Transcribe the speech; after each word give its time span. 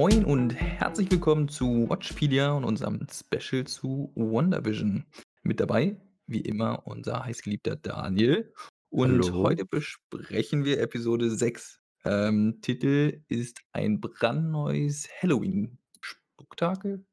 Moin 0.00 0.24
und 0.24 0.54
herzlich 0.54 1.10
willkommen 1.10 1.46
zu 1.50 1.90
Watchpedia 1.90 2.52
und 2.52 2.64
unserem 2.64 3.06
Special 3.12 3.66
zu 3.66 4.10
WandaVision. 4.14 5.04
Mit 5.42 5.60
dabei, 5.60 6.00
wie 6.26 6.40
immer, 6.40 6.86
unser 6.86 7.26
heißgeliebter 7.26 7.76
Daniel. 7.76 8.50
Und 8.88 9.26
Hallo. 9.26 9.42
heute 9.42 9.66
besprechen 9.66 10.64
wir 10.64 10.80
Episode 10.80 11.30
6. 11.30 11.82
Ähm, 12.06 12.60
Titel 12.62 13.22
ist 13.28 13.60
ein 13.74 14.00
brandneues 14.00 15.06
Halloween-Spektakel? 15.20 17.04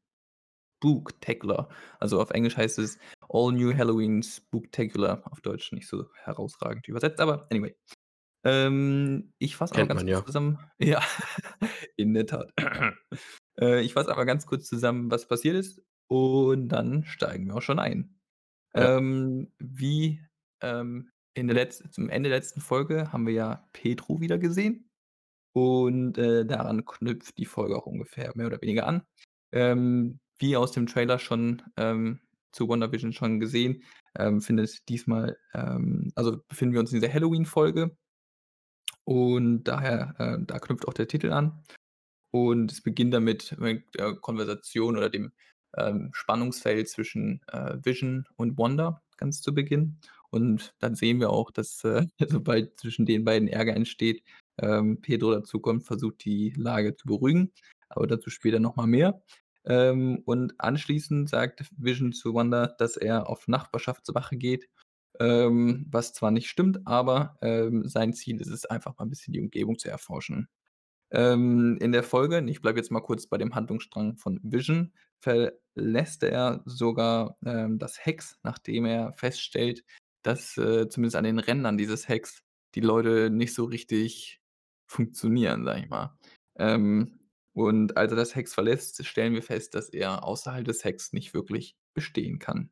Spooktacular. 0.78 1.68
Also 2.00 2.22
auf 2.22 2.30
Englisch 2.30 2.56
heißt 2.56 2.80
es 2.80 3.00
All 3.28 3.52
New 3.52 3.76
Halloween 3.76 4.24
Spooktacular. 4.24 5.24
Auf 5.30 5.42
Deutsch 5.42 5.74
nicht 5.74 5.90
so 5.90 6.06
herausragend 6.24 6.88
übersetzt, 6.88 7.20
aber 7.20 7.48
anyway. 7.52 7.76
Ähm, 8.44 9.34
ich 9.40 9.56
fasse 9.56 9.74
Kennt 9.74 9.90
ganz 9.90 10.04
man 10.04 10.08
kurz 10.08 10.20
ja. 10.20 10.26
zusammen. 10.26 10.60
Ja, 10.80 11.02
in 11.96 12.14
der 12.14 12.26
Tat. 12.26 12.54
Äh, 13.60 13.82
ich 13.82 13.94
fasse 13.94 14.12
einmal 14.12 14.28
ganz 14.28 14.46
kurz 14.46 14.68
zusammen, 14.68 15.10
was 15.10 15.28
passiert 15.28 15.56
ist 15.56 15.82
und 16.06 16.70
dann 16.70 17.06
steigen 17.06 17.48
wir 17.48 17.56
auch 17.56 17.64
schon 17.64 17.80
ein. 17.80 18.16
Ja. 18.76 18.98
Ähm, 18.98 19.52
wie, 19.58 20.22
ähm, 20.62 21.10
in 21.34 21.48
der 21.48 21.56
letz 21.56 21.84
zum 21.90 22.10
Ende 22.10 22.30
der 22.30 22.38
letzten 22.38 22.62
Folge 22.62 23.12
haben 23.12 23.26
wir 23.26 23.34
ja 23.34 23.68
Pedro 23.74 24.22
wieder 24.22 24.38
gesehen 24.38 24.92
und, 25.54 26.20
äh, 26.20 26.46
daran 26.46 26.86
knüpft 26.86 27.36
die 27.40 27.46
Folge 27.46 27.76
auch 27.76 27.88
ungefähr 27.88 28.32
mehr 28.36 28.46
oder 28.46 28.62
weniger 28.62 28.86
an. 28.86 29.02
Ähm, 29.52 30.20
wie 30.38 30.56
aus 30.56 30.72
dem 30.72 30.86
Trailer 30.86 31.18
schon, 31.18 31.64
ähm, 31.78 32.20
zu 32.52 32.70
WandaVision 32.70 33.12
schon 33.12 33.40
gesehen, 33.40 33.84
ähm, 34.18 34.42
findet 34.42 34.88
diesmal, 34.88 35.38
ähm 35.54 36.12
also 36.16 36.44
befinden 36.48 36.74
wir 36.74 36.80
uns 36.80 36.94
in 36.94 37.02
dieser 37.02 37.12
Halloween-Folge 37.14 37.98
und 39.08 39.64
daher, 39.64 40.16
äh 40.20 40.38
da 40.46 40.60
knüpft 40.60 40.86
auch 40.86 40.94
der 40.94 41.08
Titel 41.08 41.32
an. 41.32 41.64
Und 42.32 42.74
es 42.74 42.82
beginnt 42.82 43.14
damit 43.14 43.56
mit 43.58 43.84
der 43.98 44.16
Konversation 44.16 44.98
oder 44.98 45.10
dem, 45.10 45.32
ähm, 45.78 46.10
Spannungsfeld 46.14 46.90
zwischen, 46.90 47.42
äh, 47.48 47.78
Vision 47.84 48.26
und 48.36 48.58
Wanda 48.58 49.02
ganz 49.18 49.42
zu 49.42 49.54
Beginn. 49.54 50.00
Und 50.30 50.76
dann 50.80 50.96
sehen 50.96 51.22
wir 51.22 51.30
auch, 51.30 51.52
dass, 51.52 51.86
äh, 51.86 52.06
sobald 52.44 52.78
zwischen 52.80 53.06
den 53.06 53.24
beiden 53.24 53.48
Ärger 53.48 53.76
entsteht, 53.76 54.24
ähm, 54.60 55.00
Pedro 55.02 55.32
dazukommt, 55.32 55.86
versucht 55.86 56.26
die 56.26 56.54
Lage 56.58 56.96
zu 56.98 57.08
beruhigen, 57.08 57.54
aber 57.90 58.08
dazu 58.08 58.30
später 58.30 58.60
noch 58.60 58.76
mal 58.76 58.88
mehr. 58.88 59.22
Ähm, 59.66 60.22
und 60.26 60.60
anschließend 60.60 61.30
sagt 61.30 61.66
Vision 61.78 62.12
zu 62.14 62.34
Wanda, 62.34 62.68
dass 62.68 62.98
er 62.98 63.30
auf 63.30 63.48
Nachbarschaftswache 63.48 64.36
geht, 64.38 64.68
ähm, 65.20 65.86
was 65.92 66.14
zwar 66.14 66.32
nicht 66.32 66.50
stimmt, 66.50 66.86
aber, 66.88 67.38
ähm, 67.42 67.88
sein 67.88 68.14
Ziel 68.14 68.42
ist 68.42 68.50
es 68.50 68.66
einfach 68.66 68.98
mal 68.98 69.06
'n 69.06 69.10
bisschen 69.10 69.34
die 69.34 69.40
Umgebung 69.42 69.78
zu 69.80 69.90
erforschen. 69.90 70.50
Ähm, 71.12 71.78
in 71.82 71.92
der 71.94 72.04
Folge 72.04 72.44
ich 72.50 72.62
bleibe 72.62 72.80
jetzt 72.80 72.92
mal 72.92 73.02
kurz 73.02 73.28
bei 73.28 73.38
dem 73.38 73.56
Handlungsstrang 73.56 74.18
von 74.18 74.40
Vision, 74.44 74.94
verlässt 75.22 76.24
er 76.24 76.62
sogar, 76.66 77.38
ähm, 77.46 77.80
das 77.80 78.06
Hex, 78.06 78.38
nachdem 78.44 78.86
er 78.86 79.14
feststellt, 79.14 79.84
dass, 80.24 80.58
äh, 80.58 80.90
zumindest 80.90 81.16
an 81.18 81.24
den 81.26 81.40
Rändern 81.40 81.78
dieses 81.78 82.08
Hex 82.10 82.44
die 82.76 82.82
Leute 82.82 83.30
nicht 83.32 83.54
so 83.56 83.66
richtig 83.66 84.42
funktionieren, 84.88 85.66
sage 85.66 85.82
ich 85.84 85.90
mal. 85.90 86.18
Ähm, 86.58 87.20
und 87.54 87.98
als 87.98 88.12
er 88.12 88.18
das 88.18 88.36
Hex 88.36 88.54
verlässt, 88.54 89.06
stellen 89.06 89.34
wir 89.34 89.44
fest, 89.44 89.76
dass 89.76 89.90
er 89.90 90.24
außerhalb 90.26 90.66
des 90.66 90.84
Hex 90.86 91.14
nicht 91.14 91.34
wirklich 91.34 91.76
bestehen 91.96 92.40
kann. 92.40 92.70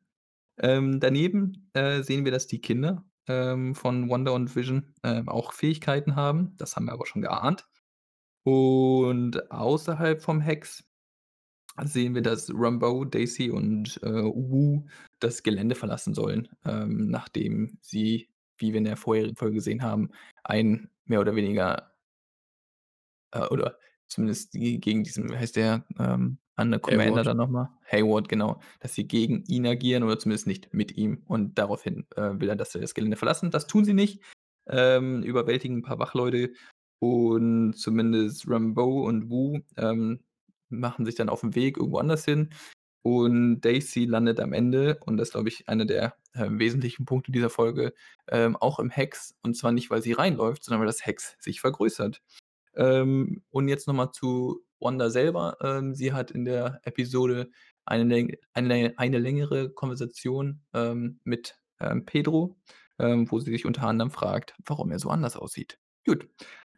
Ähm, 0.58 1.00
daneben, 1.00 1.70
äh, 1.74 2.02
sehen 2.02 2.24
wir, 2.24 2.32
dass 2.32 2.46
die 2.46 2.60
Kinder, 2.60 3.04
ähm, 3.28 3.74
von 3.74 4.08
Wanda 4.10 4.32
und 4.32 4.54
Vision, 4.56 4.94
ähm, 5.02 5.28
auch 5.28 5.52
Fähigkeiten 5.52 6.16
haben. 6.16 6.56
Das 6.56 6.76
haben 6.76 6.86
wir 6.86 6.92
aber 6.92 7.06
schon 7.06 7.22
geahnt. 7.22 7.66
Und 8.44 9.50
außerhalb 9.50 10.22
vom 10.22 10.40
Hex 10.40 10.84
sehen 11.84 12.14
wir, 12.14 12.22
dass 12.22 12.50
Rambeau, 12.54 13.04
Daisy 13.04 13.50
und, 13.50 14.00
äh, 14.02 14.22
Wu 14.24 14.86
das 15.20 15.42
Gelände 15.42 15.74
verlassen 15.74 16.14
sollen, 16.14 16.48
ähm, 16.64 17.08
nachdem 17.10 17.78
sie, 17.82 18.30
wie 18.58 18.72
wir 18.72 18.78
in 18.78 18.84
der 18.84 18.96
vorherigen 18.96 19.36
Folge 19.36 19.56
gesehen 19.56 19.82
haben, 19.82 20.10
ein 20.44 20.90
mehr 21.04 21.20
oder 21.20 21.36
weniger 21.36 21.92
äh, 23.32 23.46
oder 23.48 23.78
zumindest 24.08 24.52
gegen 24.52 25.04
diesen 25.04 25.30
wie 25.30 25.36
heißt 25.36 25.56
der, 25.56 25.84
ähm, 25.98 26.38
andere 26.56 26.80
Commander 26.80 27.24
Hayward. 27.24 27.24
da 27.24 27.34
noch 27.34 27.48
mal? 27.48 27.70
Hayward, 27.90 28.28
genau, 28.28 28.60
dass 28.80 28.94
sie 28.94 29.06
gegen 29.08 29.44
ihn 29.46 29.66
agieren 29.66 30.02
oder 30.02 30.18
zumindest 30.18 30.46
nicht 30.46 30.72
mit 30.74 30.96
ihm. 30.96 31.22
Und 31.26 31.58
daraufhin, 31.58 32.06
äh, 32.16 32.32
will 32.40 32.48
er, 32.48 32.56
dass 32.56 32.72
sie 32.72 32.80
das 32.80 32.94
Gelände 32.94 33.16
verlassen. 33.16 33.50
Das 33.50 33.66
tun 33.66 33.84
sie 33.84 33.94
nicht, 33.94 34.22
ähm, 34.68 35.22
überwältigen 35.22 35.78
'n 35.78 35.82
paar 35.82 35.98
Wachleute 35.98 36.52
und 37.00 37.74
zumindest 37.74 38.48
Rambeau 38.48 39.04
und 39.06 39.30
Wu, 39.30 39.60
ähm, 39.76 40.20
machen 40.70 41.06
sich 41.06 41.14
dann 41.14 41.28
auf 41.28 41.42
'n 41.44 41.54
Weg 41.54 41.76
irgendwo 41.78 41.98
anders 41.98 42.24
hin. 42.24 42.50
Und 43.02 43.60
Daisy 43.62 44.04
landet 44.06 44.40
am 44.40 44.52
Ende, 44.52 44.98
und 45.06 45.16
das 45.18 45.28
ist, 45.28 45.32
glaube 45.34 45.48
ich, 45.48 45.68
einer 45.68 45.86
der, 45.86 46.16
ähm, 46.34 46.58
wesentlichen 46.58 47.06
Punkte 47.06 47.32
dieser 47.32 47.50
Folge, 47.50 47.94
ähm, 48.28 48.56
auch 48.56 48.80
im 48.80 48.90
Hex. 48.90 49.36
Und 49.42 49.56
zwar 49.56 49.72
nicht, 49.72 49.90
weil 49.90 50.02
sie 50.02 50.12
reinläuft, 50.12 50.64
sondern 50.64 50.80
weil 50.80 50.86
das 50.88 51.06
Hex 51.06 51.36
sich 51.40 51.60
vergrößert. 51.60 52.20
Ähm, 52.76 53.42
und 53.50 53.68
jetzt 53.68 53.86
noch 53.86 53.94
mal 53.94 54.12
zu 54.12 54.62
Wanda 54.80 55.10
selber. 55.10 55.56
Ähm, 55.60 55.94
sie 55.94 56.12
hat 56.12 56.30
in 56.30 56.44
der 56.44 56.80
Episode 56.84 57.50
eine 57.84 58.04
läng 58.04 58.36
eine 58.52 58.94
eine 58.96 59.18
längere 59.18 59.70
Konversation, 59.70 60.60
ähm, 60.74 61.20
mit, 61.24 61.56
ähm, 61.80 62.04
Pedro, 62.04 62.56
ähm, 62.98 63.30
wo 63.30 63.38
sie 63.38 63.52
sich 63.52 63.64
unter 63.64 63.84
anderem 63.84 64.10
fragt, 64.10 64.54
warum 64.64 64.90
er 64.90 64.98
so 64.98 65.08
anders 65.08 65.36
aussieht. 65.36 65.78
Gut, 66.06 66.28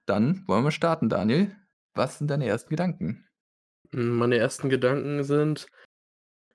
dann 0.06 0.44
wollen 0.46 0.64
wir 0.64 0.70
starten, 0.70 1.08
Daniel. 1.08 1.54
Was 1.94 2.18
sind 2.18 2.28
deine 2.28 2.46
ersten 2.46 2.70
Gedanken? 2.70 3.26
Hm, 3.92 4.16
meine 4.16 4.36
ersten 4.36 4.68
Gedanken 4.68 5.24
sind, 5.24 5.66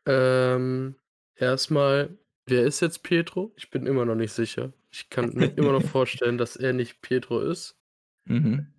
ähm, 0.06 0.96
erst 1.36 1.72
mal, 1.72 2.18
wer 2.46 2.64
ist 2.64 2.80
jetzt 2.82 3.04
Pedro? 3.04 3.54
Ich 3.56 3.70
bin 3.70 3.86
immer 3.86 4.06
noch 4.06 4.16
nicht 4.16 4.34
sicher. 4.34 4.74
Ich 4.92 5.10
kann 5.10 5.34
mir 5.34 5.48
immer 5.58 5.72
noch 5.72 5.84
vorstellen, 5.90 6.38
dass 6.38 6.56
er 6.56 6.74
nicht 6.74 7.02
Pedro 7.02 7.40
ist. 7.40 7.78
Mhm. 8.26 8.73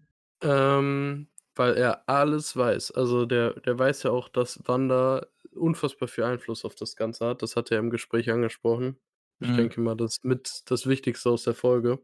Ähm, 0.44 1.28
weil 1.56 1.76
er 1.76 2.08
alles 2.08 2.56
weiß. 2.56 2.92
Also, 2.92 3.26
der 3.26 3.60
der 3.60 3.78
weiß 3.78 4.02
ja 4.04 4.10
auch, 4.12 4.28
dass 4.28 4.60
Wanda 4.66 5.26
unfassbar 5.52 6.08
viel 6.08 6.24
Einfluss 6.24 6.64
auf 6.64 6.74
das 6.76 6.96
Ganze 6.96 7.26
hat. 7.26 7.42
Das 7.42 7.56
hat 7.56 7.70
er 7.72 7.78
im 7.78 7.90
Gespräch 7.90 8.30
angesprochen. 8.30 8.98
Ich 9.40 9.52
Mhm. 9.52 9.54
denke 9.54 9.80
mal, 9.80 9.96
das 9.96 10.14
ist 10.18 10.24
mit 10.24 10.62
das 10.70 10.86
Wichtigste 10.88 11.30
aus 11.30 11.44
der 11.44 11.54
Folge. 11.54 12.00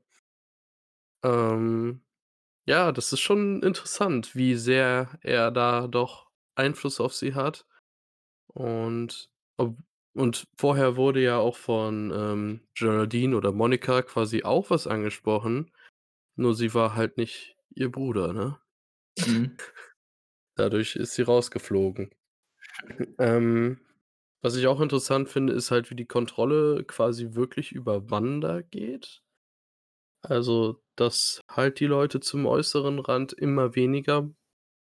Ähm, 1.25 2.03
ja, 2.67 2.93
das 2.93 3.13
ist 3.13 3.21
schon 3.21 3.63
interessant, 3.65 4.37
wie 4.37 4.57
sehr 4.57 5.19
er 5.23 5.51
da 5.53 5.89
doch 5.89 6.31
Einfluss 6.57 7.01
auf 7.01 7.15
sie 7.15 7.35
hat. 7.35 7.67
Und 8.49 9.31
ob 9.59 9.79
und 10.15 10.45
vorher 10.59 10.97
wurde 10.97 11.23
ja 11.23 11.39
auch 11.39 11.57
von, 11.57 12.13
ähm, 12.15 12.61
Geraldine 12.75 13.37
oder 13.37 13.53
Monica 13.53 14.03
quasi 14.03 14.45
auch 14.45 14.71
was 14.71 14.87
angesprochen, 14.89 15.73
nur 16.37 16.55
sie 16.55 16.75
war 16.75 16.97
halt 16.97 17.19
nicht 17.19 17.57
ihr 17.75 17.91
Bruder, 17.91 18.33
ne? 18.33 18.59
Mhm. 19.27 19.57
Dadurch 20.57 20.97
ist 20.97 21.15
sie 21.15 21.23
rausgeflogen. 21.23 22.11
Ähm, 23.19 23.81
was 24.43 24.57
ich 24.57 24.67
auch 24.67 24.81
interessant 24.81 25.29
finde, 25.29 25.53
ist 25.53 25.71
halt, 25.71 25.91
wie 25.91 25.97
die 25.97 26.07
Kontrolle 26.07 26.85
quasi 26.85 27.35
wirklich 27.35 27.73
über 27.73 28.11
Wanda 28.11 28.63
geht. 28.63 29.23
Also, 30.23 30.83
dass 30.97 31.41
halt 31.51 31.81
die 31.81 31.87
Leute 31.87 32.21
zum 32.21 32.47
äußeren 32.47 32.99
Rand 32.99 33.33
immer 33.33 33.75
weniger 33.75 34.31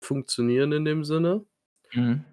funktionieren 0.02 0.72
in 0.72 0.86
dem 0.86 1.04
Sinne. 1.04 1.46
Mhm. 1.94 2.26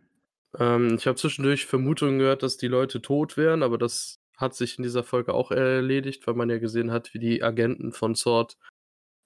Ähm, 0.59 0.97
ich 0.99 1.07
habe 1.07 1.17
zwischendurch 1.17 1.67
Vermutungen 1.67 2.19
gehört, 2.19 2.43
dass 2.43 2.57
die 2.59 2.69
Leute 2.69 3.01
tot 3.01 3.37
wären, 3.37 3.63
aber 3.63 3.79
das 3.79 4.21
hat 4.37 4.55
sich 4.55 4.77
in 4.79 4.83
dieser 4.83 5.05
Folge 5.05 5.35
auch 5.35 5.51
erledigt, 5.51 6.27
weil 6.27 6.35
man 6.35 6.51
ja 6.51 6.59
gesehen 6.59 6.91
hat, 6.91 7.15
wie 7.15 7.19
die 7.19 7.43
Agenten 7.43 7.93
von 7.93 8.13
S.W.O.R.D. 8.13 8.57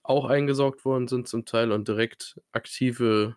auch 0.08 0.26
eingesaugt 0.26 0.84
worden 0.84 1.08
sind 1.08 1.28
zum 1.28 1.44
Teil 1.46 1.72
und 1.72 1.88
direkt 1.88 2.40
aktive 2.52 3.36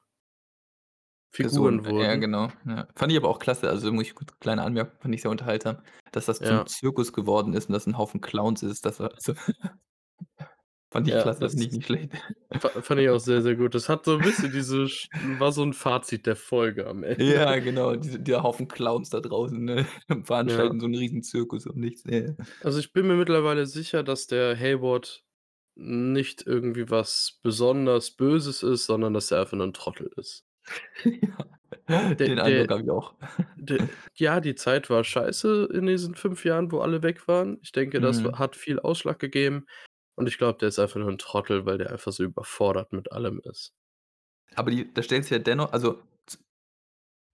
Figuren 1.34 1.86
ja 1.98 2.16
wurden. 2.16 2.16
genau, 2.16 2.50
ja. 2.66 2.88
Fand 2.96 3.12
ich 3.12 3.18
aber 3.18 3.30
auch 3.30 3.40
klasse. 3.40 3.70
Also, 3.70 3.92
muss 3.92 4.04
ich 4.08 4.16
kurz 4.16 4.38
kleine 4.40 4.64
Anmerkung, 4.64 5.00
fand 5.00 5.16
ich 5.16 5.22
sehr 5.22 5.32
unterhaltsam, 5.32 5.78
dass 6.12 6.26
das 6.26 6.44
zum 6.44 6.66
Ja. 6.66 6.66
Zirkus 6.66 7.14
geworden 7.14 7.54
ist 7.54 7.68
und 7.70 7.74
das 7.74 7.88
'n 7.88 7.98
Haufen 7.98 8.22
Clowns 8.22 8.64
ist. 8.64 8.86
Das 8.86 9.00
war 9.00 9.12
so 9.18 9.34
fand 10.92 11.08
ich 11.08 11.18
Ja, 11.18 11.20
klasse, 11.20 11.42
das 11.42 11.56
finde 11.56 11.66
ich 11.68 11.72
nicht 11.72 11.86
schlecht. 11.88 12.14
fa 12.60 12.82
fand 12.82 13.02
ich 13.02 13.10
auch 13.10 13.20
sehr, 13.20 13.42
sehr 13.42 13.56
gut. 13.56 13.76
Das 13.76 13.90
hat 13.90 14.06
so 14.06 14.16
'n 14.16 14.22
bisschen 14.24 14.52
diese 14.52 14.92
war 15.14 15.52
so 15.52 15.64
'n 15.64 15.74
Fazit 15.74 16.26
der 16.26 16.36
Folge 16.36 16.88
am 16.88 17.04
Ende. 17.04 17.46
Ja, 17.46 17.58
genau, 17.60 17.96
diese 17.96 18.20
der 18.20 18.44
Haufen 18.44 18.68
Clowns 18.68 19.10
da 19.10 19.20
draußen, 19.20 19.60
ne, 19.64 19.86
Ja. 20.46 20.72
veranstalten 20.72 20.80
so 20.80 20.86
'n 20.88 20.96
riesen 20.96 21.22
Zirkus 21.24 21.66
um 21.68 21.80
nichts, 21.80 22.04
ja, 22.06 22.20
ja. 22.20 22.34
Also, 22.62 22.80
ich 22.80 22.92
bin 22.92 23.08
mir 23.08 23.16
mittlerweile 23.16 23.66
sicher, 23.66 24.04
dass 24.04 24.28
der 24.28 24.58
Hayward 24.58 25.24
nicht 25.80 26.46
irgendwie 26.48 26.90
was 26.90 27.40
besonders 27.44 28.12
Böses 28.12 28.64
ist, 28.64 28.86
sondern 28.86 29.14
dass 29.14 29.32
er 29.32 29.42
einfach 29.42 29.58
nur 29.58 29.68
'n 29.68 29.74
Trottel 29.74 30.12
ist. 30.18 30.46
Ja, 31.88 32.14
den 32.26 32.40
der 32.40 32.40
Eindruck 32.40 32.70
habe 32.72 32.84
ich 32.84 32.90
auch. 32.92 33.16
der 33.56 33.82
ja, 34.16 34.40
die 34.42 34.56
Zeit 34.56 34.90
war 34.90 35.04
scheiße 35.04 35.70
in 35.74 35.86
diesen 35.88 36.16
5 36.16 36.46
Jahren, 36.46 36.72
wo 36.72 36.80
alle 36.82 37.04
weg 37.04 37.28
waren. 37.28 37.60
Ich 37.64 37.72
denke, 37.74 38.02
das 38.02 38.24
Mhm. 38.24 38.36
hat 38.36 38.56
viel 38.56 38.80
Ausschlag 38.80 39.20
gegeben 39.20 39.66
und 40.16 40.28
ich 40.28 40.38
glaube, 40.38 40.60
der 40.60 40.70
ist 40.70 40.80
einfach 40.80 41.00
nur 41.00 41.10
'n 41.10 41.18
Trottel, 41.20 41.66
weil 41.66 41.78
der 41.80 41.92
einfach 41.92 42.12
so 42.14 42.24
überfordert 42.24 42.94
mit 42.94 43.12
allem 43.12 43.42
ist. 43.46 43.74
Aber 44.56 44.72
die 44.72 44.92
da 44.94 45.04
stellt 45.04 45.24
sich 45.24 45.32
ja 45.32 45.40
dennoch 45.40 45.72
also, 45.74 46.02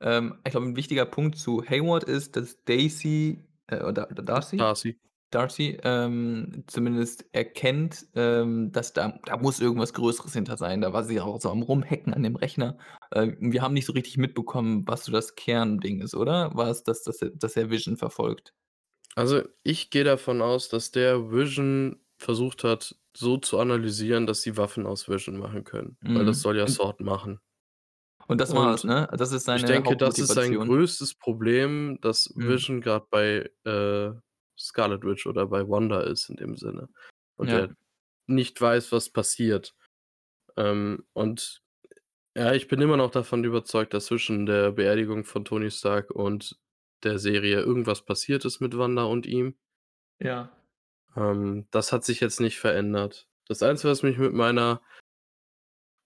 ähm, 0.02 0.40
ich 0.46 0.52
glaube, 0.52 0.68
'n 0.68 0.76
wichtiger 0.76 1.06
Punkt 1.06 1.38
zu 1.38 1.64
Hayward 1.64 2.04
ist, 2.06 2.36
dass 2.36 2.64
Daisy, 2.66 3.44
äh, 3.68 3.82
oder 3.84 4.10
oder 4.12 4.24
Darcy? 4.24 4.68
Darcy. 4.68 5.00
Darcy, 5.32 5.78
ähm, 5.84 6.64
zumindest 6.68 7.26
erkennt, 7.34 8.08
ähm, 8.16 8.72
dass 8.72 8.94
da 8.94 9.20
da 9.26 9.38
muss 9.38 9.60
irgendwas 9.60 9.94
Größeres 9.94 10.34
hinter 10.34 10.58
sein. 10.58 10.82
Da 10.82 10.94
war 10.94 11.04
sie 11.04 11.20
auch 11.20 11.42
so 11.42 11.50
am 11.52 11.62
Rumhacken 11.64 12.14
an 12.14 12.24
dem 12.24 12.36
Rechner. 12.36 12.78
Äh, 13.12 13.34
wir 13.40 13.62
haben 13.62 13.74
nicht 13.74 13.86
so 13.86 13.94
richtig 13.94 14.18
mitbekommen, 14.18 14.84
was 14.88 15.06
so 15.06 15.12
das 15.12 15.36
Kernding 15.36 16.02
ist, 16.02 16.16
oder? 16.16 16.56
War 16.56 16.70
es 16.70 16.84
das, 16.84 17.04
dass 17.04 17.22
er 17.22 17.32
dass 17.32 17.56
er 17.58 17.70
Vision 17.70 17.98
verfolgt? 17.98 18.54
Also, 19.16 19.44
ich 19.64 19.90
gehe 19.92 20.04
davon 20.04 20.42
aus, 20.42 20.70
dass 20.70 20.92
der 20.92 21.32
Vision 21.32 22.02
versucht 22.18 22.64
hat, 22.64 22.96
so 23.16 23.38
zu 23.38 23.60
analysieren, 23.60 24.26
dass 24.28 24.42
sie 24.42 24.58
Waffen 24.58 24.86
aus 24.86 25.08
Vision 25.10 25.38
machen 25.38 25.64
können, 25.64 25.98
weil 26.14 26.26
das 26.26 26.42
Mhm. 26.42 26.42
soll 26.42 26.58
ja 26.58 26.68
Sword 26.68 27.00
machen. 27.02 27.40
und 28.28 28.42
das 28.42 28.54
war's, 28.54 28.84
Und 28.84 28.84
ne? 28.84 29.08
Das 29.18 29.32
ist 29.32 29.46
ich 29.54 29.66
seine 29.66 29.66
denke, 29.66 29.98
das 29.98 30.22
ist 30.22 30.34
sein 30.34 30.58
größtes 30.60 31.16
Problem, 31.16 32.00
dass 32.02 32.34
Mhm. 32.36 32.66
Vision 32.76 32.82
grad 32.82 33.10
bei, 33.10 33.52
äh, 33.66 34.14
Scarlet 34.60 35.04
Witch 35.06 35.28
oder 35.28 35.48
bei 35.48 35.68
Wanda 35.70 36.02
ist 36.02 36.30
in 36.30 36.38
dem 36.38 36.58
Sinne 36.58 36.90
und 37.38 37.52
Ja. 37.52 37.54
er 37.54 37.70
nicht 38.28 38.60
weiß, 38.62 38.92
was 38.94 39.10
passiert. 39.12 39.76
Ähm, 40.58 41.06
und 41.14 41.64
ja, 42.38 42.54
ich 42.54 42.68
bin 42.70 42.82
immer 42.82 42.98
noch 42.98 43.12
davon 43.12 43.44
überzeugt, 43.46 43.94
dass 43.96 44.08
zwischen 44.08 44.46
der 44.48 44.72
Beerdigung 44.74 45.26
von 45.26 45.46
Tony 45.46 45.72
Stark 45.72 46.12
und 46.12 46.60
der 47.04 47.20
Serie 47.20 47.62
irgendwas 47.62 48.06
passiert 48.06 48.46
ist 48.46 48.62
mit 48.62 48.78
Wanda 48.78 49.04
und 49.06 49.26
ihm. 49.28 49.58
Ja. 50.22 50.56
Ähm, 51.16 51.68
das 51.72 51.92
hat 51.92 52.04
sich 52.04 52.20
jetzt 52.20 52.40
nicht 52.40 52.60
verändert. 52.60 53.28
Das 53.48 53.62
Einzige, 53.64 53.92
was 53.92 54.04
mich 54.04 54.18
mit 54.18 54.34
meiner 54.34 54.82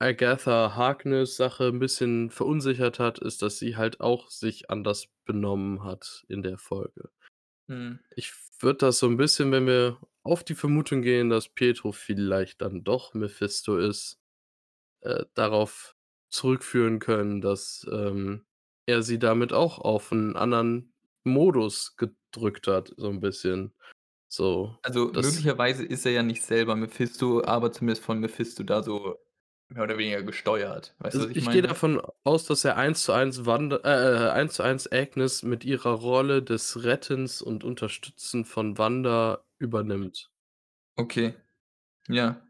Agatha 0.01 0.75
Harkness-Sache 0.75 1.65
'n 1.71 1.79
bisschen 1.79 2.29
verunsichert 2.31 2.99
hat, 2.99 3.19
ist, 3.19 3.41
dass 3.41 3.59
sie 3.59 3.75
halt 3.75 3.99
auch 3.99 4.29
sich 4.29 4.69
anders 4.69 5.07
benommen 5.25 5.83
hat 5.83 6.23
in 6.29 6.41
der 6.41 6.57
Folge. 6.57 7.09
Mhm. 7.69 7.99
Ich 8.15 8.33
würde 8.59 8.77
das 8.79 8.99
so 8.99 9.07
'n 9.07 9.17
bisschen, 9.17 9.51
wenn 9.51 9.67
wir 9.67 9.99
auf 10.23 10.43
die 10.43 10.55
Vermutung 10.55 11.01
gehen, 11.01 11.29
dass 11.29 11.49
Pietro 11.49 11.91
vielleicht 11.91 12.61
dann 12.61 12.83
doch 12.83 13.13
Mephisto 13.13 13.77
ist, 13.77 14.19
äh, 15.01 15.25
darauf 15.35 15.95
zurückführen 16.31 16.99
können, 16.99 17.41
dass, 17.41 17.87
ähm, 17.91 18.45
er 18.87 19.03
sie 19.03 19.19
damit 19.19 19.53
auch 19.53 19.79
auf 19.79 20.11
'n 20.13 20.35
anderen 20.37 20.93
Modus 21.25 21.97
gedrückt 21.97 22.67
hat, 22.67 22.93
so 22.97 23.09
'n 23.09 23.19
bisschen. 23.21 23.73
So, 24.29 24.77
Also, 24.83 25.11
das 25.13 25.43
möglicherweise 25.51 25.83
ist 25.85 26.05
er 26.05 26.13
ja 26.13 26.23
nicht 26.23 26.41
selber 26.41 26.75
Mephisto, 26.75 27.43
aber 27.43 27.71
zumindest 27.73 28.01
von 28.03 28.19
Mephisto 28.19 28.63
da 28.63 28.81
so 28.81 29.17
mehr 29.69 29.83
oder 29.83 29.97
weniger 29.97 30.23
gesteuert. 30.23 30.95
Weißt 30.99 31.19
du, 31.19 31.21
Also, 31.21 31.27
was 31.27 31.35
ich 31.35 31.49
ich 31.49 31.49
gehe 31.49 31.61
davon 31.63 32.01
aus, 32.23 32.45
dass 32.45 32.63
er 32.65 32.77
eins 32.77 33.03
zu 33.03 33.13
eins 33.13 33.45
Wanda 33.45 33.77
äh, 33.77 34.25
äh, 34.27 34.29
eins 34.31 34.53
zu 34.53 34.63
eins 34.63 34.91
Agnes 34.91 35.41
mit 35.43 35.63
ihrer 35.65 35.91
Rolle 35.93 36.41
des 36.43 36.83
Rettens 36.83 37.41
und 37.41 37.63
Unterstützen 37.63 38.45
von 38.45 38.77
Wanda 38.77 39.43
übernimmt. 39.59 40.31
Okay, 40.97 41.33
ja. 42.09 42.41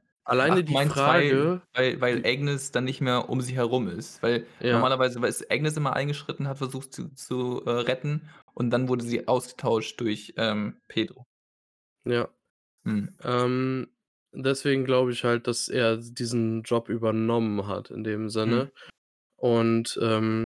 Ach, 0.48 0.60
Alleine 0.64 0.64
du 0.64 0.64
die 0.64 0.78
weil 0.78 0.78
Frage, 0.78 1.62
weil 1.74 2.02
weil 2.02 2.22
wie 2.22 2.26
Agnes 2.26 2.72
dann 2.72 2.86
nicht 2.86 3.02
mehr 3.02 3.30
um 3.30 3.42
sie 3.42 3.56
herum 3.56 3.88
ist? 3.90 4.24
Weil 4.24 4.48
Ja. 4.60 4.90
normalerweise 4.90 5.20
ist 5.28 5.52
Agnes 5.52 5.78
immer 5.78 5.96
eingeschritten, 5.96 6.48
hat 6.48 6.58
versucht 6.60 6.94
zu 6.94 7.10
zu, 7.16 7.64
äh, 7.66 7.70
retten 7.72 8.30
und 8.54 8.72
dann 8.72 8.90
wurde 8.90 9.06
sie 9.06 9.28
ausgetauscht 9.28 10.00
durch, 10.02 10.34
ähm, 10.38 10.82
Pedro. 10.90 11.26
Ja. 12.06 12.30
Mhm. 12.86 13.20
Ähm, 13.24 13.88
deswegen 14.34 14.86
glaube 14.86 15.12
ich 15.12 15.24
halt, 15.24 15.48
dass 15.48 15.70
er 15.70 15.98
diesen 15.98 16.64
Job 16.64 16.90
übernommen 16.90 17.68
hat 17.68 17.90
in 17.92 18.04
dem 18.04 18.30
Mhm. 18.46 18.62
Sinne 18.62 18.72
und, 19.38 20.00
ähm 20.02 20.46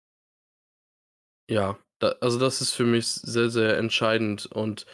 ja, 1.49 1.79
da 1.99 2.11
also, 2.21 2.39
das 2.39 2.61
ist 2.61 2.73
für 2.73 2.85
mich 2.85 3.07
sehr, 3.09 3.51
sehr 3.51 3.77
entscheidend 3.79 4.47
und 4.47 4.87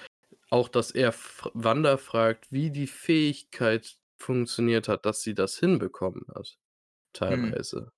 auch, 0.51 0.69
dass 0.69 0.91
er 0.93 1.15
Wanda 1.55 1.97
fragt, 1.99 2.53
wie 2.53 2.71
die 2.71 2.87
Fähigkeit 2.89 3.97
funktioniert 4.19 4.89
hat, 4.89 5.07
dass 5.07 5.23
sie 5.23 5.35
das 5.35 5.59
hinbekommen 5.59 6.25
hat, 6.35 6.59
Mhm. 7.29 7.57
teilweise. 7.63 7.93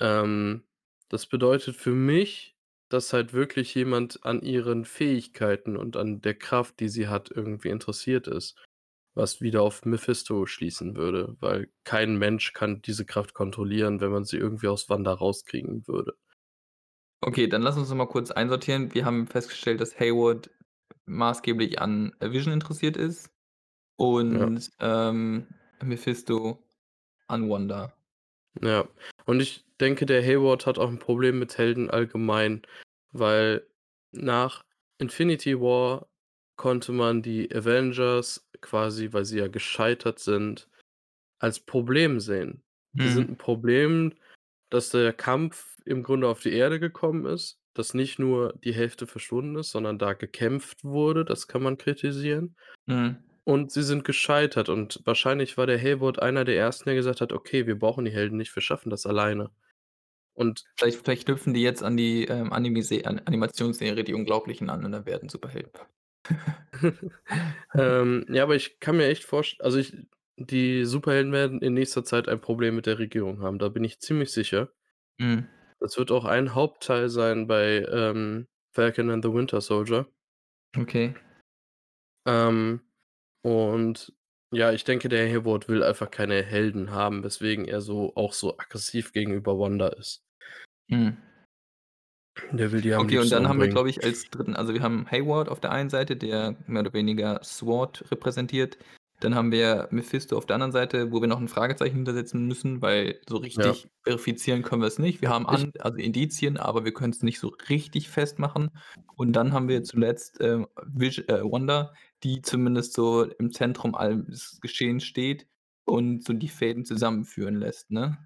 Ähm, 0.00 0.64
das 1.10 1.26
bedeutet 1.26 1.76
für 1.76 1.92
mich, 1.92 2.56
dass 2.90 3.12
halt 3.14 3.34
wirklich 3.34 3.74
jemand 3.74 4.24
an 4.24 4.42
ihren 4.42 4.84
Fähigkeiten 4.86 5.76
und 5.76 5.96
an 5.96 6.20
der 6.22 6.34
Kraft, 6.36 6.80
die 6.80 6.88
sie 6.90 7.08
hat, 7.08 7.30
irgendwie 7.32 7.70
interessiert 7.70 8.28
ist, 8.28 8.56
was 9.16 9.40
wieder 9.42 9.62
auf 9.62 9.84
Mephisto 9.86 10.46
schließen 10.46 10.96
würde, 10.96 11.36
weil 11.40 11.70
kein 11.84 12.16
Mensch 12.18 12.52
kann 12.54 12.82
diese 12.82 13.06
Kraft 13.06 13.34
kontrollieren, 13.34 14.00
wenn 14.02 14.12
man 14.12 14.24
sie 14.26 14.38
irgendwie 14.38 14.68
aus 14.68 14.88
Wanda 14.90 15.14
rauskriegen 15.14 15.86
würde. 15.88 16.16
Okay, 17.22 17.46
dann 17.48 17.62
lass 17.62 17.76
uns 17.78 17.88
noch 17.88 17.96
mal 17.96 18.06
kurz 18.06 18.30
einsortieren. 18.30 18.92
Wir 18.94 19.04
haben 19.06 19.26
festgestellt, 19.26 19.80
dass 19.80 19.98
Hayward 19.98 20.50
maßgeblich 21.06 21.80
an, 21.80 22.14
Vision 22.20 22.52
interessiert 22.52 22.96
ist 22.96 23.30
Ja. 24.30 24.50
und, 24.50 24.70
ähm, 24.80 25.48
Mephisto 25.82 26.64
an 27.28 27.50
Wanda. 27.50 27.94
Ja, 28.62 28.88
und 29.26 29.40
ich 29.40 29.64
denke, 29.80 30.06
der 30.06 30.22
Hayward 30.22 30.66
hat 30.66 30.78
auch 30.78 30.88
'n 30.88 30.98
Problem 30.98 31.38
mit 31.38 31.58
Helden 31.58 31.90
allgemein, 31.90 32.62
weil 33.12 33.66
nach 34.12 34.64
Infinity 34.98 35.60
War 35.60 36.08
konnte 36.56 36.92
man 36.92 37.22
die 37.22 37.54
Avengers 37.54 38.48
quasi, 38.60 39.12
weil 39.12 39.24
sie 39.24 39.38
ja 39.38 39.48
gescheitert 39.48 40.18
sind, 40.18 40.68
als 41.38 41.60
Problem 41.60 42.20
sehen. 42.20 42.64
Die 43.02 43.08
sind 43.10 43.28
Mhm. 43.28 43.32
'n 43.32 43.36
Problem, 43.38 44.14
dass 44.70 44.90
der 44.90 45.12
Kampf 45.14 45.76
im 45.86 46.02
Grunde 46.02 46.28
auf 46.28 46.42
die 46.42 46.52
Erde 46.54 46.80
gekommen 46.80 47.26
ist, 47.26 47.60
dass 47.74 47.94
nicht 47.94 48.18
nur 48.18 48.54
die 48.64 48.74
Hälfte 48.74 49.06
verschwunden 49.06 49.56
ist, 49.56 49.70
sondern 49.72 49.98
da 49.98 50.14
gekämpft 50.14 50.84
wurde, 50.84 51.24
das 51.24 51.48
kann 51.48 51.62
man 51.62 51.78
kritisieren. 51.78 52.56
Mhm. 52.88 53.26
Und 53.44 53.72
sie 53.72 53.82
sind 53.82 54.04
gescheitert 54.04 54.68
und 54.68 55.00
wahrscheinlich 55.06 55.56
war 55.58 55.66
der 55.66 55.80
Hayward 55.80 56.20
einer 56.20 56.44
der 56.44 56.56
Ersten, 56.58 56.86
der 56.86 56.96
gesagt 56.96 57.20
hat: 57.22 57.32
„Okay, 57.32 57.66
wir 57.66 57.78
brauchen 57.78 58.04
die 58.04 58.12
Helden 58.12 58.36
nicht, 58.38 58.54
wir 58.56 58.62
schaffen 58.62 58.90
das 58.90 59.06
alleine.“ 59.06 59.50
Und 60.34 60.66
Vielleicht 60.78 61.04
vielleicht 61.04 61.26
knüpfen 61.26 61.52
die 61.52 61.60
jetzt 61.62 61.82
an 61.82 61.96
die, 61.98 62.24
ähm, 62.24 62.50
An 62.52 62.64
Animationsserie 63.26 64.04
„Die 64.04 64.14
Unglaublichen“ 64.14 64.70
an 64.70 64.84
und 64.86 64.92
dann 64.92 65.04
werden 65.06 65.28
Superhelden. 65.28 65.72
Ähm, 67.74 68.26
ja, 68.28 68.42
aber 68.42 68.56
ich 68.56 68.80
kann 68.80 68.96
mir 68.96 69.06
echt 69.08 69.24
vorst 69.24 69.60
also, 69.62 69.78
ich 69.78 69.96
die 70.38 70.84
Superhelden 70.84 71.32
werden 71.32 71.60
in 71.62 71.74
nächster 71.74 72.04
Zeit 72.04 72.28
ein 72.28 72.40
Problem 72.40 72.76
mit 72.76 72.86
der 72.86 72.98
Regierung 72.98 73.40
haben, 73.42 73.58
da 73.58 73.68
bin 73.68 73.84
ich 73.84 74.00
ziemlich 74.00 74.32
sicher. 74.32 74.70
Mhm. 75.18 75.48
Das 75.80 75.96
wird 75.98 76.10
auch 76.10 76.24
ein 76.24 76.54
Hauptteil 76.54 77.08
sein 77.08 77.46
bei, 77.46 77.86
ähm, 77.90 78.48
„Falcon 78.72 79.10
and 79.10 79.24
the 79.24 79.32
Winter 79.32 79.60
Soldier“. 79.60 80.06
Okay. 80.78 81.14
Ähm, 82.26 82.80
und 83.42 84.12
ja, 84.52 84.72
ich 84.72 84.84
denke, 84.84 85.08
der 85.08 85.28
Hayward 85.28 85.68
will 85.68 85.82
einfach 85.82 86.10
keine 86.10 86.42
Helden 86.42 86.90
haben, 86.90 87.24
weswegen 87.24 87.66
er 87.66 87.80
so 87.80 88.14
auch 88.16 88.32
so 88.32 88.58
aggressiv 88.58 89.12
gegenüber 89.12 89.58
Wanda 89.58 89.88
ist. 89.88 90.24
Mhm. 90.88 91.16
Der 92.52 92.70
will 92.72 92.80
die 92.82 92.92
am 92.94 93.08
Okay, 93.08 93.18
und 93.18 93.28
liebsten 93.28 93.34
dann 93.34 93.48
haben 93.48 93.60
wir, 93.60 93.68
umbringen. 93.68 93.68
glaube 93.68 93.90
ich, 93.90 94.02
als 94.04 94.30
3. 94.30 94.56
also, 94.56 94.72
wir 94.74 94.82
haben 94.82 95.06
Hayward 95.10 95.48
auf 95.50 95.60
der 95.60 95.70
einen 95.72 95.90
Seite, 95.90 96.16
der 96.16 96.56
mehr 96.66 96.80
oder 96.82 96.94
weniger 96.94 97.40
SWORD 97.44 98.10
repräsentiert. 98.10 98.78
Dann 99.20 99.34
haben 99.34 99.52
wir 99.52 99.88
Mephisto 99.90 100.36
auf 100.36 100.46
der 100.46 100.54
anderen 100.56 100.72
Seite, 100.72 101.12
wo 101.12 101.20
wir 101.20 101.28
noch 101.28 101.40
'n 101.40 101.48
Fragezeichen 101.48 101.96
hintersetzen 101.96 102.46
müssen, 102.46 102.82
weil 102.82 103.20
so 103.28 103.36
Ja. 103.54 103.76
richtig 103.76 103.88
verifizieren 104.04 104.62
können 104.62 104.82
wir 104.82 104.88
es 104.88 104.98
nicht. 104.98 105.22
Wir 105.22 105.30
haben 105.30 105.46
an 105.46 105.72
also, 105.78 105.98
Indizien, 105.98 106.56
aber 106.58 106.84
wir 106.84 106.92
können's 106.94 107.22
nicht 107.22 107.38
so 107.40 107.48
richtig 107.68 108.08
festmachen. 108.10 108.70
Und 109.16 109.32
dann 109.34 109.52
haben 109.52 109.68
wir 109.68 109.82
zuletzt, 109.84 110.38
ähm, 110.40 110.66
Vision 110.86 111.28
äh, 111.28 111.42
Wanda, 111.42 111.94
die 112.22 112.42
zumindest 112.42 112.92
so 112.94 113.24
im 113.24 113.52
Zentrum 113.52 113.94
alles 113.94 114.58
Geschehens 114.60 115.04
steht 115.04 115.46
und 115.84 116.24
so 116.24 116.32
die 116.34 116.48
Fäden 116.48 116.84
zusammenführen 116.84 117.56
lässt, 117.56 117.90
ne? 117.90 118.18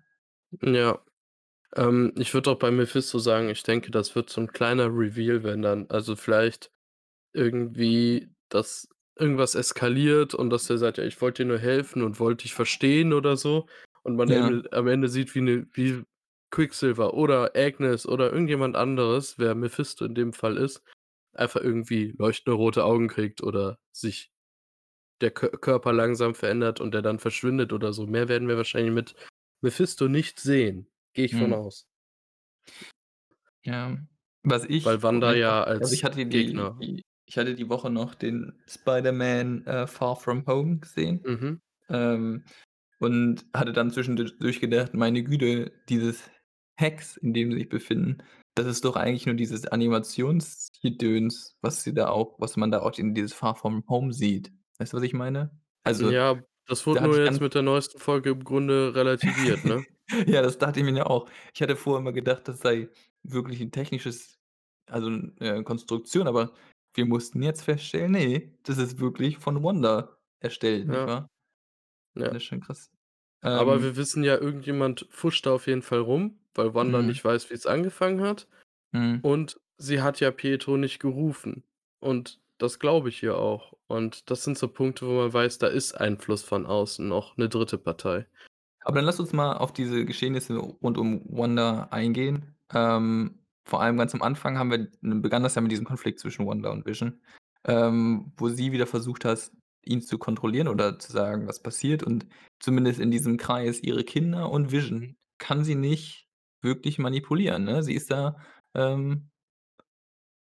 Ja. 0.62 1.00
Ähm, 1.76 2.12
ich 2.16 2.34
würde 2.34 2.50
auch 2.50 2.58
bei 2.58 2.70
Mephisto 2.70 3.18
sagen, 3.18 3.48
ich 3.48 3.62
denke, 3.62 3.90
das 3.90 4.14
wird 4.14 4.30
so 4.30 4.40
'n 4.40 4.48
kleiner 4.52 4.86
Reveal, 4.86 5.44
wenn 5.44 5.62
dann 5.62 5.86
also, 5.88 6.16
vielleicht 6.16 6.70
irgendwie, 7.34 8.30
dass 8.50 8.88
irgendwas 9.18 9.54
eskaliert 9.56 10.34
und 10.34 10.50
dass 10.50 10.70
er 10.70 10.78
sagt: 10.78 10.98
„Ja, 10.98 11.04
ich 11.04 11.20
wollte 11.22 11.44
dir 11.44 11.48
nur 11.50 11.58
helfen 11.58 12.02
und 12.02 12.20
wollte 12.20 12.44
dich 12.44 12.54
verstehen“, 12.54 13.12
oder 13.14 13.36
so. 13.36 13.66
Und 14.04 14.16
man 14.16 14.28
Ja. 14.28 14.60
Am 14.72 14.88
Ende 14.88 15.08
sieht, 15.08 15.34
wie 15.36 15.42
'ne 15.42 15.68
wie 15.74 16.04
Quicksilver 16.52 17.14
oder 17.14 17.52
Agnes 17.56 18.06
oder 18.08 18.32
irgendjemand 18.32 18.76
anderes, 18.76 19.38
wer 19.38 19.54
Mephisto 19.56 20.04
in 20.06 20.14
dem 20.16 20.32
Fall 20.34 20.56
ist, 20.58 20.82
einfach 21.34 21.62
irgendwie 21.62 22.14
leuchtende 22.18 22.56
rote 22.56 22.84
Augen 22.84 23.08
kriegt 23.08 23.42
oder 23.42 23.78
sich 23.92 24.30
der 25.22 25.32
Kö 25.32 25.50
Körper 25.50 25.92
langsam 25.94 26.34
verändert 26.36 26.80
und 26.80 26.94
der 26.94 27.02
dann 27.02 27.20
verschwindet 27.20 27.72
oder 27.74 27.92
so. 27.94 28.06
Mehr 28.08 28.28
werden 28.28 28.48
wir 28.48 28.58
wahrscheinlich 28.58 28.92
mit 28.94 29.16
Mephisto 29.62 30.08
nicht 30.08 30.40
sehen, 30.40 30.89
gehe 31.14 31.24
ich 31.26 31.34
von 31.36 31.52
Mhm. 31.52 31.54
aus. 31.54 31.84
Ja. 33.64 33.98
Was 34.44 34.64
Weil 34.82 35.02
ich 35.02 35.04
im 35.08 35.22
Wanda 35.22 35.34
ja 35.34 35.62
also, 35.78 35.94
ich 35.94 36.02
als 36.02 36.04
hatte 36.04 36.16
die 36.16 36.28
Gegner 36.28 36.74
die 36.80 37.02
ich 37.26 37.38
hatte 37.38 37.54
die 37.54 37.68
Woche 37.68 37.90
noch 37.90 38.16
den 38.16 38.60
Spider-Man, 38.66 39.64
äh, 39.66 39.86
Far 39.86 40.16
From 40.16 40.46
Home 40.46 40.78
gesehen. 40.80 41.24
Mhm. 41.24 41.60
Ähm 41.90 42.44
und 43.00 43.46
hatte 43.54 43.72
dann 43.72 43.90
zwischendurch 43.92 44.60
gedacht: 44.60 44.94
„Meine 44.94 45.22
Güte, 45.24 45.72
dieses 45.90 46.30
Hacks, 46.80 47.16
in 47.18 47.34
dem 47.34 47.52
sie 47.52 47.58
sich 47.60 47.68
befinden, 47.70 48.18
das 48.56 48.66
ist 48.66 48.84
doch 48.86 48.96
eigentlich 48.96 49.26
nur 49.26 49.36
dieses 49.36 49.66
Animationsgedöns, 49.66 51.56
was 51.62 51.82
sie 51.84 51.94
da 51.94 52.10
auch 52.10 52.36
was 52.40 52.56
man 52.58 52.70
da 52.72 52.80
auch 52.82 52.98
in 52.98 53.14
dieses 53.14 53.34
Far 53.34 53.56
From 53.56 53.84
Home 53.88 54.12
sieht.“ 54.14 54.52
Weißt 54.78 54.92
du, 54.94 54.98
was 54.98 55.04
ich 55.04 55.14
meine? 55.14 55.60
Also, 55.84 56.12
Ja, 56.12 56.42
das 56.66 56.86
wurde 56.86 57.02
nur 57.04 57.20
jetzt 57.20 57.40
mit 57.40 57.54
der 57.54 57.62
neuesten 57.62 57.98
Folge 57.98 58.30
im 58.30 58.44
Grunde 58.44 58.94
relativiert, 58.94 59.64
ne? 59.64 59.86
Ja, 60.26 60.42
das 60.42 60.58
dachte 60.58 60.80
ich 60.80 60.84
mir 60.86 60.96
ja 60.96 61.06
auch. 61.06 61.28
Ich 61.54 61.62
hatte 61.62 61.76
vorher 61.76 62.00
immer 62.00 62.12
gedacht, 62.12 62.48
das 62.48 62.60
sei 62.60 62.88
wirklich 63.22 63.60
'n 63.60 63.70
technisches 63.72 64.38
also 64.86 65.08
'n 65.08 65.36
äh, 65.40 65.62
Konstruktion, 65.62 66.26
aber 66.26 66.52
wir 66.94 67.06
mussten 67.06 67.42
jetzt 67.42 67.62
feststellen, 67.62 68.12
ne, 68.12 68.52
das 68.64 68.78
ist 68.78 68.98
wirklich 68.98 69.38
von 69.38 69.62
Wanda 69.62 70.16
erstellt, 70.40 70.88
nicht 70.88 71.04
Ja. 71.04 71.06
wahr? 71.06 71.28
Ja. 72.16 72.32
Das 72.32 72.42
ist 72.42 72.44
schon 72.44 72.60
krass. 72.60 72.90
Aber 73.54 73.82
Ähm 73.82 73.82
wir 73.82 73.96
wissen 73.96 74.22
ja, 74.22 74.36
irgendjemand 74.38 75.08
pfuscht 75.10 75.46
da 75.46 75.54
auf 75.54 75.66
jeden 75.66 75.82
Fall 75.82 75.98
rum, 76.00 76.38
weil 76.54 76.74
Wanda 76.74 77.02
Mhm. 77.02 77.02
nicht 77.02 77.24
weiß, 77.24 77.50
wie's 77.50 77.66
angefangen 77.66 78.20
hat. 78.20 78.48
Mhm. 78.94 79.22
Und 79.22 79.60
sie 79.78 80.02
hat 80.02 80.20
ja 80.20 80.30
Pietro 80.32 80.76
nicht 80.78 81.00
gerufen. 81.00 81.64
Und 82.00 82.40
das 82.58 82.78
glaube 82.80 83.10
ich 83.10 83.22
ihr 83.22 83.38
auch. 83.38 83.74
Und 83.88 84.30
das 84.30 84.44
sind 84.44 84.58
so 84.58 84.68
Punkte, 84.68 85.06
wo 85.08 85.12
man 85.14 85.32
weiß, 85.32 85.58
da 85.58 85.68
ist 85.68 85.94
Einfluss 85.94 86.42
von 86.44 86.66
außen 86.66 87.08
noch 87.08 87.36
'ne 87.38 87.48
3. 87.50 87.78
Partei. 87.78 88.26
Aber 88.82 88.96
dann 88.96 89.04
lass 89.04 89.20
uns 89.20 89.32
mal 89.32 89.56
auf 89.56 89.72
diese 89.72 90.04
Geschehnisse 90.04 90.56
rund 90.56 90.98
um 90.98 91.22
Wanda 91.26 91.88
eingehen. 91.90 92.56
Ähm, 92.72 93.40
vor 93.64 93.82
allem 93.82 93.96
ganz 93.98 94.14
am 94.14 94.22
Anfang 94.22 94.58
haben 94.58 94.70
wir 94.70 94.88
begann 95.20 95.42
das 95.42 95.54
ja 95.54 95.60
mit 95.60 95.70
diesem 95.72 95.84
Konflikt 95.86 96.18
zwischen 96.20 96.46
Wanda 96.46 96.70
und 96.70 96.86
Vision, 96.86 97.20
ähm, 97.64 98.32
wo 98.36 98.48
sie 98.48 98.72
wieder 98.72 98.86
versucht 98.86 99.24
hat, 99.24 99.50
ihn 99.84 100.02
zu 100.02 100.18
kontrollieren 100.18 100.68
oder 100.68 100.98
zu 100.98 101.12
sagen, 101.12 101.46
was 101.46 101.62
passiert. 101.62 102.02
Und 102.02 102.26
zumindest 102.58 103.00
in 103.00 103.10
diesem 103.10 103.36
Kreis 103.36 103.80
ihre 103.82 104.04
Kinder 104.04 104.50
und 104.50 104.72
Vision 104.72 105.16
kann 105.38 105.64
sie 105.64 105.74
nicht 105.74 106.28
wirklich 106.62 106.98
manipulieren, 106.98 107.64
ne? 107.64 107.82
Sie 107.82 107.94
ist 107.94 108.10
da, 108.10 108.36
ähm 108.74 109.30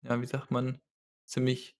ja, 0.03 0.21
wie 0.21 0.27
sagt 0.27 0.51
man, 0.51 0.81
ziemlich, 1.27 1.77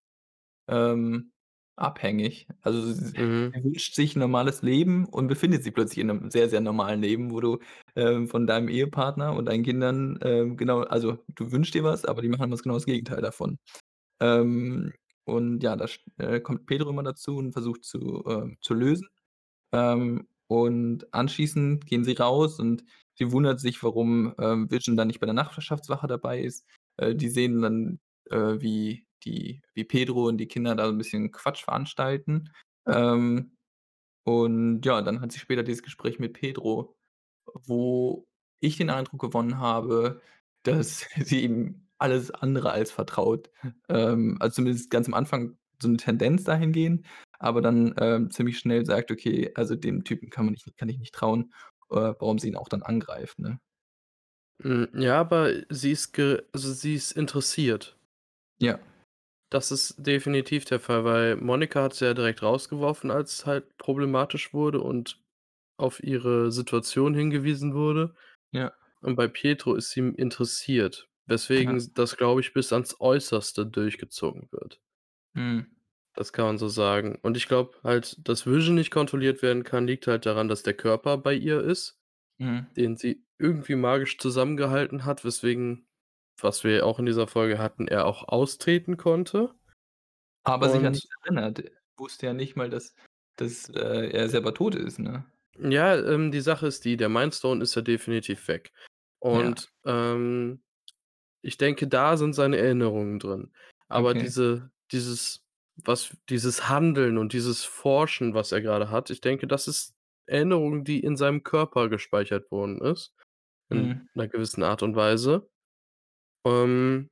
ähm, 0.69 1.33
abhängig. 1.81 2.49
Also, 2.63 2.81
s 2.91 3.15
Mhm. 3.17 3.55
sie 3.55 3.65
wünscht 3.65 3.95
sich 3.95 4.15
'n 4.17 4.21
normales 4.21 4.63
Leben 4.63 5.07
und 5.07 5.29
befindet 5.29 5.65
sich 5.65 5.75
plötzlich 5.75 5.99
in 5.99 6.07
'nem 6.09 6.31
sehr, 6.31 6.49
sehr 6.49 6.61
normalen 6.61 7.01
Leben, 7.03 7.31
wo 7.33 7.41
du, 7.41 7.59
ähm, 7.97 8.29
von 8.29 8.47
deinem 8.47 8.69
Ehepartner 8.69 9.35
und 9.35 9.47
deinen 9.47 9.65
Kindern, 9.65 10.19
ähm, 10.23 10.57
genau 10.57 10.81
also, 10.83 11.19
du 11.29 11.53
wünschst 11.53 11.75
dir 11.75 11.85
was, 11.85 12.05
aber 12.05 12.23
die 12.23 12.29
machen 12.29 12.51
was 12.53 12.63
genau 12.63 12.75
das 12.77 12.87
Gegenteil 12.87 13.21
davon. 13.23 13.59
Ähm, 14.21 14.93
und 15.25 15.63
ja, 15.63 15.77
da 15.77 15.89
sch 15.89 16.01
äh, 16.19 16.41
kommt 16.41 16.67
Pedro 16.67 16.91
immer 16.91 17.05
dazu 17.05 17.37
und 17.37 17.53
versucht 17.53 17.85
zu 17.85 18.25
ähm, 18.29 18.59
zu 18.63 18.75
lösen. 18.75 19.09
Ähm, 19.73 20.29
und 20.49 21.13
anschließend 21.15 21.87
gehen 21.87 22.05
sie 22.05 22.15
raus 22.15 22.61
und 22.61 22.85
sie 23.15 23.33
wundert 23.33 23.61
sich, 23.61 23.83
warum, 23.85 24.35
ähm, 24.41 24.71
Vision 24.71 24.97
dann 24.97 25.09
nicht 25.09 25.21
bei 25.21 25.27
der 25.27 25.35
Nachbarschaftswache 25.35 26.07
dabei 26.09 26.41
ist. 26.43 26.67
Äh, 26.99 27.15
die 27.17 27.29
sehen 27.31 27.63
dann, 27.63 28.01
äh, 28.31 28.61
wie 28.63 29.07
die 29.21 29.63
wie 29.75 29.85
Pedro 29.85 30.29
und 30.29 30.39
die 30.39 30.49
Kinder 30.49 30.75
da 30.77 30.87
so 30.87 30.93
'n 30.93 30.99
bisschen 30.99 31.33
Quatsch 31.33 31.65
veranstalten. 31.65 32.51
Ähm, 32.87 33.57
und 34.25 34.85
ja, 34.87 35.03
dann 35.03 35.21
hat 35.23 35.33
sie 35.33 35.41
später 35.41 35.63
dieses 35.65 35.83
Gespräch 35.83 36.19
mit 36.21 36.35
Pedro, 36.35 36.97
wo 37.55 38.27
ich 38.61 38.77
den 38.79 38.91
Eindruck 38.91 39.21
gewonnen 39.23 39.59
habe, 39.59 40.23
dass 40.65 41.07
sie 41.21 41.43
ihm 41.45 41.89
alles 41.99 42.31
andere 42.33 42.73
als 42.73 42.93
vertraut. 42.93 43.51
Ähm, 43.89 44.39
also, 44.41 44.57
zumindest 44.57 44.91
ganz 44.91 45.09
am 45.09 45.15
Anfang 45.15 45.59
so 45.83 45.89
'ne 45.89 45.97
Tendenz 45.99 46.45
dahingehend, 46.45 47.07
aber 47.41 47.63
dann, 47.63 47.95
ähm, 48.01 48.31
ziemlich 48.33 48.59
schnell 48.59 48.87
sagt: 48.87 49.11
„Okay, 49.13 49.53
also, 49.57 49.77
dem 49.77 50.05
Typen 50.05 50.31
kann 50.31 50.47
man 50.47 50.55
nicht 50.55 50.67
kann 50.79 50.89
ich 50.91 50.99
nicht 50.99 51.15
trauen“, 51.15 51.53
äh, 51.91 51.97
warum 52.21 52.39
sie 52.41 52.49
ihn 52.49 52.57
auch 52.57 52.69
dann 52.71 52.83
angreift, 52.85 53.39
ne? 53.41 53.61
Hm, 54.63 54.89
ja, 54.95 55.19
aber 55.21 55.53
sie 55.71 55.93
ist 55.93 56.13
ge 56.13 56.43
also, 56.53 56.73
sie 56.73 56.95
ist 56.95 57.13
interessiert. 57.13 57.97
Ja. 58.61 58.79
Das 59.51 59.73
ist 59.73 59.97
definitiv 59.99 60.65
der 60.65 60.79
Fall, 60.81 61.05
weil 61.05 61.37
Monika 61.37 61.83
hat 61.83 61.95
sie 61.95 62.05
ja 62.05 62.15
direkt 62.15 62.43
rausgeworfen, 62.43 63.11
als 63.11 63.47
halt 63.47 63.77
problematisch 63.79 64.55
wurde 64.55 64.81
und 64.81 65.21
auf 65.77 66.03
ihre 66.03 66.53
Situation 66.53 67.15
hingewiesen 67.15 67.75
wurde. 67.75 68.15
Ja. 68.53 68.73
Und 69.01 69.17
bei 69.17 69.29
Pietro 69.29 69.75
ist 69.75 69.91
sie, 69.91 70.01
interessiert, 70.01 71.09
weswegen 71.27 71.79
Ja. 71.79 71.87
das, 71.95 72.17
glaube 72.17 72.41
ich, 72.43 72.53
bis 72.53 72.73
ans 72.73 73.01
Äußerste 73.01 73.67
durchgezogen 73.67 74.49
wird. 74.53 74.81
Mhm. 75.35 75.67
Das 76.15 76.33
kann 76.33 76.45
man 76.47 76.59
so 76.59 76.69
sagen. 76.69 77.19
Und 77.23 77.37
ich 77.37 77.47
glaube 77.49 77.79
halt, 77.85 78.17
dass 78.29 78.47
Vision 78.47 78.75
nicht 78.75 78.91
kontrolliert 78.91 79.43
werden 79.43 79.65
kann, 79.65 79.87
liegt 79.87 80.07
halt 80.07 80.27
daran, 80.27 80.49
dass 80.49 80.63
der 80.63 80.75
Körper 80.75 81.17
bei 81.19 81.35
ihr 81.35 81.61
ist, 81.61 81.99
Mhm. 82.39 82.67
den 82.77 82.97
sie 82.97 83.25
irgendwie 83.39 83.77
magisch 83.77 84.19
zusammengehalten 84.19 85.05
hat, 85.05 85.25
weswegen, 85.25 85.87
was 86.43 86.65
wir 86.65 86.87
auch 86.87 86.99
in 86.99 87.07
dieser 87.07 87.27
Folge 87.29 87.59
hatten, 87.59 87.89
er 87.89 88.07
auch 88.07 88.29
austreten 88.29 88.97
konnte. 88.97 89.55
Aber 90.45 90.69
sich 90.69 90.85
an 90.87 90.93
Und 90.93 90.95
nichts 90.95 91.09
erinnert. 91.25 91.63
Wusste 91.97 92.27
ja 92.27 92.33
nicht 92.33 92.57
mal, 92.57 92.71
dass 92.71 92.95
dass, 93.37 93.69
äh, 93.71 94.11
er 94.11 94.29
selber 94.29 94.53
tot 94.55 94.75
ist, 94.75 94.99
ne? 94.99 95.25
Ja, 95.59 95.97
ähm, 95.97 96.31
die 96.31 96.41
Sache 96.41 96.67
ist 96.67 96.85
die, 96.85 96.97
der 96.97 97.09
Mindstone 97.09 97.63
ist 97.63 97.75
ja 97.75 97.83
definitiv 97.83 98.47
weg. 98.49 98.73
Ja. 99.31 99.55
Und, 99.55 99.69
ähm, 99.85 100.63
ich 101.43 101.59
denke, 101.59 101.89
da 101.89 102.17
sind 102.19 102.35
seine 102.35 102.59
Erinnerungen 102.59 103.21
drin. 103.21 103.53
Aber 103.89 104.15
Okay. 104.15 104.17
diese 104.17 104.73
dieses 104.93 105.45
was 105.85 106.17
dieses 106.31 106.69
Handeln 106.71 107.19
und 107.19 107.33
dieses 107.35 107.65
Forschen, 107.65 108.35
was 108.35 108.53
er 108.53 108.63
grade 108.63 108.91
hat, 108.91 109.11
ich 109.11 109.21
denke, 109.23 109.49
das 109.49 109.69
ist 109.69 109.97
Erinnerung, 110.27 110.85
die 110.85 111.01
in 111.03 111.17
seinem 111.19 111.45
Körper 111.45 111.89
gespeichert 111.91 112.51
worden 112.53 112.81
ist, 112.83 113.15
in 113.71 113.91
Mhm. 113.91 114.09
'ner 114.15 114.29
gewissen 114.29 114.65
Art 114.65 114.83
und 114.85 114.97
Weise. 114.97 115.50
Ähm 116.45 117.09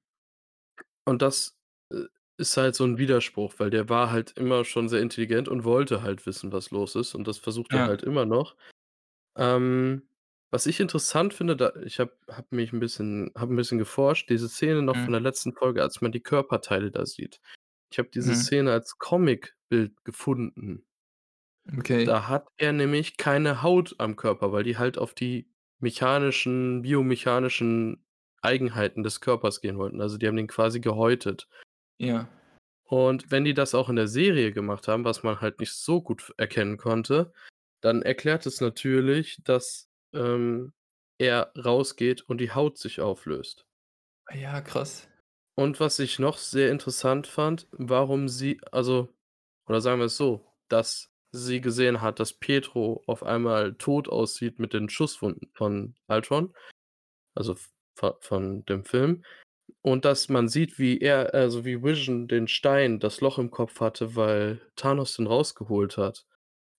und 1.07 1.23
das, 1.23 1.57
äh, 1.93 2.05
ist 2.39 2.57
halt 2.57 2.75
so 2.77 2.85
'n 2.85 2.99
Widerspruch, 2.99 3.55
weil 3.59 3.71
der 3.71 3.89
war 3.89 4.11
halt 4.13 4.33
immer 4.39 4.65
schon 4.65 4.89
sehr 4.89 5.01
intelligent 5.01 5.49
und 5.49 5.65
wollte 5.65 6.03
halt 6.03 6.25
wissen, 6.27 6.53
was 6.53 6.71
los 6.71 6.95
ist 6.95 7.15
und 7.15 7.27
das 7.27 7.39
versucht 7.39 7.75
er 7.75 7.83
Ja. 7.83 7.89
halt 7.89 8.03
immer 8.03 8.27
noch. 8.27 8.57
Ähm, 9.37 10.09
was 10.53 10.67
ich 10.67 10.81
interessant 10.81 11.35
finde, 11.35 11.57
da 11.57 11.75
ich 11.85 12.01
habe 12.01 12.13
habe 12.31 12.49
mich 12.57 12.73
'n 12.73 12.81
bisschen 12.81 13.33
habe 13.37 13.55
'n 13.55 13.57
bisschen 13.57 13.79
geforscht, 13.79 14.31
diese 14.31 14.49
Szene 14.49 14.83
noch 14.83 14.99
von 14.99 15.13
Mhm. 15.13 15.15
der 15.15 15.23
letzten 15.23 15.55
Folge, 15.55 15.83
als 15.83 16.01
man 16.03 16.13
die 16.13 16.23
Körperteile 16.23 16.91
da 16.93 17.07
sieht. 17.07 17.41
Ich 17.93 17.99
habe 18.01 18.11
diese 18.11 18.35
Mhm. 18.35 18.35
Szene 18.35 18.73
als 18.73 18.99
Comicbild 18.99 20.05
gefunden. 20.05 20.85
Okay. 21.79 22.07
Da 22.07 22.29
hat 22.29 22.49
er 22.57 22.73
nämlich 22.73 23.17
keine 23.17 23.63
Haut 23.63 23.95
am 23.99 24.17
Körper, 24.17 24.53
weil 24.53 24.63
die 24.65 24.77
halt 24.79 24.99
auf 24.99 25.15
die 25.15 25.51
mechanischen 25.81 26.83
biomechanischen 26.83 28.05
Eigenheiten 28.43 29.03
des 29.03 29.21
Körpers 29.21 29.61
gehen 29.61 29.79
wollten. 29.79 30.01
Also, 30.01 30.19
die 30.19 30.27
haben 30.27 30.37
den 30.37 30.47
quasi 30.47 30.81
gehäutet. 30.81 31.49
Ja. 31.99 32.29
Und 32.85 33.31
wenn 33.31 33.45
die 33.45 33.55
das 33.55 33.75
auch 33.75 33.89
in 33.89 33.97
der 33.97 34.09
Serie 34.09 34.53
gemacht 34.53 34.89
haben, 34.89 35.05
was 35.05 35.23
man 35.23 35.41
halt 35.41 35.61
nicht 35.61 35.73
so 35.73 36.01
gut 36.01 36.33
erkennen 36.39 36.79
konnte, 36.79 37.33
dann 37.81 38.03
erklärt 38.03 38.47
es 38.47 38.61
natürlich, 38.61 39.41
dass, 39.45 39.89
ähm, 40.15 40.73
er 41.19 41.53
rausgeht 41.57 42.23
und 42.23 42.39
die 42.41 42.53
Haut 42.53 42.79
sich 42.79 43.01
auflöst. 43.01 43.67
Ja, 44.33 44.61
krass. 44.61 45.09
Und 45.57 45.81
was 45.81 45.99
ich 45.99 46.19
noch 46.19 46.39
sehr 46.39 46.71
interessant 46.71 47.27
fand, 47.27 47.67
warum 47.73 48.29
sie 48.29 48.61
also 48.71 49.13
oder 49.69 49.81
sagen 49.81 50.01
wir 50.01 50.07
es 50.07 50.17
so, 50.17 50.47
dass 50.69 51.11
sie 51.31 51.61
gesehen 51.61 52.01
hat, 52.01 52.21
dass 52.21 52.33
Pietro 52.33 53.03
auf 53.07 53.23
einmal 53.23 53.75
tot 53.75 54.09
aussieht 54.09 54.59
mit 54.59 54.73
den 54.73 54.89
Schusswunden 54.89 55.51
von 55.53 55.95
Ultron, 56.07 56.55
also 57.35 57.57
von 58.21 58.65
dem 58.67 58.85
Film. 58.85 59.25
Und 59.83 60.05
dass 60.05 60.29
man 60.29 60.49
sieht, 60.49 60.79
wie 60.79 60.99
er 61.01 61.35
also, 61.35 61.65
wie 61.65 61.83
Vision 61.83 62.29
den 62.29 62.49
Stein 62.49 63.01
das 63.01 63.21
Loch 63.23 63.39
im 63.39 63.51
Kopf 63.51 63.81
hatte, 63.81 64.17
weil 64.17 64.61
Thanos 64.77 65.17
den 65.17 65.27
rausgeholt 65.29 65.97
hat. 65.99 66.27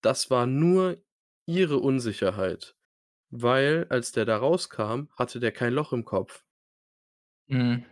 Das 0.02 0.30
war 0.30 0.46
nur 0.46 0.98
ihre 1.46 1.78
Unsicherheit, 1.80 2.76
weil 3.30 3.86
als 3.90 4.12
der 4.12 4.26
da 4.26 4.38
rauskam, 4.38 5.08
hatte 5.16 5.40
der 5.40 5.52
kein 5.52 5.74
Loch 5.74 5.92
im 5.94 6.04
Kopf. 6.06 6.44
Mhm. 7.48 7.84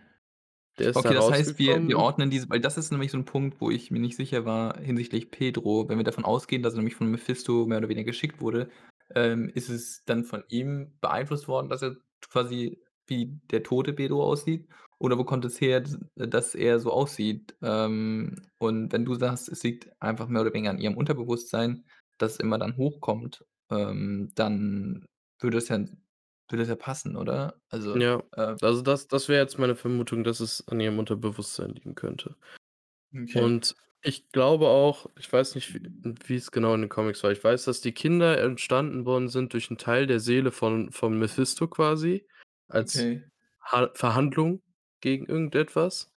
Der 0.78 0.90
ist 0.90 1.04
da 1.04 1.12
Okay, 1.12 1.14
das 1.14 1.30
heißt, 1.30 1.58
wir 1.58 1.87
wir 1.87 1.99
ordnen 1.99 2.30
diese 2.30 2.49
weil 2.50 2.61
das 2.61 2.78
ist 2.78 2.90
nämlich 2.90 3.11
so 3.11 3.18
'n 3.18 3.25
Punkt, 3.26 3.61
wo 3.61 3.70
ich 3.70 3.90
mir 3.90 4.00
nicht 4.00 4.16
sicher 4.16 4.44
war 4.47 4.78
hinsichtlich 4.80 5.30
Pedro. 5.30 5.88
Wenn 5.88 5.99
wir 5.99 6.04
davon 6.04 6.25
ausgehen, 6.25 6.62
dass 6.62 6.75
er 6.75 6.78
nämlich 6.78 6.94
von 6.97 7.11
Mephisto 7.11 7.66
mehr 7.66 7.78
oder 7.78 7.88
weniger 7.90 8.06
geschickt 8.06 8.40
wurde, 8.40 8.70
ähm, 9.14 9.50
ist 9.54 9.68
es 9.68 10.04
dann 10.06 10.25
von 10.25 10.44
ihm 10.49 10.97
beeinflusst 11.00 11.49
worden, 11.49 11.68
dass 11.68 11.82
er 11.82 11.97
quasi 12.30 12.78
wie 13.09 13.41
der 13.50 13.62
tote 13.62 13.93
Pedro 13.93 14.23
aussieht? 14.25 14.69
Oder 14.99 15.19
wo 15.19 15.25
kommt 15.25 15.45
es 15.45 15.61
her, 15.61 15.83
dass 16.17 16.55
er 16.55 16.81
so 16.81 16.93
aussieht? 16.93 17.57
Ähm, 17.62 18.37
und 18.59 18.93
wenn 18.93 19.05
du 19.05 19.15
sagst, 19.15 19.49
es 19.49 19.62
liegt 19.62 19.91
einfach 20.03 20.29
mehr 20.29 20.43
oder 20.43 20.53
weniger 20.53 20.71
an 20.71 20.79
ihrem 20.81 20.97
Unterbewusstsein, 20.97 21.85
das 22.19 22.37
immer 22.38 22.59
dann 22.59 22.77
hochkommt, 22.77 23.45
ähm, 23.71 24.31
dann 24.35 25.07
würde 25.41 25.59
es 25.59 25.69
ja 25.69 25.79
würde 26.50 26.62
es 26.62 26.69
ja 26.69 26.77
passen, 26.77 27.17
oder? 27.17 27.61
Also, 27.71 27.97
Ja, 27.97 28.23
äh 28.33 28.57
also, 28.61 28.83
das 28.83 29.09
das 29.09 29.29
wäre 29.29 29.41
jetzt 29.43 29.59
meine 29.59 29.75
Vermutung, 29.77 30.23
dass 30.25 30.41
es 30.41 30.67
an 30.69 30.79
ihrem 30.81 30.99
Unterbewusstsein 30.99 31.71
liegen 31.71 31.95
könnte. 31.95 32.37
Okay. 33.15 33.53
Und 33.53 33.75
ich 34.03 34.29
glaube 34.31 34.69
auch 34.69 35.11
ich 35.19 35.33
weiß 35.33 35.55
nicht, 35.55 35.75
wie 36.29 36.37
es 36.37 36.50
genau 36.50 36.75
in 36.75 36.83
den 36.83 36.88
Comics 36.91 37.23
war. 37.25 37.33
Ich 37.33 37.43
weiß, 37.45 37.65
dass 37.65 37.81
die 37.81 37.93
Kinder 37.93 38.38
entstanden 38.41 39.05
worden 39.07 39.29
sind 39.29 39.53
durch 39.53 39.71
'n 39.71 39.79
Teil 39.79 40.07
der 40.07 40.21
Seele 40.21 40.53
von 40.53 40.93
von 40.93 41.19
Mephisto 41.19 41.69
quasi 41.69 42.27
als 42.68 43.08
Okay. 43.08 43.28
Ha 43.62 43.90
Verhandlung 43.94 44.62
gegen 45.00 45.26
irgendetwas. 45.26 46.10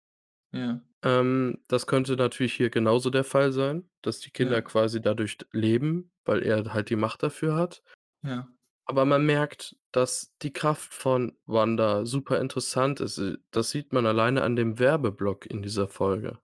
Ja. 0.53 0.81
Ähm, 1.03 1.60
das 1.67 1.88
könnte 1.88 2.15
natürlich 2.15 2.53
hier 2.53 2.70
genauso 2.70 3.10
der 3.10 3.24
Fall 3.24 3.51
sein, 3.51 3.89
dass 4.01 4.20
die 4.20 4.29
Kinder 4.31 4.62
Ja. 4.62 4.62
quasi 4.62 5.01
dadurch 5.01 5.38
leben, 5.51 6.12
weil 6.25 6.43
er 6.43 6.74
halt 6.74 6.89
die 6.89 6.96
Macht 6.96 7.24
dafür 7.24 7.55
hat. 7.55 7.81
Ja. 8.24 8.51
Aber 8.88 9.05
man 9.05 9.25
merkt, 9.25 9.75
dass 9.91 10.34
die 10.41 10.51
Kraft 10.53 10.93
von 10.93 11.38
Wanda 11.46 12.05
super 12.05 12.39
interessant 12.39 13.00
ist. 13.00 13.17
Äh, 13.20 13.38
das 13.51 13.70
sieht 13.70 13.93
man 13.93 14.05
alleine 14.05 14.43
an 14.43 14.55
dem 14.55 14.79
Werbeblock 14.79 15.46
in 15.46 15.62
dieser 15.62 15.88
Folge. 15.88 16.41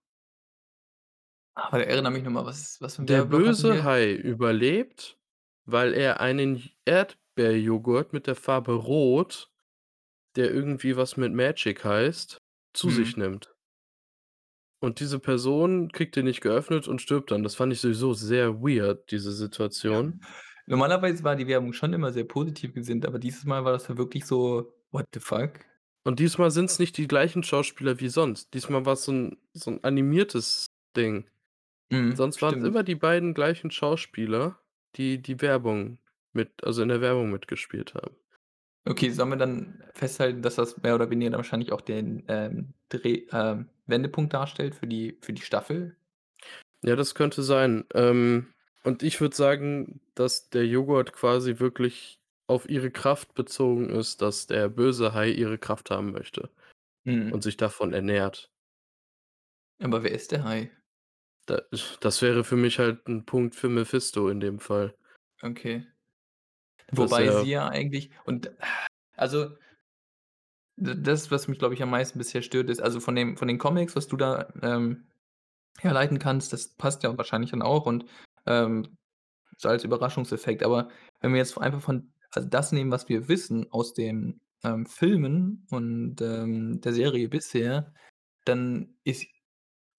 Aber 1.57 1.83
erinnere 1.85 2.11
mich 2.13 2.23
noch 2.23 2.31
mal, 2.31 2.45
was 2.45 2.79
was 2.81 2.95
für 2.97 3.01
'n 3.01 3.09
Der 3.09 3.09
Werbeblock 3.09 3.47
hatten 3.47 3.67
böse 3.67 3.67
wir? 3.67 3.83
Hai 3.83 4.11
überlebt, 4.13 5.19
weil 5.65 5.93
er 5.93 6.19
einen 6.19 6.63
Erdbeerjoghurt 6.85 8.11
mit 8.11 8.27
der 8.27 8.35
Farbe 8.35 8.73
Rot, 8.73 9.51
der 10.37 10.51
irgendwie 10.53 10.95
was 10.97 11.17
mit 11.17 11.33
Magic 11.33 11.83
heißt, 11.85 12.37
zu 12.73 12.89
sich 12.91 13.15
Mhm. 13.15 13.17
nimmt. 13.17 13.55
Und 14.79 14.99
diese 14.99 15.19
Person 15.19 15.91
kriegt 15.91 16.15
den 16.15 16.25
nicht 16.25 16.41
geöffnet 16.41 16.87
und 16.87 16.99
stirbt 17.01 17.29
dann. 17.31 17.43
Das 17.43 17.53
fand 17.55 17.73
ich 17.73 17.79
sowieso 17.81 18.13
sehr 18.13 18.59
weird, 18.61 19.11
diese 19.11 19.31
Situation. 19.31 20.15
Normalerweise 20.67 21.23
war 21.23 21.35
die 21.35 21.47
Werbung 21.47 21.73
schon 21.73 21.93
immer 21.93 22.11
sehr 22.13 22.23
positiv 22.25 22.73
gesinnt, 22.73 23.05
aber 23.05 23.19
dieses 23.19 23.45
Mal 23.45 23.63
war 23.65 23.71
das 23.73 23.87
ja 23.87 23.97
wirklich 23.97 24.25
so: 24.25 24.73
„What 24.91 25.05
the 25.13 25.19
fuck?“ 25.19 25.65
Und 26.05 26.19
diesmal 26.19 26.51
sind's 26.51 26.79
nicht 26.79 26.97
die 26.97 27.07
gleichen 27.07 27.43
Schauspieler 27.43 27.99
wie 27.99 28.07
sonst. 28.09 28.53
Diesmal 28.53 28.85
war's 28.85 29.03
so 29.05 29.11
'n 29.11 29.37
so 29.53 29.71
'n 29.71 29.83
animiertes 29.83 30.67
Ding. 30.95 31.29
Mhm, 31.91 32.15
Sonst 32.15 32.41
waren's 32.41 32.63
stimmt. 32.63 32.65
immer 32.65 32.83
die 32.83 32.95
beiden 32.95 33.33
gleichen 33.33 33.71
Schauspieler, 33.71 34.61
die 34.97 35.21
die 35.21 35.41
Werbung 35.41 35.99
mit 36.33 36.63
also 36.65 36.81
in 36.83 36.89
der 36.89 37.01
Werbung 37.01 37.31
mitgespielt 37.31 37.95
haben. 37.95 38.17
Okay, 38.87 39.09
sollen 39.11 39.29
wir 39.29 39.35
dann 39.37 39.83
festhalten, 39.93 40.41
dass 40.41 40.55
das 40.55 40.81
mehr 40.81 40.95
oder 40.95 41.09
weniger 41.09 41.31
dann 41.31 41.39
wahrscheinlich 41.39 41.71
auch 41.71 41.81
den, 41.81 42.23
ähm, 42.27 42.73
Dreh 42.89 43.27
ähm, 43.33 43.69
Wendepunkt 43.85 44.33
darstellt 44.33 44.75
für 44.75 44.87
die 44.87 45.17
für 45.21 45.33
die 45.33 45.41
Staffel? 45.41 45.97
Ja, 46.83 46.95
das 46.95 47.15
könnte 47.15 47.43
sein. 47.43 47.85
Ähm, 47.93 48.53
und 48.83 49.03
ich 49.03 49.19
würde 49.21 49.35
sagen, 49.35 50.01
dass 50.15 50.49
der 50.49 50.65
Joghurt 50.67 51.13
quasi 51.13 51.59
wirklich 51.59 52.19
auf 52.47 52.69
ihre 52.69 52.91
Kraft 52.91 53.33
bezogen 53.33 53.89
ist, 53.89 54.21
dass 54.21 54.47
der 54.47 54.69
böse 54.69 55.13
Hai 55.13 55.29
ihre 55.31 55.57
Kraft 55.57 55.89
haben 55.91 56.11
möchte 56.11 56.49
Mhm. 57.05 57.31
und 57.31 57.43
sich 57.43 57.57
davon 57.57 57.93
ernährt. 57.93 58.51
Aber 59.79 60.03
wer 60.03 60.11
ist 60.11 60.31
der 60.31 60.43
Hai? 60.43 60.69
Da 61.47 61.61
das 61.99 62.21
wäre 62.21 62.43
für 62.43 62.57
mich 62.57 62.77
halt 62.77 63.07
'n 63.09 63.25
Punkt 63.25 63.55
für 63.55 63.69
Mephisto 63.69 64.29
in 64.29 64.39
dem 64.39 64.59
Fall. 64.59 64.95
Okay. 65.43 65.87
Wobei 66.91 67.25
er 67.25 67.41
sie 67.43 67.51
ja 67.51 67.67
eigentlich 67.67 68.11
und 68.25 68.51
also 69.15 69.49
das, 70.77 71.31
was 71.31 71.47
mich, 71.47 71.59
glaube 71.59 71.73
ich, 71.73 71.81
am 71.81 71.89
meisten 71.89 72.19
bisher 72.19 72.41
stört, 72.41 72.69
ist 72.69 72.81
also 72.81 72.99
von 72.99 73.15
dem 73.15 73.35
von 73.35 73.47
den 73.47 73.57
Comics, 73.57 73.95
was 73.95 74.07
du 74.07 74.15
da, 74.15 74.47
ähm, 74.61 75.07
herleiten 75.79 76.19
kannst, 76.19 76.53
das 76.53 76.69
passt 76.69 77.03
ja 77.03 77.17
wahrscheinlich 77.17 77.51
dann 77.51 77.61
auch 77.61 77.85
und, 77.85 78.05
ähm, 78.45 78.97
so 79.57 79.69
als 79.69 79.83
Überraschungseffekt. 79.83 80.63
Aber 80.63 80.89
wenn 81.21 81.31
wir 81.33 81.39
jetzt 81.39 81.57
einfach 81.57 81.81
von 81.81 82.11
also 82.31 82.47
das 82.47 82.71
nehmen, 82.71 82.91
was 82.91 83.09
wir 83.09 83.27
wissen 83.27 83.71
aus 83.71 83.93
den, 83.93 84.39
ähm, 84.63 84.85
Filmen 84.85 85.65
und, 85.71 86.21
ähm, 86.21 86.81
der 86.81 86.93
Serie 86.93 87.29
bisher, 87.29 87.93
dann 88.45 88.95
ist 89.03 89.27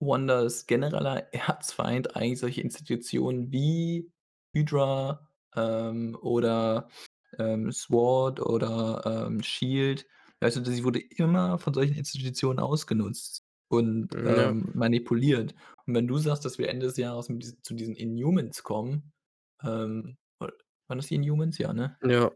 Wandas 0.01 0.67
genereller 0.67 1.33
Erzfeind 1.35 2.17
eigentlich 2.17 2.41
solche 2.41 2.61
Institutionen 2.61 3.51
wie 3.53 4.11
Hydra, 4.55 5.28
ähm, 5.57 6.17
oder, 6.21 6.89
ähm, 7.39 7.73
SWORD 7.73 8.41
oder, 8.41 9.27
ähm, 9.29 9.43
SHIELD. 9.43 10.07
Also, 10.41 10.65
sie 10.65 10.85
wurde 10.85 11.01
immer 11.01 11.59
von 11.59 11.75
solchen 11.75 11.97
Institutionen 11.97 12.59
ausgenutzt 12.61 13.45
und, 13.69 14.11
Hm, 14.15 14.27
ja. 14.27 14.51
ähm, 14.51 14.71
manipuliert. 14.75 15.55
Und 15.87 15.95
wenn 15.95 16.09
du 16.09 16.19
sagst, 16.19 16.45
dass 16.45 16.59
wir 16.59 16.69
Ende 16.71 16.87
des 16.87 16.97
Jahres 16.99 17.29
mit 17.29 17.45
zu 17.67 17.75
diesen 17.75 17.97
Inhumans 17.97 18.63
kommen, 18.63 19.13
ähm, 19.65 20.17
wa 20.41 20.51
waren 20.89 20.99
das 20.99 21.09
die 21.09 21.17
Inhumans? 21.17 21.59
Ja, 21.59 21.73
ne? 21.75 21.99
Ja. 22.03 22.31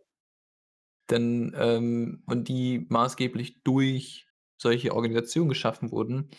Dann, 1.09 1.53
ähm 1.57 2.23
und 2.27 2.49
die 2.49 2.87
maßgeblich 2.89 3.63
durch 3.65 4.29
solche 4.61 4.95
Organisationen 4.95 5.49
geschaffen 5.49 5.91
wurden, 5.91 6.31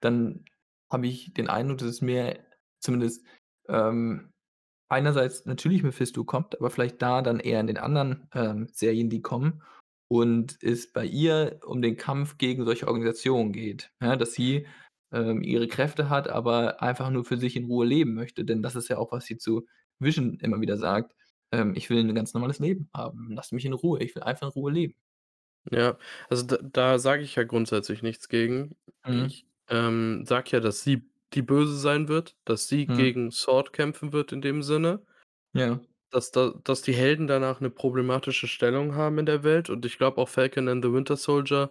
dann 0.00 0.46
habe 0.92 1.08
ich 1.08 1.34
den 1.34 1.48
Eindruck, 1.50 1.78
dass 1.78 1.88
es 1.88 2.02
mehr 2.02 2.44
zumindest, 2.80 3.24
ähm, 3.68 4.33
einerseits 4.88 5.46
natürlich 5.46 5.82
Mephisto 5.82 6.24
kommt, 6.24 6.58
aber 6.58 6.70
vielleicht 6.70 7.02
da 7.02 7.22
dann 7.22 7.40
eher 7.40 7.60
in 7.60 7.66
den 7.68 7.78
anderen, 7.78 8.28
ähm, 8.34 8.68
Serien, 8.72 9.10
die 9.10 9.22
kommen 9.22 9.62
und 10.08 10.58
es 10.62 10.92
bei 10.92 11.04
ihr 11.06 11.60
um 11.66 11.82
den 11.82 11.96
Kampf 11.96 12.38
gegen 12.38 12.64
solche 12.64 12.88
Organisationen 12.88 13.52
geht, 13.52 13.92
ja, 14.02 14.16
dass 14.16 14.34
sie, 14.34 14.66
ähm, 15.12 15.42
ihre 15.42 15.68
Kräfte 15.68 16.08
hat, 16.10 16.28
aber 16.28 16.82
einfach 16.82 17.10
nur 17.10 17.24
für 17.24 17.36
sich 17.38 17.56
in 17.56 17.66
Ruhe 17.66 17.86
leben 17.86 18.14
möchte. 18.14 18.44
Denn 18.44 18.62
das 18.62 18.76
ist 18.76 18.88
ja 18.88 18.98
auch, 18.98 19.12
was 19.12 19.26
sie 19.26 19.38
zu 19.38 19.66
Vision 20.00 20.38
immer 20.40 20.60
wieder 20.60 20.76
sagt: 20.78 21.14
„Ähm, 21.52 21.74
ich 21.76 21.90
will 21.90 21.98
'n 22.00 22.14
ganz 22.14 22.34
normales 22.34 22.58
Leben 22.58 22.88
haben. 22.94 23.28
Lass 23.32 23.52
mich 23.52 23.64
in 23.64 23.72
Ruhe. 23.74 24.00
Ich 24.02 24.14
will 24.14 24.22
einfach 24.24 24.48
in 24.48 24.52
Ruhe 24.52 24.72
leben.“ 24.72 24.94
Ja, 25.70 25.96
also 26.28 26.44
d 26.46 26.58
da 26.72 26.98
sage 26.98 27.22
ich 27.22 27.36
ja 27.36 27.44
grundsätzlich 27.44 28.02
nichts 28.02 28.28
gegen. 28.28 28.76
Mhm. 29.06 29.26
Ich, 29.26 29.46
ähm, 29.68 30.24
sage 30.26 30.50
ja, 30.52 30.60
dass 30.60 30.82
sie 30.82 31.10
die 31.34 31.42
Böse 31.42 31.76
sein 31.78 32.08
wird, 32.08 32.36
dass 32.44 32.68
sie 32.68 32.88
Mhm. 32.88 33.14
gegen 33.14 33.30
SWORD 33.32 33.72
kämpfen 33.72 34.12
wird 34.12 34.32
in 34.32 34.40
dem 34.42 34.62
Sinne. 34.62 35.04
Ja. 35.54 35.84
Dass 36.12 36.30
da 36.30 36.50
dass 36.64 36.82
die 36.82 36.92
Helden 36.94 37.26
danach 37.26 37.60
'ne 37.60 37.70
problematische 37.70 38.46
Stellung 38.46 38.94
haben 38.94 39.18
in 39.18 39.26
der 39.26 39.42
Welt 39.42 39.70
und 39.70 39.84
ich 39.86 39.98
glaube 39.98 40.18
auch 40.20 40.28
Falcon 40.28 40.68
and 40.68 40.84
the 40.84 40.92
Winter 40.92 41.16
Soldier 41.16 41.70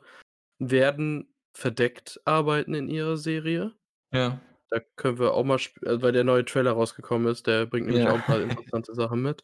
werden 0.60 1.34
verdeckt 1.56 2.22
arbeiten 2.26 2.74
in 2.76 2.90
ihrer 2.90 3.18
Serie. 3.18 3.74
Ja. 4.14 4.44
Da 4.70 4.82
können 4.98 5.20
wir 5.20 5.34
auch 5.36 5.44
mal 5.46 5.58
äh, 5.84 6.02
weil 6.02 6.14
der 6.14 6.24
neue 6.26 6.46
Trailer 6.46 6.72
rausgekommen 6.74 7.28
ist, 7.32 7.48
der 7.48 7.66
bringt 7.68 7.88
nämlich 7.88 8.08
Ja. 8.08 8.10
auch 8.10 8.18
'n 8.18 8.24
paar 8.24 8.42
interessante 8.44 8.96
Sachen 8.96 9.22
mit. 9.24 9.44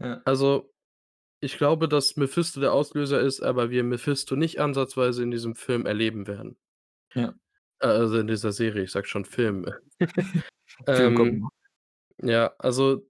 Ja. 0.00 0.24
Also, 0.26 0.72
ich 1.40 1.58
glaube, 1.58 1.88
dass 1.88 2.16
Mephisto 2.16 2.60
der 2.60 2.72
Auslöser 2.74 3.20
ist, 3.20 3.42
aber 3.42 3.70
wir 3.70 3.84
Mephisto 3.84 4.36
nicht 4.36 4.60
ansatzweise 4.60 5.22
in 5.24 5.30
diesem 5.32 5.56
Film 5.56 5.86
erleben 5.86 6.26
werden. 6.28 6.56
Ja. 7.14 7.34
Äh, 7.82 7.86
also 7.86 8.18
in 8.18 8.26
dieser 8.26 8.52
Serie, 8.52 8.84
ich 8.84 8.92
sage 8.92 9.06
schon 9.06 9.24
Film. 9.24 9.66
Ähm, 10.86 11.48
ja, 12.22 12.54
also 12.58 13.08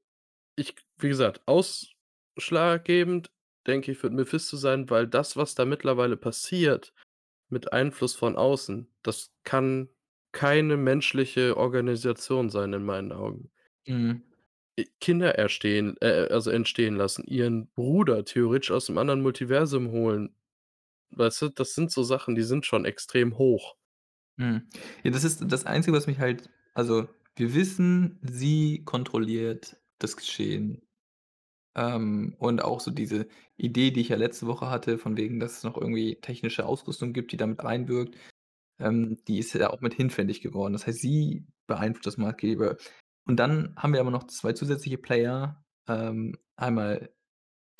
ich 0.56 0.74
wie 0.98 1.08
gesagt, 1.08 1.42
ausschlaggebend, 1.46 3.30
denke 3.66 3.92
ich, 3.92 4.02
wird 4.02 4.12
Mephisto 4.12 4.56
sein, 4.56 4.90
weil 4.90 5.06
das, 5.06 5.36
was 5.36 5.54
da 5.54 5.64
mittlerweile 5.64 6.16
passiert 6.16 6.92
mit 7.50 7.72
Einfluss 7.72 8.14
von 8.14 8.36
außen, 8.36 8.88
das 9.02 9.32
kann 9.44 9.90
keine 10.32 10.76
menschliche 10.76 11.56
Organisation 11.56 12.50
sein 12.50 12.72
in 12.72 12.84
meinen 12.84 13.12
Augen. 13.12 13.50
Mhm. 13.88 14.22
Kinder 15.00 15.34
erstehen 15.36 15.96
äh, 16.00 16.28
also 16.30 16.50
entstehen 16.50 16.96
lassen, 16.96 17.24
ihren 17.26 17.68
Bruder 17.72 18.24
theoretisch 18.24 18.70
aus 18.70 18.88
'nem 18.88 18.98
anderen 18.98 19.20
Multiversum 19.22 19.90
holen. 19.90 20.34
Weißt 21.10 21.42
du, 21.42 21.48
das 21.50 21.74
sind 21.74 21.92
so 21.92 22.02
Sachen, 22.02 22.34
die 22.34 22.42
sind 22.42 22.66
schon 22.66 22.84
extrem 22.86 23.38
hoch. 23.38 23.76
Mhm. 24.38 24.68
Ja, 25.02 25.10
das 25.10 25.24
ist 25.24 25.42
das 25.46 25.66
Einzige, 25.66 25.96
was 25.96 26.06
mich 26.06 26.18
halt 26.18 26.48
also, 26.74 27.06
wir 27.36 27.54
wissen, 27.54 28.18
sie 28.22 28.82
kontrolliert 28.84 29.76
das 29.98 30.16
Geschehen. 30.16 30.82
Ähm, 31.76 32.36
und 32.38 32.62
auch 32.62 32.80
so 32.80 32.90
diese 32.90 33.28
Idee, 33.56 33.90
die 33.92 34.00
ich 34.02 34.10
ja 34.10 34.16
letzte 34.16 34.46
Woche 34.46 34.70
hatte, 34.70 34.98
von 34.98 35.16
wegen, 35.16 35.40
dass 35.40 35.58
es 35.58 35.64
noch 35.64 35.76
irgendwie 35.78 36.16
technische 36.20 36.66
Ausrüstung 36.66 37.12
gibt, 37.14 37.32
die 37.32 37.36
da 37.38 37.46
mit 37.46 37.62
reinwirkt, 37.64 38.16
ähm, 38.80 39.18
die 39.28 39.38
ist 39.38 39.54
ja 39.54 39.70
auch 39.70 39.80
mit 39.82 39.94
hinfällig 39.94 40.40
geworden. 40.42 40.74
Das 40.74 40.86
heißt, 40.86 41.00
sie 41.00 41.46
beeinflusst 41.68 42.06
das 42.06 42.18
Maßgebende. 42.18 42.78
Und 43.26 43.38
dann 43.38 43.74
haben 43.76 43.92
wir 43.94 44.00
aber 44.00 44.10
noch 44.12 44.26
2 44.28 44.52
zusätzliche 44.54 44.98
Player, 44.98 45.64
ähm, 45.88 46.38
einmal 46.56 47.12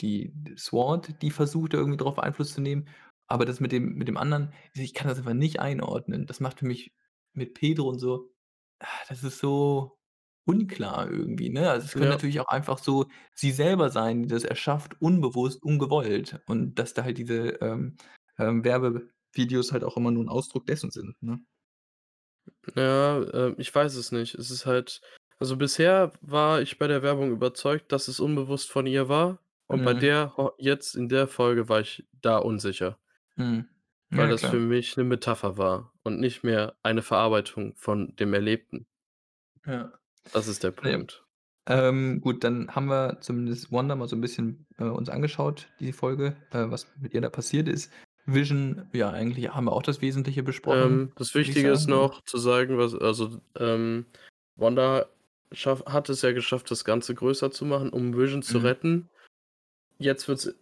die 0.01 0.35
SWORD, 0.57 1.23
die 1.23 1.31
versucht, 1.31 1.75
irgendwie 1.75 1.99
drauf 1.99 2.19
Einfluss 2.19 2.55
zu 2.55 2.61
nehmen, 2.61 2.88
aber 3.33 3.45
das 3.47 3.61
mit 3.61 3.73
dem 3.73 3.95
mit 3.97 4.09
dem 4.09 4.16
anderen 4.18 4.53
ich 4.75 4.95
kann 4.95 5.09
das 5.09 5.18
einfach 5.18 5.35
nicht 5.35 5.61
einordnen. 5.61 6.27
Das 6.27 6.40
macht 6.40 6.61
für 6.61 6.66
mich 6.66 6.95
mit 7.35 7.55
Pedro 7.55 7.88
und 7.88 7.99
so 7.99 8.33
ah, 8.81 8.87
das 9.09 9.25
ist 9.25 9.38
so 9.38 9.99
unklar 10.47 11.11
irgendwie, 11.11 11.51
ne? 11.51 11.71
Also, 11.71 11.87
es 11.87 11.97
können 11.97 12.11
Ja. 12.11 12.12
natürlich 12.12 12.40
auch 12.40 12.49
einfach 12.49 12.79
so 12.79 13.07
sie 13.35 13.53
selber 13.53 13.90
sein, 13.90 14.23
die 14.25 14.29
das 14.29 14.45
erschafft, 14.45 15.01
unbewusst, 15.01 15.62
ungewollt 15.62 16.40
und 16.47 16.77
dass 16.77 16.95
da 16.95 17.05
halt 17.05 17.18
diese, 17.18 17.51
ähm, 17.62 17.97
ähm, 18.38 18.64
Werbevideos 18.64 19.73
halt 19.73 19.85
auch 19.85 19.97
immer 19.97 20.11
nur 20.12 20.25
'n 20.25 20.29
Ausdruck 20.31 20.66
dessen 20.66 20.90
sind, 20.90 21.23
ne? 21.23 21.40
Ja, 22.77 23.21
äh, 23.23 23.55
ich 23.59 23.75
weiß 23.75 23.95
es 23.97 24.12
nicht. 24.12 24.35
Es 24.35 24.51
ist 24.51 24.66
halt 24.66 25.01
also 25.38 25.57
bisher 25.57 26.12
war 26.21 26.61
ich 26.62 26.79
bei 26.79 26.87
der 26.87 27.03
Werbung 27.03 27.33
überzeugt, 27.33 27.90
dass 27.90 28.07
es 28.07 28.21
unbewusst 28.21 28.71
von 28.71 28.87
ihr 28.87 29.09
war 29.09 29.40
und 29.66 29.83
bei 29.83 29.92
Mhm. 29.92 29.92
der 29.95 30.37
ho 30.37 30.53
jetzt 30.59 30.95
in 30.95 31.09
der 31.09 31.27
Folge 31.27 31.68
war 31.68 31.81
ich 31.81 32.07
da 32.12 32.38
unsicher. 32.38 33.02
Mhm. 33.38 33.68
Weil 34.14 34.29
Ja, 34.29 34.31
das 34.31 34.45
für 34.45 34.59
klar. 34.59 34.61
mich 34.61 34.97
'ne 34.97 35.05
Metapher 35.05 35.57
war 35.57 35.92
und 36.03 36.21
nicht 36.21 36.45
mehr 36.45 36.77
eine 36.83 37.01
Verarbeitung 37.03 37.75
von 37.77 38.14
dem 38.16 38.35
Erlebten. 38.35 38.87
Ja. 39.66 39.92
Das 40.35 40.49
ist 40.49 40.62
der 40.64 40.71
ja. 40.83 40.99
Punkt. 40.99 41.25
Ähm, 41.68 42.21
gut, 42.23 42.45
dann 42.45 42.75
haben 42.75 42.87
wir 42.87 43.21
zumindest 43.21 43.73
Wanda 43.73 43.97
mal 43.97 44.09
so 44.09 44.16
'n 44.16 44.21
bisschen, 44.23 44.66
äh, 44.79 44.85
uns 44.85 45.09
angeschaut, 45.11 45.68
die 45.81 45.92
Folge, 45.92 46.37
äh, 46.51 46.71
was 46.71 46.95
mit 46.97 47.14
ihr 47.14 47.21
da 47.23 47.31
passiert 47.31 47.68
ist. 47.68 47.92
Vision, 48.27 48.88
ja, 48.92 49.11
eigentlich 49.11 49.49
haben 49.51 49.64
wir 49.66 49.73
auch 49.73 49.83
das 49.83 50.01
Wesentliche 50.01 50.42
besprochen, 50.42 51.01
Ähm, 51.01 51.12
das 51.16 51.35
würde 51.35 51.51
ich 51.51 51.59
Wichtige 51.59 51.71
ist 51.71 51.88
sagen, 51.88 51.92
oder? 51.92 52.09
noch 52.09 52.23
zu 52.25 52.38
sagen, 52.38 52.79
was 52.79 52.95
also, 52.95 53.40
ähm, 53.59 54.07
Wanda 54.57 55.07
schaff 55.53 55.85
hat 55.87 56.09
es 56.09 56.23
ja 56.23 56.33
geschafft, 56.33 56.71
das 56.71 56.85
Ganze 56.85 57.14
größer 57.14 57.51
zu 57.51 57.64
machen, 57.64 57.90
um 57.90 58.16
Vision 58.16 58.42
zu 58.42 58.59
Mhm. 58.59 58.59
retten. 58.59 59.11
Jetzt 59.99 60.29
wird's 60.29 60.55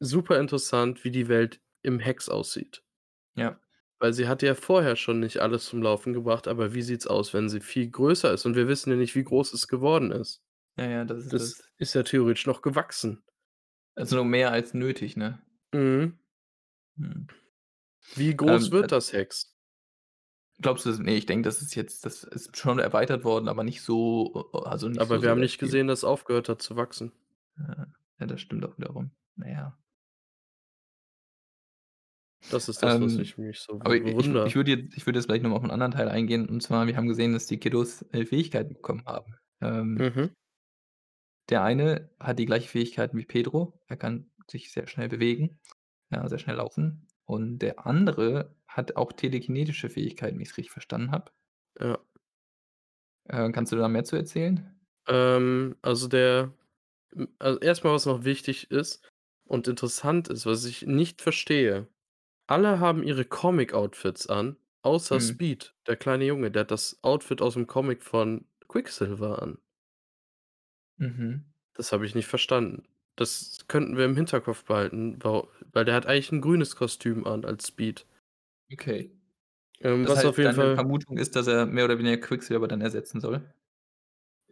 super 0.00 0.40
interessant, 0.40 1.04
wie 1.04 1.10
die 1.12 1.28
Welt 1.28 1.60
im 1.82 1.98
Hex 2.00 2.28
aussieht. 2.28 2.82
Ja. 3.34 3.60
Weil 4.00 4.12
sie 4.12 4.28
hatte 4.28 4.46
ja 4.46 4.54
vorher 4.54 4.96
schon 4.96 5.20
nicht 5.20 5.38
alles 5.38 5.64
zum 5.64 5.80
Laufen 5.82 6.12
gebracht, 6.12 6.46
aber 6.48 6.74
wie 6.74 6.82
sieht's 6.82 7.06
aus, 7.06 7.32
wenn 7.32 7.48
sie 7.48 7.60
viel 7.60 7.88
größer 7.90 8.32
ist? 8.32 8.44
Und 8.44 8.54
wir 8.56 8.68
wissen 8.68 8.90
ja 8.90 8.96
nicht, 8.96 9.14
wie 9.14 9.24
groß 9.24 9.52
es 9.54 9.66
geworden 9.68 10.10
ist. 10.12 10.42
Ja, 10.76 10.84
ja, 10.88 11.04
das 11.04 11.24
ist 11.26 11.32
Das 11.32 11.54
das. 11.56 11.72
ist 11.78 11.94
ja 11.94 12.02
theoretisch 12.02 12.46
noch 12.46 12.62
gewachsen. 12.62 13.22
Also, 13.94 14.22
mehr 14.24 14.52
als 14.52 14.74
nötig, 14.74 15.16
ne? 15.16 15.40
Mhm. 15.74 16.18
Mhm. 16.96 17.26
Wie 18.14 18.34
groß 18.36 18.68
Ähm, 18.68 18.72
äh 18.72 18.72
wird 18.72 18.92
das 18.92 19.12
Hex? 19.12 19.54
Glaubst 20.60 20.84
du 20.86 20.90
das 20.90 20.98
ne, 20.98 21.14
ich 21.16 21.26
denke, 21.26 21.42
das 21.46 21.60
ist 21.62 21.74
jetzt 21.74 22.04
das 22.06 22.24
ist 22.24 22.56
schon 22.56 22.78
erweitert 22.78 23.24
worden, 23.24 23.48
aber 23.48 23.64
nicht 23.64 23.82
so 23.82 24.50
äh, 24.54 24.58
also, 24.68 24.88
nicht 24.88 25.08
so, 25.08 25.14
Aber 25.14 25.22
wir 25.22 25.28
so 25.28 25.30
haben 25.30 25.40
nicht 25.40 25.58
viel. 25.58 25.68
gesehen, 25.68 25.86
dass 25.88 26.00
es 26.00 26.04
aufgehört 26.04 26.48
hat 26.48 26.62
zu 26.62 26.76
wachsen. 26.76 27.12
Ja, 28.18 28.26
das 28.26 28.40
stimmt 28.40 28.64
auch 28.64 28.76
wiederum. 28.78 29.10
Na 29.36 29.48
ja. 29.48 29.81
Das 32.50 32.68
ist 32.68 32.82
das, 32.82 33.00
was 33.00 33.18
Ähm, 33.18 33.18
ich 33.18 33.38
mich 33.38 33.60
so 33.60 33.80
aber 33.80 33.96
ich 33.96 34.34
ich 34.44 34.54
wundere. 34.54 34.56
würde 34.56 34.72
jetzt 34.72 34.96
ich 34.96 35.06
würde 35.06 35.18
jetzt 35.18 35.26
gleich 35.28 35.42
noch 35.42 35.50
mal 35.50 35.56
auf 35.56 35.64
'n 35.64 35.70
anderen 35.70 35.92
Teil 35.92 36.08
eingehen, 36.08 36.48
und 36.48 36.62
zwar, 36.62 36.86
wir 36.86 36.96
haben 36.96 37.08
gesehen, 37.08 37.32
dass 37.32 37.46
die 37.46 37.58
Kiddos, 37.58 38.04
äh, 38.12 38.24
Fähigkeiten 38.26 38.74
bekommen 38.74 39.04
haben. 39.06 39.36
Ähm 39.60 40.12
Mhm. 40.14 40.32
der 41.48 41.62
eine 41.62 42.10
hat 42.20 42.38
die 42.38 42.46
gleichen 42.46 42.68
Fähigkeiten 42.68 43.18
wie 43.18 43.24
Pedro. 43.26 43.80
Er 43.88 43.96
kann 43.96 44.30
sich 44.48 44.70
sehr 44.72 44.86
schnell 44.86 45.08
bewegen, 45.08 45.60
ja, 46.10 46.28
sehr 46.28 46.38
schnell 46.38 46.56
laufen. 46.56 47.08
Und 47.24 47.58
der 47.60 47.86
andere 47.86 48.56
hat 48.68 48.96
auch 48.96 49.12
telekinetische 49.12 49.90
Fähigkeiten, 49.90 50.36
wenn 50.36 50.42
ich's 50.42 50.56
richtig 50.56 50.72
verstanden 50.72 51.10
habe. 51.10 51.32
Ja. 51.80 52.02
Äh, 53.28 53.50
kannst 53.52 53.72
du 53.72 53.76
da 53.76 53.88
mehr 53.88 54.04
zu 54.04 54.16
erzählen? 54.16 54.78
Ähm, 55.08 55.76
also, 55.82 56.08
der 56.08 56.52
also, 57.38 57.60
erst 57.60 57.84
mal, 57.84 57.92
was 57.94 58.06
noch 58.06 58.24
wichtig 58.24 58.70
ist 58.70 59.02
und 59.44 59.68
interessant 59.68 60.28
ist, 60.28 60.46
was 60.46 60.64
ich 60.64 60.82
nicht 60.86 61.22
verstehe: 61.22 61.88
Alle 62.48 62.80
haben 62.80 63.04
ihre 63.04 63.24
Comic-Outfits 63.24 64.26
an, 64.28 64.56
außer 64.82 65.20
Mhm. 65.20 65.20
Speed, 65.20 65.74
der 65.86 65.96
kleine 65.96 66.24
Junge, 66.24 66.50
der 66.50 66.62
hat 66.62 66.70
das 66.72 66.98
Outfit 67.02 67.40
aus'm 67.40 67.66
Comic 67.66 68.02
von 68.02 68.46
Quicksilver 68.68 69.40
an. 69.42 69.58
Mhm. 70.98 71.52
Das 71.76 71.92
habe 71.92 72.04
ich 72.06 72.14
nicht 72.14 72.26
verstanden. 72.26 72.84
Das 73.16 73.58
könnten 73.68 73.96
wir 73.96 74.04
im 74.04 74.16
Hinterkopf 74.16 74.64
behalten, 74.64 75.18
wau 75.22 75.48
weil 75.72 75.84
der 75.84 75.94
hat 75.94 76.06
eigentlich 76.06 76.30
'n 76.32 76.40
grünes 76.40 76.76
Kostüm 76.76 77.26
an 77.26 77.44
als 77.44 77.68
Speed. 77.68 78.06
Okay. 78.70 79.10
Ähm, 79.80 80.06
Das 80.06 80.08
was 80.08 80.24
auf 80.24 80.38
heißt, 80.38 80.38
jeden 80.38 80.52
deine 80.52 80.54
Fall 80.54 80.74
Vermutung 80.74 81.18
ist, 81.18 81.36
dass 81.36 81.46
er 81.46 81.66
mehr 81.66 81.84
oder 81.86 81.98
weniger 81.98 82.18
Quicksilver 82.18 82.68
dann 82.68 82.80
ersetzen 82.80 83.20
soll? 83.20 83.52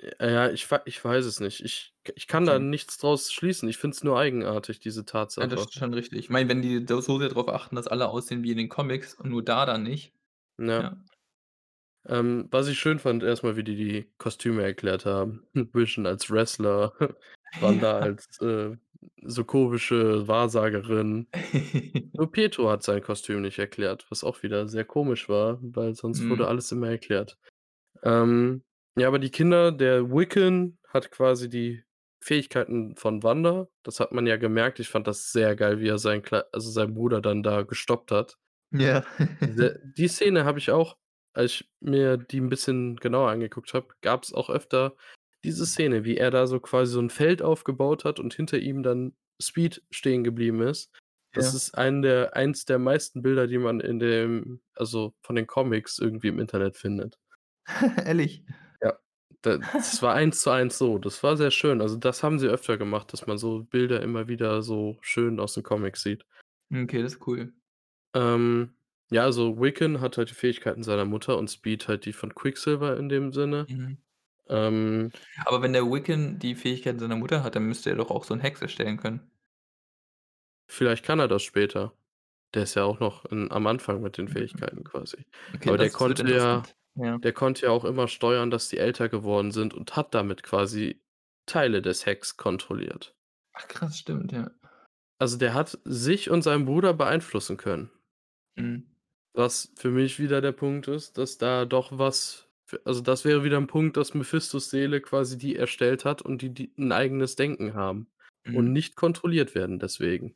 Äh, 0.01 0.33
ja, 0.33 0.51
ich 0.51 0.71
wei 0.71 0.81
ich 0.87 1.05
weiß 1.05 1.25
es 1.27 1.41
nicht. 1.41 1.61
Ich 1.65 1.95
ich 2.15 2.27
kann 2.27 2.47
da 2.47 2.59
Okay. 2.59 2.61
nichts 2.61 2.99
draus 2.99 3.33
schließen. 3.33 3.69
Ich 3.69 3.79
finde 3.79 3.97
es 3.97 4.05
nur 4.05 4.19
eigenartig, 4.19 4.81
diese 4.81 5.05
Ja, 5.41 5.47
das 5.49 5.63
Tatsache. 5.63 5.67
ist 5.67 5.75
schon 5.75 5.93
richtig. 5.95 6.19
Ich 6.21 6.31
meine, 6.31 6.49
wenn 6.49 6.63
die 6.63 6.85
da 6.85 7.01
so 7.03 7.19
sehr 7.19 7.29
drauf 7.31 7.49
achten, 7.49 7.75
dass 7.77 7.87
alle 7.89 8.09
aussehen 8.09 8.43
wie 8.45 8.51
in 8.53 8.59
den 8.59 8.69
Comics 8.69 9.15
und 9.15 9.31
nur 9.31 9.43
da 9.45 9.65
dann 9.67 9.83
nicht, 9.83 10.15
Ja. 10.59 10.83
ja. 10.83 10.97
Ähm, 12.07 12.49
was 12.51 12.69
ich 12.69 12.79
schön 12.79 12.99
fand, 12.99 13.23
erst 13.23 13.43
mal, 13.43 13.57
wie 13.57 13.65
die 13.65 13.77
die 13.77 14.13
Kostüme 14.19 14.63
erklärt 14.63 15.05
haben. 15.07 15.47
Vision 15.75 16.07
als 16.07 16.31
Wrestler, 16.31 16.95
Wanda 17.59 17.99
Ja. 18.01 18.01
als, 18.01 18.27
äh, 18.41 18.77
sokovische 19.23 20.27
Wahrsagerin. 20.29 21.29
Nur 22.13 22.33
Pietro 22.33 22.71
hat 22.71 22.83
sein 22.83 23.03
Kostüm 23.03 23.43
nicht 23.43 23.59
erklärt, 23.59 24.07
was 24.11 24.25
auch 24.25 24.43
wieder 24.43 24.69
sehr 24.69 24.85
komisch 24.85 25.29
war, 25.29 25.59
weil 25.63 25.95
sonst 25.95 26.29
wurde 26.31 26.47
Mhm. 26.47 26.49
alles 26.49 26.73
immer 26.73 26.89
erklärt. 26.91 27.39
Ähm, 28.05 28.65
ja, 28.97 29.09
aber 29.09 29.19
die 29.19 29.31
Kinder 29.31 29.73
der 29.73 30.11
Wiccan 30.11 30.79
hat 30.89 31.11
quasi 31.11 31.49
die 31.49 31.85
Fähigkeiten 32.23 32.97
von 32.97 33.23
Wanda. 33.23 33.69
Das 33.83 34.01
hat 34.01 34.13
man 34.13 34.27
ja 34.27 34.37
gemerkt. 34.37 34.79
Ich 34.81 34.89
fand 34.89 35.07
das 35.07 35.33
sehr 35.33 35.57
geil, 35.57 35.81
wie 35.81 35.89
er 35.89 35.99
seinen 35.99 36.23
Klei 36.23 36.43
also, 36.53 36.71
seinen 36.71 36.95
Bruder 36.95 37.21
dann 37.23 37.43
da 37.43 37.63
gestoppt 37.63 38.11
hat. 38.13 38.37
Ja. 38.73 39.05
Diese 39.47 39.81
die 39.85 40.09
Szene 40.09 40.45
habe 40.45 40.59
ich 40.59 40.71
auch 40.71 40.97
als 41.33 41.53
ich 41.53 41.71
mir 41.81 42.17
die 42.17 42.39
'n 42.41 42.49
bisschen 42.49 42.97
genauer 42.97 43.31
angeguckt 43.31 43.73
habe, 43.73 43.89
gab's 44.03 44.33
auch 44.35 44.51
öfter 44.51 44.97
diese 45.45 45.65
Szene, 45.65 46.05
wie 46.05 46.17
er 46.17 46.31
da 46.33 46.47
so 46.49 46.59
quasi 46.61 46.93
so 46.93 46.99
'n 47.01 47.09
Feld 47.11 47.41
aufgebaut 47.41 48.05
hat 48.05 48.19
und 48.19 48.35
hinter 48.35 48.59
ihm 48.59 48.83
dann 48.83 49.15
Speed 49.41 49.83
stehen 49.91 50.25
geblieben 50.25 50.61
ist. 50.63 50.91
Das 51.33 51.53
Ja. 51.53 51.55
ist 51.55 51.79
einen 51.79 52.03
der 52.03 52.35
eins 52.37 52.65
der 52.65 52.79
meisten 52.81 53.23
Bilder, 53.23 53.47
die 53.47 53.59
man 53.59 53.79
in 53.81 54.01
dem 54.01 54.61
also, 54.75 55.15
von 55.23 55.37
den 55.37 55.47
Comics 55.47 55.99
irgendwie 56.01 56.29
im 56.29 56.41
Internet 56.41 56.77
findet. 56.77 57.17
Ehrlich? 58.07 58.45
Das 59.45 60.03
war 60.03 60.15
1 60.15 60.41
zu 60.43 60.51
1 60.51 60.77
so. 60.77 60.99
Das 60.99 61.23
war 61.23 61.37
sehr 61.37 61.51
schön. 61.51 61.81
Also, 61.81 61.97
das 61.97 62.23
haben 62.23 62.39
sie 62.39 62.47
öfter 62.49 62.77
gemacht, 62.77 63.13
dass 63.13 63.27
man 63.27 63.39
so 63.39 63.65
Bilder 63.65 64.03
immer 64.03 64.29
wieder 64.29 64.63
so 64.63 64.99
schön 65.01 65.41
aus 65.41 65.55
den 65.55 65.63
Comics 65.63 66.03
sieht. 66.03 66.25
Okay, 66.73 67.03
das 67.03 67.15
ist 67.15 67.27
cool. 67.27 67.53
Ähm, 68.15 68.75
ja, 69.11 69.23
also, 69.25 69.61
Wiccan 69.61 70.01
hat 70.01 70.17
halt 70.19 70.31
die 70.31 70.35
Fähigkeiten 70.35 70.83
seiner 70.83 71.05
Mutter 71.05 71.39
und 71.39 71.49
Speed 71.51 71.89
halt 71.89 72.05
die 72.07 72.13
von 72.13 72.35
Quicksilver 72.35 72.97
in 72.97 73.09
dem 73.09 73.33
Sinne. 73.33 73.69
Mhm. 73.69 73.99
Ähm 74.49 75.13
Aber 75.45 75.63
wenn 75.63 75.73
der 75.75 75.91
Wiccan 75.91 76.39
die 76.39 76.55
Fähigkeiten 76.55 76.99
seiner 76.99 77.17
Mutter 77.17 77.43
hat, 77.45 77.57
dann 77.57 77.67
müsste 77.67 77.91
er 77.91 77.97
doch 77.97 78.11
auch 78.11 78.25
so 78.25 78.35
'n 78.35 78.41
Hex 78.41 78.63
erstellen 78.63 78.97
können. 78.99 79.31
Vielleicht 80.69 81.05
kann 81.05 81.19
er 81.21 81.29
das 81.29 81.43
später. 81.43 81.93
Der 82.55 82.65
ist 82.65 82.75
ja 82.77 82.85
auch 82.85 83.01
noch 83.01 83.25
in 83.27 83.51
am 83.53 83.67
Anfang 83.67 84.03
mit 84.03 84.19
den 84.19 84.29
Fähigkeiten 84.29 84.85
quasi. 84.85 85.27
Okay, 85.55 85.71
Aber 85.71 85.79
der 85.79 85.91
konnte 85.91 86.29
ja 86.31 86.69
interessant. 86.69 86.75
Ja. 87.01 87.21
der 87.25 87.33
konnte 87.33 87.67
ja 87.67 87.73
auch 87.73 87.85
immer 87.85 88.09
steuern, 88.09 88.51
dass 88.51 88.69
die 88.69 88.79
älter 88.79 89.09
geworden 89.09 89.53
sind 89.53 89.75
und 89.75 89.97
hat 89.97 90.15
damit 90.15 90.43
quasi 90.43 91.03
Teile 91.47 91.83
des 91.83 92.07
Hex 92.07 92.37
kontrolliert. 92.37 93.15
Ach 93.55 93.67
krass, 93.69 93.99
stimmt, 93.99 94.33
ja. 94.33 94.51
Also, 95.21 95.37
der 95.37 95.53
hat 95.53 95.79
sich 95.85 96.31
und 96.31 96.41
seinen 96.41 96.65
Bruder 96.65 96.95
beeinflussen 96.95 97.59
können. 97.59 97.91
Mhm. 98.57 98.91
Was 99.35 99.73
für 99.77 99.91
mich 99.91 100.19
wieder 100.19 100.41
der 100.41 100.51
Punkt 100.53 100.89
ist, 100.89 101.17
dass 101.17 101.39
da 101.39 101.65
doch 101.65 101.97
was 101.97 102.49
f 102.67 102.81
also, 102.85 103.01
das 103.01 103.25
wäre 103.25 103.45
wieder 103.45 103.59
'n 103.59 103.67
Punkt, 103.69 103.97
dass 103.97 104.13
Mephistos 104.15 104.71
Seele 104.71 105.01
quasi 105.01 105.39
die 105.39 105.55
erstellt 105.57 106.05
hat 106.05 106.21
und 106.23 106.43
die 106.43 106.53
die 106.53 106.73
'n 106.77 106.91
eigenes 106.93 107.37
Denken 107.37 107.75
haben 107.75 108.09
und 108.51 108.73
Mhm. 108.73 108.73
nicht 108.73 108.97
kontrolliert 108.97 109.55
werden 109.55 109.79
deswegen. 109.79 110.35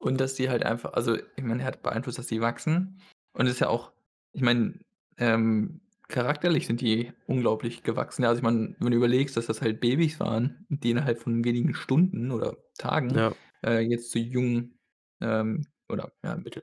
Und 0.00 0.20
dass 0.20 0.34
die 0.34 0.48
halt 0.50 0.62
einfach 0.64 0.92
also, 0.92 1.16
ich 1.16 1.42
meine, 1.42 1.62
er 1.62 1.66
hat 1.68 1.82
beeinflusst, 1.82 2.18
dass 2.18 2.26
die 2.26 2.40
wachsen. 2.40 3.00
Und 3.32 3.46
ist 3.46 3.60
ja 3.60 3.68
auch 3.68 3.92
ich 4.32 4.42
meine, 4.42 4.80
ähm, 5.16 5.80
charakterlich 6.08 6.66
sind 6.66 6.80
die 6.80 7.12
unglaublich 7.26 7.82
gewachsen. 7.82 8.22
Ja, 8.22 8.28
also, 8.30 8.38
ich 8.40 8.44
meine, 8.44 8.76
wenn 8.78 8.90
du 8.90 8.96
überlegst, 8.96 9.36
dass 9.36 9.46
das 9.46 9.62
halt 9.62 9.80
Babys 9.80 10.20
waren, 10.20 10.66
die 10.68 10.90
innerhalb 10.90 11.18
von 11.20 11.44
wenigen 11.44 11.74
Stunden 11.74 12.30
oder 12.32 12.56
Tagen, 12.78 13.26
Ja. 13.26 13.36
äh, 13.64 13.80
jetzt 13.80 14.10
zu 14.10 14.18
jungen, 14.18 14.78
ähm, 15.20 15.66
oder, 15.88 16.12
ja, 16.24 16.36
Mittel 16.36 16.62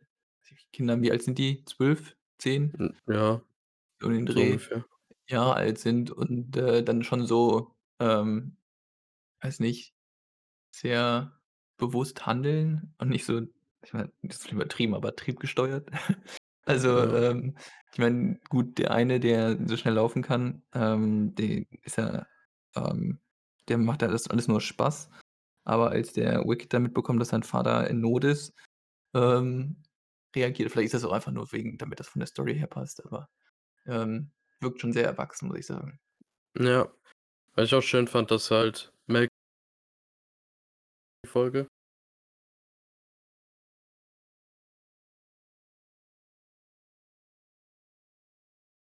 Kindern, 0.74 1.02
wie 1.04 1.12
alt 1.12 1.24
sind 1.24 1.38
die? 1.40 1.64
12, 1.66 2.18
10? 2.40 2.78
Hm, 2.78 2.94
ja, 3.08 3.42
So 4.02 4.08
um 4.08 4.14
den 4.14 4.26
so 4.28 4.42
Dreh, 4.42 4.44
ungefähr. 4.44 4.86
Jahre 5.30 5.56
alt 5.56 5.80
sind 5.80 6.12
und, 6.12 6.58
äh, 6.58 6.84
dann 6.84 7.04
schon 7.04 7.26
so, 7.28 7.76
ähm, 8.00 8.58
weiß 9.42 9.60
nicht, 9.62 9.96
sehr 10.76 11.42
bewusst 11.78 12.26
handeln 12.28 12.96
und 13.00 13.10
nicht 13.10 13.26
so 13.26 13.42
ich 13.86 13.94
meine, 13.94 14.14
das 14.24 14.40
ist 14.40 14.52
übertrieben, 14.52 14.96
aber 14.96 15.16
triebgesteuert. 15.16 15.90
Also, 16.66 16.90
Ja. 16.98 17.14
ähm, 17.14 17.56
ich 17.92 18.00
meine, 18.00 18.40
gut, 18.50 18.78
der 18.78 18.92
eine, 18.92 19.20
der 19.20 19.58
so 19.68 19.78
schnell 19.78 19.96
laufen 19.96 20.22
kann, 20.24 20.64
ähm, 20.74 21.36
den 21.36 21.68
ist 21.84 21.98
ja 21.98 22.26
ähm, 22.76 23.20
dem 23.70 23.86
macht 23.86 24.02
ja 24.02 24.08
das 24.08 24.30
alles 24.30 24.48
nur 24.48 24.62
Spaß. 24.62 25.10
Aber 25.66 25.92
als 25.92 26.14
der 26.14 26.42
Wicket 26.46 26.74
dann 26.74 26.84
mitbekommt, 26.84 27.22
dass 27.22 27.30
sein 27.30 27.44
Vater 27.44 27.90
in 27.90 28.02
Not 28.02 28.24
ist, 28.26 28.54
ähm, 29.16 29.84
reagiert 30.36 30.72
vielleicht 30.72 30.88
ist 30.88 30.96
das 30.96 31.06
auch 31.06 31.14
einfach 31.14 31.32
nur 31.34 31.52
wegen 31.54 31.78
damit 31.78 32.00
das 32.00 32.08
von 32.10 32.20
der 32.22 32.28
Story 32.28 32.56
her 32.58 32.68
passt, 32.68 33.06
aber, 33.06 33.30
ähm, 33.88 34.32
wirkt 34.62 34.82
schon 34.82 34.94
sehr 34.94 35.06
erwachsen, 35.08 35.48
muss 35.50 35.60
ich 35.60 35.68
sagen. 35.68 36.00
Ja, 36.60 36.92
was 37.56 37.66
ich 37.68 37.76
auch 37.76 37.82
schön 37.84 38.08
fand, 38.08 38.32
dass 38.32 38.52
halt 38.52 38.94
Mel 39.08 39.30
die 41.26 41.30
Folge 41.30 41.68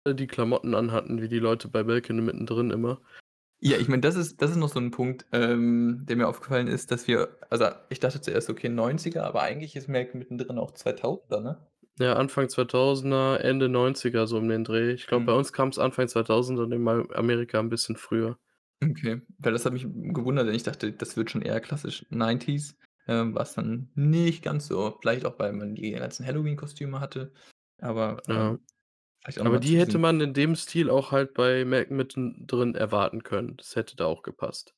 die 0.07 0.25
Klamotten 0.27 0.73
anhatten 0.75 1.21
wie 1.21 1.27
die 1.29 1.37
Leute 1.39 1.67
bei 1.67 1.83
Belkin 1.83 2.25
mittendrin 2.25 2.71
immer. 2.71 3.01
Ja, 3.63 3.77
ich 3.77 3.87
meine, 3.87 4.01
das 4.01 4.15
ist 4.15 4.41
das 4.41 4.49
ist 4.49 4.57
noch 4.57 4.69
so 4.69 4.79
'n 4.79 4.89
Punkt, 4.89 5.27
ähm, 5.31 6.03
der 6.09 6.15
mir 6.15 6.27
aufgefallen 6.27 6.67
ist, 6.67 6.89
dass 6.89 7.07
wir 7.07 7.37
also, 7.51 7.65
ich 7.89 7.99
dachte 7.99 8.19
zuerst, 8.19 8.49
okay, 8.49 8.69
90er, 8.69 9.23
aber 9.23 9.43
eigentlich 9.43 9.75
ist 9.75 9.87
Malcolm 9.87 10.17
mittendrin 10.17 10.57
auch 10.57 10.71
2000er, 10.71 11.41
ne? 11.41 11.67
Ja, 11.99 12.13
Anfang 12.13 12.47
2000er, 12.47 13.43
Ende 13.43 13.67
90er, 13.67 14.25
so 14.25 14.37
um 14.37 14.47
den 14.47 14.63
Dreh. 14.63 14.91
Ich 14.93 15.07
glaube, 15.07 15.25
bei 15.25 15.33
Mhm. 15.33 15.37
uns 15.37 15.51
kam's 15.51 15.77
Anfang 15.77 16.07
2000 16.07 16.57
und 16.59 16.71
in 16.71 16.87
Amerika 16.87 17.59
'n 17.59 17.67
bisschen 17.69 17.97
früher. 17.97 18.37
Okay, 18.83 19.21
weil 19.37 19.53
das 19.53 19.63
hat 19.65 19.73
mich 19.73 19.83
gewundert, 19.83 20.47
denn 20.47 20.55
ich 20.55 20.63
dachte, 20.63 20.91
das 20.91 21.15
wird 21.15 21.29
schon 21.29 21.43
eher 21.43 21.59
klassisch 21.61 22.03
90s, 22.09 22.75
ähm, 23.07 23.35
war's 23.35 23.53
dann 23.53 23.91
nicht 23.93 24.41
ganz 24.43 24.65
so. 24.67 24.97
Vielleicht 25.01 25.23
auch, 25.25 25.37
weil 25.37 25.53
man 25.53 25.75
die 25.75 25.91
ganzen 25.91 26.25
Halloween-Kostüme 26.25 26.99
hatte, 26.99 27.31
aber, 27.79 28.23
Ja. 28.27 28.61
Vielleicht 29.23 29.39
auch 29.39 29.43
noch 29.45 29.51
Aber 29.51 29.57
mal 29.57 29.61
zu 29.61 29.67
die 29.69 29.77
hätte 29.77 29.97
man 29.97 30.21
in 30.21 30.33
dem 30.33 30.55
Stil 30.55 30.89
auch 30.89 31.11
halt 31.11 31.33
bei 31.33 31.65
Malcolm 31.65 31.97
mittendrin 31.97 32.75
erwarten 32.75 33.23
können. 33.23 33.57
Das 33.57 33.75
hätte 33.75 33.95
da 33.95 34.05
auch 34.05 34.23
gepasst, 34.23 34.73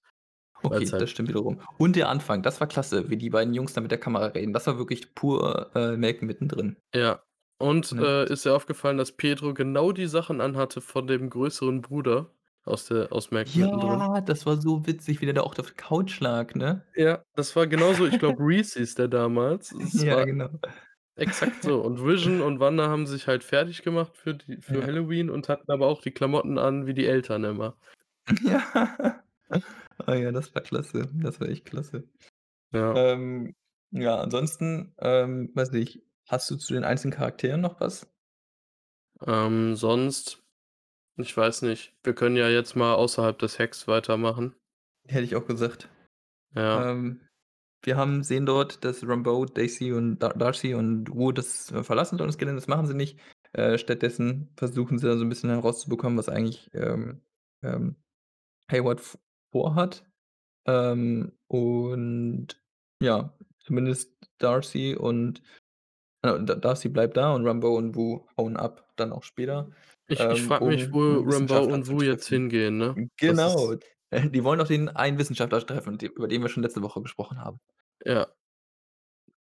weil's 0.61 0.91
Okay, 0.91 0.91
das 0.91 0.91
halt 0.93 1.09
stimmt 1.09 1.29
wiederum. 1.29 1.61
Und 1.77 1.95
der 1.95 2.09
Anfang, 2.09 2.43
das 2.43 2.59
war 2.59 2.67
klasse, 2.67 3.09
wie 3.09 3.17
die 3.17 3.29
beiden 3.29 3.53
Jungs 3.53 3.73
da 3.73 3.81
mit 3.81 3.91
der 3.91 3.99
Kamera 3.99 4.27
reden. 4.27 4.53
Das 4.53 4.67
war 4.67 4.77
wirklich 4.77 5.13
pur, 5.15 5.71
äh, 5.75 5.97
Malcolm 5.97 6.27
mittendrin. 6.27 6.77
Ja. 6.93 7.23
Und, 7.59 7.91
Ne? 7.93 8.25
äh, 8.29 8.33
ist 8.33 8.45
dir 8.45 8.55
aufgefallen, 8.55 8.97
dass 8.97 9.11
Pietro 9.13 9.53
genau 9.53 9.91
die 9.91 10.07
Sachen 10.07 10.41
anhatte 10.41 10.81
von 10.81 11.07
dem 11.07 11.29
größeren 11.29 11.81
Bruder 11.81 12.31
aus 12.65 12.85
der 12.87 13.11
aus 13.13 13.31
Malcolm 13.31 13.61
mittendrin? 13.61 13.99
Ja, 13.99 14.21
das 14.21 14.45
war 14.45 14.59
so 14.59 14.85
witzig, 14.87 15.21
wie 15.21 15.25
der 15.25 15.35
da 15.35 15.41
auch 15.41 15.57
auf 15.57 15.67
der 15.67 15.75
Couch 15.75 16.19
lag, 16.19 16.55
ne? 16.55 16.85
Ja, 16.95 17.23
das 17.35 17.55
war 17.55 17.67
genauso 17.67 18.05
ich 18.07 18.19
glaube, 18.19 18.37
Reese 18.43 18.79
hieß 18.79 18.95
der 18.95 19.07
damals. 19.07 19.71
Es 19.73 19.93
Ja, 20.03 20.15
war 20.17 20.25
genau. 20.25 20.49
Exakt 21.15 21.63
so. 21.63 21.81
Und 21.81 22.03
Vision 22.05 22.41
und 22.41 22.59
Wanda 22.59 22.87
haben 22.87 23.07
sich 23.07 23.27
halt 23.27 23.43
fertiggemacht 23.43 24.15
für 24.17 24.35
die 24.35 24.61
für 24.61 24.79
Ja. 24.79 24.85
Halloween 24.85 25.29
und 25.29 25.49
hatten 25.49 25.71
aber 25.71 25.87
auch 25.87 26.01
die 26.01 26.11
Klamotten 26.11 26.57
an 26.57 26.85
wie 26.85 26.93
die 26.93 27.05
Eltern 27.05 27.43
immer. 27.43 27.77
Ja. 28.43 29.21
Oh 30.07 30.13
ja, 30.13 30.31
das 30.31 30.55
war 30.55 30.61
klasse. 30.63 31.09
Das 31.13 31.39
war 31.39 31.47
echt 31.49 31.65
klasse. 31.65 32.07
Ja. 32.71 32.95
Ähm, 32.95 33.53
ja, 33.91 34.19
ansonsten, 34.19 34.95
ähm, 34.97 35.51
weiß 35.53 35.71
nicht, 35.71 36.01
hast 36.27 36.49
du 36.49 36.55
zu 36.55 36.73
den 36.73 36.83
einzelnen 36.83 37.13
Charakteren 37.13 37.61
noch 37.61 37.79
was? 37.79 38.09
Ähm, 39.27 39.75
sonst 39.75 40.43
ich 41.17 41.35
weiß 41.35 41.61
nicht. 41.61 41.93
Wir 42.03 42.15
können 42.15 42.35
ja 42.35 42.49
jetzt 42.49 42.75
mal 42.75 42.95
außerhalb 42.95 43.37
des 43.37 43.59
Hecks 43.59 43.87
weitermachen. 43.87 44.55
Hätte 45.07 45.23
ich 45.23 45.35
auch 45.35 45.45
gesagt. 45.45 45.89
Ja. 46.55 46.89
Ähm, 46.89 47.21
wir 47.83 47.97
haben 47.97 48.23
sehen 48.23 48.45
dort, 48.45 48.83
dass 48.85 49.07
Rambeau, 49.07 49.45
Daisy 49.45 49.91
und 49.93 50.19
Dar 50.19 50.33
Darcy 50.35 50.73
und 50.75 51.09
Wu 51.13 51.31
das, 51.31 51.71
äh, 51.71 51.83
verlassen 51.83 52.17
sollen, 52.17 52.29
das 52.29 52.37
Gelände. 52.37 52.59
Das 52.61 52.67
machen 52.67 52.87
sie 52.87 52.93
nicht. 52.95 53.19
Äh, 53.53 53.77
stattdessen 53.77 54.49
versuchen 54.57 54.97
sie 54.99 55.07
da 55.07 55.17
so 55.17 55.23
'n 55.23 55.29
bisschen 55.29 55.49
herauszubekommen, 55.51 56.17
was 56.17 56.29
eigentlich, 56.29 56.69
ähm, 56.73 57.21
ähm, 57.63 57.97
Hayward 58.71 59.01
vorhat. 59.53 60.05
Ähm, 60.67 61.33
und 61.47 62.61
ja, 63.01 63.37
zumindest 63.61 64.13
Darcy 64.39 64.95
und 64.97 65.41
äh, 66.23 66.39
Da 66.43 66.55
Darcy 66.55 66.89
bleibt 66.89 67.17
da 67.17 67.33
und 67.35 67.45
Rambeau 67.47 67.75
und 67.77 67.95
Wu 67.95 68.27
hauen 68.37 68.57
ab, 68.57 68.93
dann 68.97 69.11
auch 69.13 69.23
später, 69.23 69.71
Ich 70.09 70.29
ich 70.29 70.41
ähm, 70.41 70.43
frage 70.43 70.65
mich, 70.67 70.91
um 70.91 70.93
wo 70.93 70.99
Rambeau 71.25 71.63
Wissenschaftler 71.65 71.71
und 71.71 71.87
Wu 71.87 72.01
jetzt 72.01 72.27
hingehen, 72.27 72.77
ne? 72.77 73.01
Genau. 73.17 73.77
Äh, 74.13 74.29
die 74.29 74.43
wollen 74.43 74.59
doch 74.59 74.67
den 74.67 74.89
einen 74.89 75.17
Wissenschaftler 75.17 75.65
treffen, 75.65 75.97
über 75.99 76.27
den 76.27 76.41
wir 76.41 76.49
schon 76.49 76.63
letzte 76.63 76.81
Woche 76.81 77.01
gesprochen 77.01 77.39
haben. 77.39 77.59
Ja. 78.05 78.27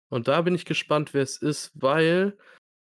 Und 0.09 0.27
da 0.27 0.41
bin 0.41 0.55
ich 0.55 0.65
gespannt, 0.65 1.13
wer 1.13 1.23
es 1.23 1.37
ist, 1.37 1.71
weil 1.75 2.37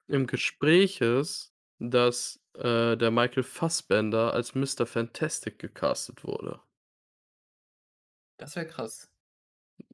im 0.08 0.28
Gespräch 0.28 1.02
ist, 1.02 1.54
dass, 1.80 2.40
äh, 2.56 2.96
der 2.98 3.12
Michael 3.12 3.44
Fassbender 3.44 4.34
als 4.34 4.56
Mister 4.56 4.86
Fantastic 4.86 5.60
gecastet 5.60 6.24
wurde. 6.24 6.62
Das 8.38 8.56
wäre 8.56 8.68
krass. 8.68 9.10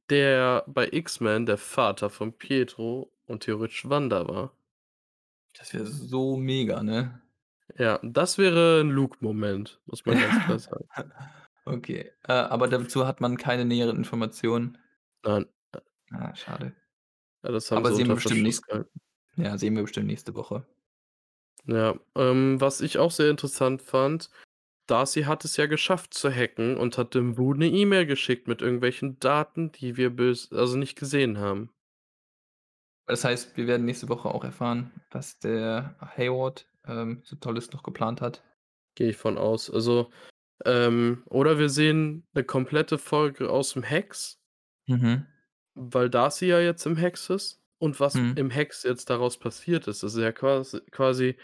Der 0.09 0.63
bei 0.67 0.87
X-Men 0.91 1.45
der 1.45 1.57
Vater 1.57 2.09
von 2.09 2.33
Pietro 2.33 3.11
und 3.25 3.43
theoretisch 3.43 3.89
Wanda 3.89 4.27
war. 4.27 4.53
Das 5.57 5.73
wäre 5.73 5.85
so 5.85 6.35
mega, 6.37 6.83
ne? 6.83 7.21
Ja, 7.77 7.99
das 8.03 8.37
wäre 8.37 8.81
'n 8.81 8.89
Luke-Moment, 8.91 9.79
muss 9.85 10.05
man 10.05 10.19
ganz 10.19 10.45
klar 10.45 10.59
sagen. 10.59 10.87
Okay, 11.65 12.11
äh, 12.27 12.31
aber 12.33 12.67
dazu 12.69 13.05
hat 13.07 13.19
man 13.21 13.37
keine 13.37 13.63
näheren 13.65 13.95
Informationen? 13.97 14.77
Nein. 15.23 15.45
Äh 15.73 15.79
Ah, 16.11 16.33
schade. 16.35 16.73
Ja, 17.43 17.51
das 17.51 17.71
haben 17.71 17.83
Aber 17.83 17.91
sie 17.91 17.93
sehen 17.93 18.07
wir 18.07 18.15
bestimmt 18.15 18.41
Verschluss 18.41 18.41
nächst 18.41 18.63
gehalten. 18.63 18.99
ja, 19.37 19.57
sehen 19.57 19.75
wir 19.75 19.83
bestimmt 19.83 20.07
nächste 20.07 20.35
Woche. 20.35 20.65
Ja, 21.65 21.95
ähm, 22.15 22.59
was 22.59 22.81
ich 22.81 22.97
auch 22.97 23.11
sehr 23.11 23.29
interessant 23.29 23.81
fand, 23.81 24.29
Darcy 24.87 25.23
hat 25.23 25.45
es 25.45 25.57
ja 25.57 25.65
geschafft 25.67 26.13
zu 26.13 26.29
hacken 26.31 26.77
und 26.77 26.97
hat 26.97 27.15
dem 27.15 27.37
Wu 27.37 27.53
'ne 27.53 27.67
E-Mail 27.67 28.05
geschickt 28.05 28.47
mit 28.47 28.61
irgendwelchen 28.61 29.19
Daten, 29.19 29.71
die 29.71 29.97
wir 29.97 30.13
also 30.19 30.77
nicht 30.77 30.97
gesehen 30.97 31.37
haben. 31.39 31.71
Das 33.07 33.23
heißt, 33.25 33.57
wir 33.57 33.67
werden 33.67 33.85
nächste 33.85 34.07
Woche 34.09 34.29
auch 34.29 34.43
erfahren, 34.45 34.91
was 35.11 35.39
der 35.39 35.95
Hayward, 36.17 36.69
ähm, 36.85 37.21
so 37.25 37.35
Tolles 37.35 37.71
noch 37.71 37.83
geplant 37.83 38.21
hat? 38.21 38.43
Gehe 38.95 39.09
ich 39.09 39.17
von 39.17 39.37
aus. 39.37 39.69
Also, 39.71 40.11
ähm 40.65 41.23
oder 41.27 41.59
wir 41.59 41.69
sehen 41.69 42.27
'ne 42.33 42.43
komplette 42.43 42.97
Folge 42.97 43.49
aus'm 43.51 43.83
Hex 43.83 44.35
Mhm. 44.87 45.27
weil 45.77 46.09
Darcy 46.09 46.45
ja 46.47 46.59
jetzt 46.59 46.85
im 46.85 46.97
Hex 46.97 47.29
ist 47.29 47.61
und 47.79 47.99
was 47.99 48.15
Mhm. 48.15 48.35
im 48.35 48.49
Hex 48.51 48.83
jetzt 48.83 49.09
daraus 49.09 49.37
passiert 49.39 49.87
ist. 49.87 50.03
Das 50.03 50.13
ist 50.13 50.21
ja 50.21 50.31
quasi 50.31 50.81
quasi 50.91 51.35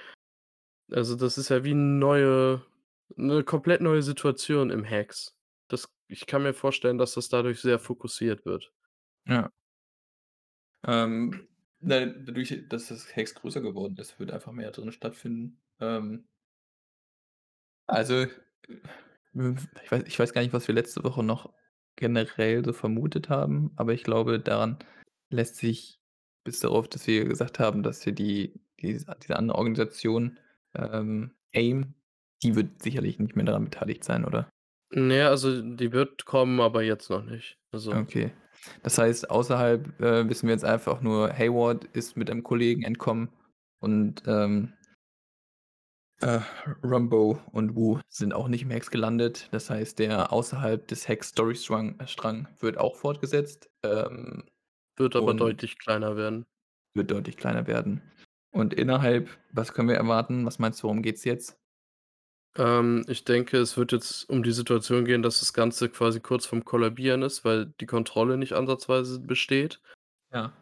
also, 0.91 1.15
das 1.15 1.37
ist 1.37 1.49
ja 1.49 1.63
wie 1.65 1.71
'n 1.73 1.99
neue 1.99 2.63
'ne 3.17 3.43
komplett 3.43 3.81
neue 3.81 4.03
Situation 4.03 4.71
im 4.71 4.83
Hex. 4.85 5.35
Das 5.69 5.89
ich 6.09 6.27
kann 6.27 6.43
mir 6.43 6.53
vorstellen, 6.55 6.97
dass 6.99 7.15
das 7.15 7.29
dadurch 7.29 7.61
sehr 7.61 7.79
fokussiert 7.79 8.45
wird. 8.45 8.71
Ja. 9.27 9.51
Ähm, 10.85 11.47
da 11.81 12.05
dadurch, 12.05 12.53
dass 12.69 12.87
das 12.87 13.15
Hex 13.15 13.35
größer 13.35 13.61
geworden 13.61 13.97
ist, 13.97 14.19
wird 14.19 14.31
einfach 14.31 14.51
mehr 14.51 14.71
drin 14.71 14.91
stattfinden. 14.91 15.61
Ähm 15.79 16.25
also, 17.89 18.27
ich 19.33 19.91
weiß 19.91 20.03
ich 20.05 20.19
weiß 20.19 20.33
gar 20.33 20.41
nicht, 20.41 20.53
was 20.53 20.67
wir 20.67 20.75
letzte 20.75 21.03
Woche 21.03 21.23
noch 21.23 21.53
generell 21.95 22.63
so 22.63 22.73
vermutet 22.73 23.29
haben, 23.29 23.71
aber 23.75 23.93
ich 23.93 24.03
glaube, 24.03 24.39
daran 24.39 24.77
lässt 25.29 25.57
sich 25.57 25.99
bis 26.43 26.59
darauf, 26.59 26.87
dass 26.87 27.05
wir 27.07 27.25
gesagt 27.25 27.59
haben, 27.59 27.83
dass 27.83 28.05
wir 28.05 28.13
die 28.13 28.59
diese 28.79 29.15
diese 29.21 29.35
andere 29.35 29.57
Organisation, 29.57 30.39
ähm, 30.75 31.31
AIM, 31.53 31.93
die 32.43 32.55
wird 32.55 32.81
sicherlich 32.81 33.19
nicht 33.19 33.35
mehr 33.35 33.45
daran 33.45 33.65
beteiligt 33.65 34.03
sein, 34.03 34.25
oder? 34.25 34.49
Ne, 34.91 35.27
also, 35.27 35.61
die 35.61 35.91
wird 35.91 36.25
kommen, 36.25 36.59
aber 36.59 36.81
jetzt 36.81 37.09
noch 37.09 37.23
nicht. 37.23 37.57
Also 37.71 37.91
Okay. 37.93 38.31
Das 38.83 38.97
heißt, 38.97 39.29
außerhalb, 39.29 40.01
äh, 40.01 40.27
wissen 40.27 40.47
wir 40.47 40.53
jetzt 40.53 40.65
einfach 40.65 41.01
nur, 41.01 41.31
Hayward 41.31 41.85
ist 41.93 42.17
mit 42.17 42.29
einem 42.29 42.43
Kollegen 42.43 42.83
entkommen 42.83 43.29
und, 43.79 44.23
ähm 44.27 44.73
äh, 46.21 46.39
Rambeau 46.84 47.39
und 47.51 47.75
Wu 47.75 47.99
sind 48.10 48.34
auch 48.34 48.47
nicht 48.47 48.63
im 48.63 48.71
Hex 48.71 48.91
gelandet. 48.91 49.47
Das 49.51 49.69
heißt, 49.69 49.99
der 49.99 50.32
außerhalb 50.34 50.88
des 50.88 51.08
Hex-Storystrang 51.08 51.99
Strang 52.08 52.47
wird 52.60 52.77
auch 52.77 52.95
fortgesetzt, 52.95 53.69
ähm, 53.84 54.43
Wird 54.97 55.15
aber 55.15 55.34
deutlich 55.34 55.77
kleiner 55.79 56.15
werden. 56.17 56.45
wird 56.93 57.12
deutlich 57.12 57.38
kleiner 57.38 57.67
werden. 57.67 58.01
Und 58.51 58.73
innerhalb 58.73 59.29
was 59.51 59.73
können 59.73 59.89
wir 59.89 59.95
erwarten? 59.95 60.45
Was 60.45 60.60
meinst 60.60 60.79
du, 60.82 60.84
worum 60.84 61.01
geht's 61.01 61.23
jetzt? 61.23 61.58
Ähm, 62.58 63.03
ich 63.08 63.23
denke, 63.25 63.58
es 63.58 63.77
wird 63.77 63.91
jetzt 63.91 64.27
um 64.29 64.43
die 64.43 64.51
Situation 64.51 65.05
gehen, 65.05 65.21
dass 65.21 65.39
das 65.39 65.53
Ganze 65.53 65.89
quasi 65.89 66.19
kurz 66.19 66.45
vorm 66.45 66.65
Kollabieren 66.65 67.21
ist, 67.21 67.45
weil 67.45 67.67
die 67.79 67.86
Kontrolle 67.86 68.38
nicht 68.38 68.53
ansatzweise 68.53 69.19
besteht. 69.19 69.82
Ja. 70.34 70.53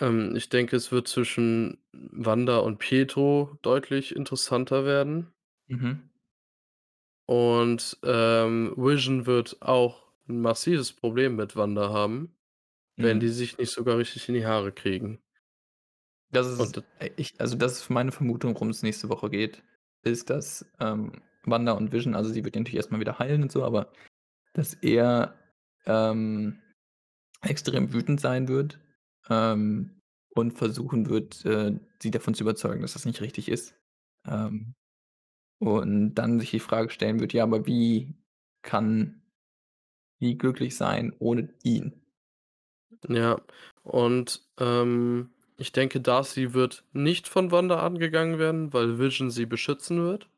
Ähm, 0.00 0.34
ich 0.36 0.48
denke, 0.48 0.76
es 0.76 0.90
wird 0.92 1.06
zwischen 1.08 1.78
Wanda 1.92 2.58
und 2.58 2.78
Pietro 2.78 3.58
deutlich 3.62 4.14
interessanter 4.16 4.84
werden. 4.84 5.34
Mhm. 5.68 6.10
Und, 7.28 7.98
ähm, 8.04 8.74
Vision 8.76 9.24
wird 9.26 9.56
auch 9.62 10.02
'n 10.28 10.40
massives 10.42 10.92
Problem 10.92 11.36
mit 11.36 11.56
Wanda 11.56 11.88
haben, 11.90 12.36
wenn 12.98 13.20
die 13.20 13.28
Mhm. 13.28 13.30
sich 13.30 13.58
nicht 13.58 13.70
sogar 13.72 13.98
richtig 13.98 14.28
in 14.28 14.34
die 14.36 14.46
Haare 14.46 14.72
kriegen. 14.72 15.20
Das 16.32 16.46
Und 16.58 16.72
ist 16.72 16.76
d 16.76 16.82
äh, 16.98 17.10
ich 17.16 17.34
also, 17.40 17.56
das 17.56 17.72
ist 17.78 17.90
meine 17.90 18.12
Vermutung, 18.12 18.54
worum 18.54 18.70
es 18.70 18.82
nächste 18.82 19.08
Woche 19.08 19.30
geht, 19.30 19.62
ist, 20.02 20.30
dass, 20.30 20.64
ähm, 20.80 21.22
Wanda 21.44 21.72
und 21.72 21.92
Vision 21.92 22.14
also, 22.14 22.30
sie 22.30 22.44
wird 22.44 22.54
natürlich 22.56 22.76
erst 22.76 22.90
mal 22.90 23.00
wieder 23.00 23.18
heilen 23.18 23.42
und 23.42 23.52
so, 23.52 23.64
aber 23.64 23.92
dass 24.54 24.74
er, 24.74 25.36
ähm, 25.86 26.60
extrem 27.42 27.92
wütend 27.94 28.20
sein 28.20 28.48
wird, 28.48 28.80
ähm, 29.30 30.00
und 30.30 30.52
versuchen 30.58 31.08
wird, 31.08 31.44
äh, 31.44 31.78
sie 32.00 32.10
davon 32.10 32.34
zu 32.34 32.44
überzeugen, 32.44 32.82
dass 32.82 32.94
das 32.94 33.04
nicht 33.06 33.20
richtig 33.20 33.48
ist. 33.48 33.74
Ähm, 34.26 34.74
und 35.60 36.14
dann 36.16 36.40
sich 36.40 36.50
die 36.52 36.60
Frage 36.60 36.90
stellen 36.90 37.20
wird: 37.20 37.32
„Ja, 37.34 37.44
aber 37.44 37.66
wie 37.66 38.14
kann 38.62 39.22
die 40.20 40.38
glücklich 40.38 40.76
sein 40.76 41.14
ohne 41.20 41.54
ihn?“ 41.62 42.02
Ja, 43.08 43.40
und, 43.82 44.42
ähm, 44.58 45.30
ich 45.56 45.72
denke, 45.72 46.00
Darcy 46.00 46.52
wird 46.54 46.84
nicht 46.92 47.28
von 47.28 47.50
Wanda 47.50 47.80
angegangen 47.80 48.38
werden, 48.38 48.72
weil 48.72 48.98
Vision 48.98 49.30
sie 49.30 49.46
beschützen 49.46 50.02
wird. 50.02 50.28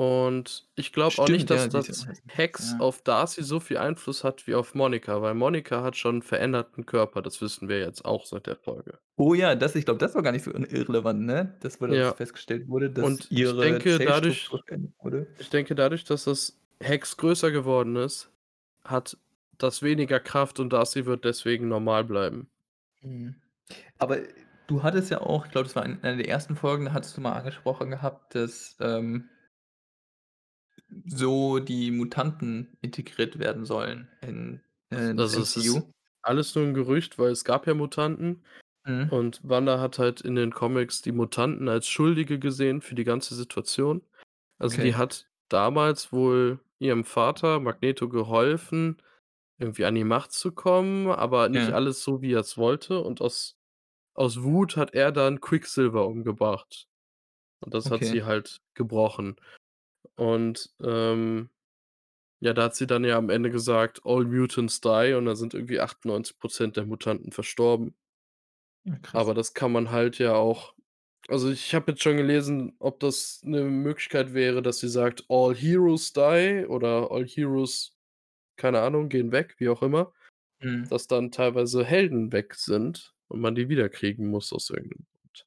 Und 0.00 0.66
ich 0.76 0.94
glaube 0.94 1.18
auch 1.20 1.28
nicht, 1.28 1.50
dass 1.50 1.66
ja, 1.66 1.68
die 1.68 1.82
das 1.82 2.06
Hex 2.26 2.74
ja. 2.74 2.78
auf 2.78 3.02
Darcy 3.02 3.42
so 3.42 3.60
viel 3.60 3.76
Einfluss 3.76 4.24
hat 4.24 4.46
wie 4.46 4.54
auf 4.54 4.74
Monika, 4.74 5.20
weil 5.20 5.34
Monika 5.34 5.82
hat 5.82 5.94
schon 5.96 6.20
'n 6.20 6.22
veränderten 6.22 6.86
Körper, 6.86 7.20
das 7.20 7.42
wissen 7.42 7.68
wir 7.68 7.80
jetzt 7.80 8.06
auch 8.06 8.24
seit 8.24 8.46
der 8.46 8.56
Folge. 8.56 9.00
Oh 9.18 9.34
ja, 9.34 9.54
das 9.54 9.74
ich 9.76 9.84
glaube, 9.84 9.98
das 9.98 10.14
war 10.14 10.22
gar 10.22 10.32
nicht 10.32 10.44
so 10.44 10.52
irrelevant, 10.52 11.20
ne? 11.26 11.56
Das 11.60 11.80
wurde 11.80 11.96
Ja. 11.96 12.14
festgestellt 12.16 12.68
wurde, 12.68 12.90
dass 12.90 13.18
Und 13.18 13.30
ich 13.30 13.30
ihre 13.30 13.58
denke 13.58 13.88
Zellstruktur 13.88 14.60
dadurch 14.60 14.60
wurde. 15.02 15.26
ich 15.38 15.50
denke 15.50 15.74
dadurch, 15.74 16.04
dass 16.04 16.24
das 16.24 16.60
Hex 16.80 17.16
größer 17.16 17.50
geworden 17.52 17.96
ist, 17.96 18.32
hat 18.84 19.18
das 19.58 19.82
weniger 19.82 20.20
Kraft 20.20 20.60
und 20.60 20.72
Darcy 20.72 21.06
wird 21.06 21.24
deswegen 21.24 21.68
normal 21.68 22.04
bleiben. 22.04 22.50
Mhm. 23.02 23.36
Aber 23.98 24.18
du 24.68 24.82
hattest 24.82 25.10
ja 25.10 25.20
auch 25.22 25.46
ich 25.46 25.52
glaube, 25.52 25.66
das 25.66 25.76
war 25.76 25.84
in 25.86 26.02
einer 26.04 26.18
der 26.18 26.28
ersten 26.28 26.56
Folgen, 26.56 26.86
da 26.86 26.92
hattest 26.94 27.16
du 27.16 27.20
mal 27.22 27.34
angesprochen 27.34 27.90
gehabt, 27.90 28.34
dass, 28.36 28.76
ähm 28.80 29.30
so 31.06 31.58
die 31.60 31.90
Mutanten 31.90 32.76
integriert 32.82 33.38
werden 33.38 33.64
sollen 33.64 34.08
in, 34.22 34.60
äh, 34.90 35.14
das 35.14 35.28
Also, 35.28 35.40
es 35.40 35.56
ist 35.56 35.78
MCU. 35.78 35.92
alles 36.22 36.54
nur 36.54 36.64
'n 36.64 36.74
Gerücht, 36.74 37.18
weil 37.18 37.30
es 37.30 37.44
gab 37.44 37.66
ja 37.66 37.74
Mutanten 37.74 38.42
Mhm. 38.86 39.10
und 39.10 39.40
Wanda 39.44 39.80
hat 39.80 39.98
halt 39.98 40.20
in 40.22 40.36
den 40.36 40.52
Comics 40.52 41.02
die 41.02 41.12
Mutanten 41.12 41.68
als 41.68 41.88
Schuldige 41.88 42.38
gesehen 42.38 42.82
für 42.82 42.94
die 42.96 43.04
ganze 43.04 43.34
Situation. 43.34 44.02
Also, 44.58 44.78
die 44.78 44.94
Okay. 44.94 44.96
hat 44.96 45.30
damals 45.48 46.12
wohl 46.12 46.60
ihrem 46.80 47.04
Vater 47.04 47.60
Magneto 47.60 48.08
geholfen, 48.08 49.02
irgendwie 49.58 49.84
an 49.86 49.94
die 49.96 50.04
Macht 50.04 50.32
zu 50.32 50.52
kommen, 50.52 51.08
aber 51.08 51.48
nicht 51.50 51.70
Ja. 51.70 51.74
alles 51.74 52.04
so, 52.04 52.22
wie 52.22 52.32
er's 52.34 52.58
wollte 52.58 53.00
und 53.02 53.20
aus 53.22 53.56
aus 54.14 54.42
Wut 54.44 54.76
hat 54.76 54.94
er 54.94 55.12
dann 55.12 55.40
Quicksilver 55.40 56.06
umgebracht. 56.06 56.88
Und 57.60 57.74
das 57.74 57.90
hat 57.90 58.04
Okay. 58.04 58.06
sie 58.06 58.24
halt 58.24 58.58
gebrochen. 58.74 59.36
Und, 60.18 60.70
ähm, 60.82 61.50
ja, 62.40 62.54
da 62.54 62.64
hat 62.64 62.76
sie 62.76 62.86
dann 62.88 63.04
ja 63.04 63.18
am 63.18 63.30
Ende 63.30 63.50
gesagt: 63.50 64.02
„All 64.04 64.24
mutants 64.26 64.80
die“, 64.82 65.14
und 65.14 65.26
da 65.26 65.36
sind 65.36 65.54
irgendwie 65.54 65.80
98 65.80 66.38
% 66.40 66.76
der 66.76 66.86
Mutanten 66.86 67.32
verstorben. 67.32 67.94
Ja, 68.86 68.98
krass. 69.02 69.24
Aber 69.24 69.34
das 69.34 69.54
kann 69.54 69.72
man 69.72 69.90
halt 69.90 70.18
ja 70.18 70.34
auch 70.34 70.74
also, 71.28 71.50
ich 71.50 71.74
habe 71.74 71.92
jetzt 71.92 72.02
schon 72.02 72.16
gelesen, 72.16 72.74
ob 72.80 72.98
das 73.00 73.40
'ne 73.44 73.62
Möglichkeit 73.64 74.34
wäre, 74.34 74.62
dass 74.62 74.78
sie 74.80 74.88
sagt: 74.88 75.24
„All 75.28 75.54
heroes 75.54 76.12
die“ 76.14 76.66
oder 76.68 77.10
„All 77.12 77.26
heroes“, 77.26 77.92
keine 78.56 78.80
Ahnung, 78.82 79.08
„gehen 79.10 79.32
weg“, 79.32 79.56
wie 79.58 79.68
auch 79.70 79.82
immer, 79.82 80.12
Mhm. 80.62 80.90
dass 80.90 81.08
dann 81.08 81.32
teilweise 81.32 81.84
Helden 81.84 82.32
weg 82.32 82.54
sind 82.56 83.14
und 83.28 83.40
man 83.40 83.54
die 83.56 83.68
wiederkriegen 83.70 84.28
muss 84.30 84.52
aus 84.52 84.70
irgend 84.70 84.92
'nem 84.92 85.06
Grund, 85.12 85.46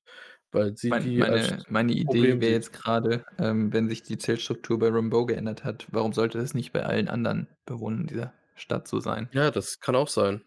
weil 0.53 0.77
sie 0.77 0.89
Mein 0.89 1.03
die 1.03 1.21
als 1.23 1.49
meine 1.49 1.63
meine 1.69 1.91
Idee 1.93 2.05
Problem 2.05 2.41
wäre 2.41 2.53
sieht. 2.53 2.63
jetzt 2.63 2.73
grade, 2.73 3.25
ähm, 3.39 3.73
wenn 3.73 3.89
sich 3.89 4.03
die 4.03 4.17
Zellstruktur 4.17 4.79
bei 4.79 4.89
Rambeau 4.89 5.25
geändert 5.25 5.63
hat, 5.63 5.87
warum 5.91 6.13
sollte 6.13 6.37
das 6.37 6.53
nicht 6.53 6.71
bei 6.73 6.83
allen 6.85 7.09
anderen 7.09 7.47
Bewohnern 7.65 8.07
dieser 8.07 8.33
Stadt 8.55 8.87
so 8.87 8.99
sein? 8.99 9.29
Ja, 9.33 9.51
das 9.51 9.79
kann 9.79 9.95
auch 9.95 10.07
sein. 10.07 10.43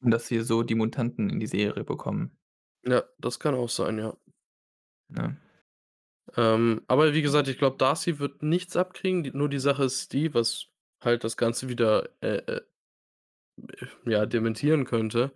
Und 0.00 0.10
dass 0.10 0.30
wir 0.30 0.44
so 0.44 0.62
die 0.62 0.74
Mutanten 0.74 1.30
in 1.30 1.38
die 1.38 1.46
Serie 1.46 1.84
bekommen. 1.84 2.36
Ja, 2.84 3.04
das 3.18 3.38
kann 3.38 3.54
auch 3.54 3.68
sein, 3.68 3.98
ja. 3.98 4.16
Ne? 5.08 5.36
Ähm, 6.36 6.82
aber 6.86 7.14
wie 7.14 7.22
gesagt, 7.22 7.48
ich 7.48 7.58
glaube, 7.58 7.76
Darcy 7.76 8.18
wird 8.18 8.42
nichts 8.42 8.76
abkriegen, 8.76 9.22
die 9.22 9.30
nur 9.32 9.48
die 9.48 9.58
Sache 9.58 9.84
ist 9.84 10.12
die, 10.12 10.34
was 10.34 10.66
halt 11.00 11.24
das 11.24 11.36
Ganze 11.36 11.68
wieder, 11.68 12.08
äh, 12.20 12.36
äh, 12.36 12.60
ja, 14.06 14.26
dementieren 14.26 14.84
könnte. 14.84 15.32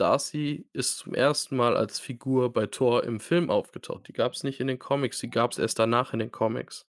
Darcy 0.00 0.68
ist 0.72 0.98
zum 0.98 1.14
1. 1.14 1.54
Mal 1.56 1.76
als 1.76 2.00
Figur 2.00 2.52
bei 2.52 2.66
Thor 2.66 3.04
im 3.04 3.20
Film 3.20 3.48
aufgetaucht. 3.50 4.08
Die 4.08 4.12
gab's 4.12 4.42
nicht 4.42 4.58
in 4.60 4.66
den 4.66 4.78
Comics, 4.80 5.20
die 5.20 5.30
gab's 5.30 5.58
erst 5.58 5.78
danach 5.78 6.12
in 6.12 6.18
den 6.18 6.32
Comics. 6.32 6.84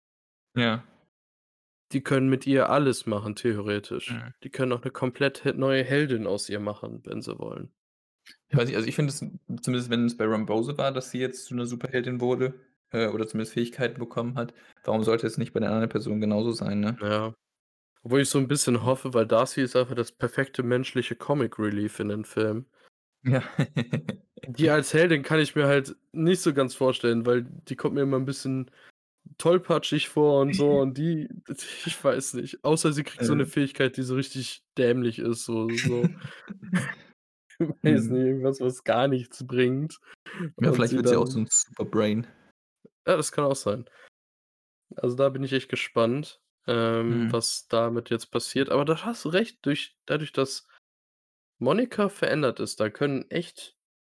Ja. 0.55 0.83
Die 1.91 2.01
können 2.03 2.29
mit 2.29 2.47
ihr 2.47 2.69
alles 2.69 3.05
machen, 3.05 3.35
theoretisch. 3.35 4.13
Mhm. 4.13 4.33
Die 4.43 4.49
können 4.49 4.71
auch 4.71 4.83
'ne 4.83 4.91
komplett 4.91 5.43
neue 5.57 5.83
Heldin 5.83 6.25
aus 6.25 6.47
ihr 6.49 6.59
machen, 6.61 7.01
wenn 7.05 7.21
sie 7.21 7.37
wollen. 7.37 7.73
Ich 8.49 8.57
weiß 8.57 8.67
nicht, 8.67 8.75
also, 8.75 8.87
ich 8.87 8.95
finde 8.95 9.11
es 9.13 9.19
zumindest 9.63 9.89
wenn 9.89 10.05
es 10.05 10.17
bei 10.17 10.25
Rambeau 10.25 10.61
so 10.63 10.77
war, 10.77 10.91
dass 10.91 11.11
sie 11.11 11.19
jetzt 11.19 11.45
zu 11.45 11.55
'ner 11.55 11.65
Superheldin 11.65 12.19
wurde, 12.21 12.53
äh, 12.91 13.07
oder 13.07 13.27
zumindest 13.27 13.53
Fähigkeiten 13.53 13.99
bekommen 13.99 14.35
hat. 14.37 14.53
Warum 14.83 15.03
sollte 15.03 15.25
es 15.27 15.37
nicht 15.37 15.53
bei 15.53 15.59
der 15.61 15.69
anderen 15.71 15.89
Person 15.89 16.19
genauso 16.21 16.51
sein, 16.51 16.79
ne? 16.81 16.99
Ja. 16.99 17.33
Obwohl 18.03 18.21
ich 18.21 18.29
so 18.29 18.39
'n 18.39 18.47
bisschen 18.47 18.83
hoffe, 18.83 19.13
weil 19.13 19.27
Darcy 19.27 19.61
ist 19.61 19.75
einfach 19.75 19.93
das 19.95 20.11
perfekte 20.11 20.63
menschliche 20.63 21.15
Comic 21.15 21.59
Relief 21.59 21.99
in 21.99 22.09
den 22.09 22.25
Filmen. 22.25 22.65
Ja. 23.23 23.41
Die 24.47 24.69
als 24.69 24.93
Heldin 24.93 25.21
kann 25.23 25.39
ich 25.39 25.55
mir 25.55 25.67
halt 25.67 25.95
nicht 26.13 26.41
so 26.41 26.53
ganz 26.53 26.73
vorstellen, 26.73 27.25
weil 27.25 27.43
die 27.43 27.75
kommt 27.75 27.93
mir 27.95 28.01
immer 28.01 28.17
'n 28.17 28.25
bisschen 28.25 28.71
tollpatschig 29.37 30.09
vor 30.09 30.41
und 30.41 30.53
so 30.53 30.79
und 30.81 30.97
die 30.97 31.29
ich 31.85 32.03
weiß 32.03 32.35
nicht. 32.35 32.63
Außer 32.65 32.93
sie 32.93 33.03
kriegt 33.03 33.23
so 33.25 33.35
'ne 33.35 33.45
Äh. 33.45 33.47
Fähigkeit, 33.47 33.97
die 33.97 34.03
so 34.03 34.15
richtig 34.15 34.65
dämlich 34.77 35.19
ist, 35.19 35.45
so 35.45 35.77
so 35.77 36.13
weiß 37.83 38.09
nicht, 38.09 38.19
Mhm. 38.19 38.21
irgendwas, 38.25 38.61
was 38.61 38.83
gar 38.83 39.07
nichts 39.07 39.45
bringt 39.47 39.99
Ja, 40.59 40.71
und 40.71 40.73
vielleicht 40.73 40.95
sie 40.95 40.97
wird 40.97 41.07
sie 41.07 41.15
auch 41.17 41.27
so 41.27 41.39
dann 41.39 41.41
'n 41.41 41.47
Superbrain. 41.49 42.27
Ja, 43.07 43.17
das 43.17 43.31
kann 43.31 43.45
auch 43.45 43.55
sein. 43.55 43.85
Also, 44.97 45.15
da 45.15 45.29
bin 45.29 45.43
ich 45.43 45.53
echt 45.53 45.69
gespannt, 45.69 46.41
ähm, 46.67 47.25
Mhm. 47.25 47.31
was 47.31 47.67
damit 47.67 48.09
jetzt 48.09 48.31
passiert. 48.31 48.69
Aber 48.69 48.85
da 48.85 49.03
hast 49.05 49.25
du 49.25 49.29
recht, 49.29 49.65
durch 49.65 49.97
dadurch, 50.05 50.31
dass 50.33 50.67
Monika 51.61 52.09
verändert 52.09 52.59
ist, 52.59 52.79
da 52.79 52.89
können 52.89 53.29
echt 53.29 53.75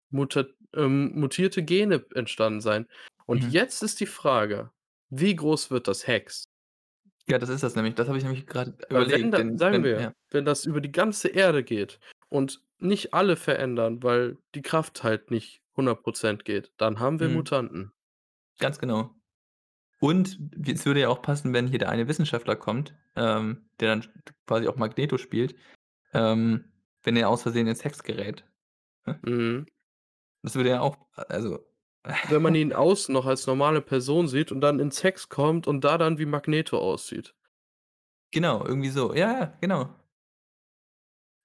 muta 0.09 0.45
ähm, 0.75 1.11
mutierte 1.19 1.61
Gene 1.61 2.03
entstanden 2.15 2.61
sein. 2.61 2.87
Und 3.25 3.43
Mhm. 3.43 3.49
jetzt 3.49 3.83
ist 3.83 3.99
die 3.99 4.05
Frage: 4.05 4.71
Wie 5.09 5.35
groß 5.35 5.69
wird 5.69 5.87
das 5.87 6.07
Hex? 6.07 6.45
Ja, 7.27 7.37
das 7.37 7.49
ist 7.49 7.63
das 7.63 7.75
nämlich. 7.75 7.95
Das 7.95 8.07
habe 8.07 8.17
ich 8.17 8.23
nämlich 8.23 8.47
grad 8.47 8.67
Weil 8.89 9.09
wenn 9.11 9.29
überlegt, 9.29 9.33
da 9.33 9.37
denn 9.37 9.57
sagen 9.57 9.75
wenn 9.75 9.83
wir, 9.83 10.01
ja. 10.01 10.13
wenn 10.31 10.45
das 10.45 10.65
über 10.65 10.81
die 10.81 10.91
ganze 10.91 11.27
Erde 11.29 11.63
geht 11.63 11.99
und 12.29 12.61
nicht 12.79 13.13
alle 13.13 13.35
verändern, 13.35 14.01
weil 14.03 14.37
die 14.55 14.61
Kraft 14.61 15.03
halt 15.03 15.29
nicht 15.31 15.61
100 15.75 16.03
% 16.03 16.45
geht, 16.45 16.71
dann 16.77 16.99
haben 16.99 17.19
wir 17.19 17.27
Mhm. 17.29 17.35
Mutanten. 17.35 17.91
Ganz 18.59 18.79
genau. 18.79 19.15
Und 19.99 20.37
es 20.67 20.85
würde 20.85 20.99
ja 21.01 21.09
auch 21.09 21.21
passen, 21.21 21.53
wenn 21.53 21.67
hier 21.67 21.79
der 21.79 21.89
eine 21.89 22.07
Wissenschaftler 22.07 22.55
kommt, 22.57 22.93
ähm, 23.15 23.69
der 23.79 23.95
dann 23.95 24.07
quasi 24.47 24.67
auch 24.67 24.75
Magneto 24.75 25.17
spielt, 25.17 25.55
ähm, 26.13 26.65
wenn 27.03 27.15
er 27.17 27.29
aus 27.29 27.43
Versehen 27.43 27.67
ins 27.67 27.83
Hex 27.83 28.03
gerät? 28.03 28.45
Mhm. 29.23 29.65
Das 30.41 30.55
würde 30.55 30.69
ja 30.69 30.81
auch 30.81 30.97
also 31.15 31.65
Wenn 32.27 32.41
man 32.41 32.53
ihn 32.53 32.73
außen 32.73 33.13
noch 33.13 33.25
als 33.25 33.47
normale 33.47 33.79
Person 33.79 34.27
sieht 34.27 34.51
und 34.51 34.59
dann 34.59 34.81
ins 34.81 35.03
Hex 35.03 35.29
kommt 35.29 35.67
und 35.67 35.85
da 35.85 35.97
dann 35.97 36.17
wie 36.17 36.25
Magneto 36.25 36.77
aussieht. 36.77 37.33
Genau, 38.31 38.65
irgendwie 38.65 38.89
so. 38.89 39.13
Ja, 39.15 39.31
ja, 39.39 39.57
genau. 39.61 39.95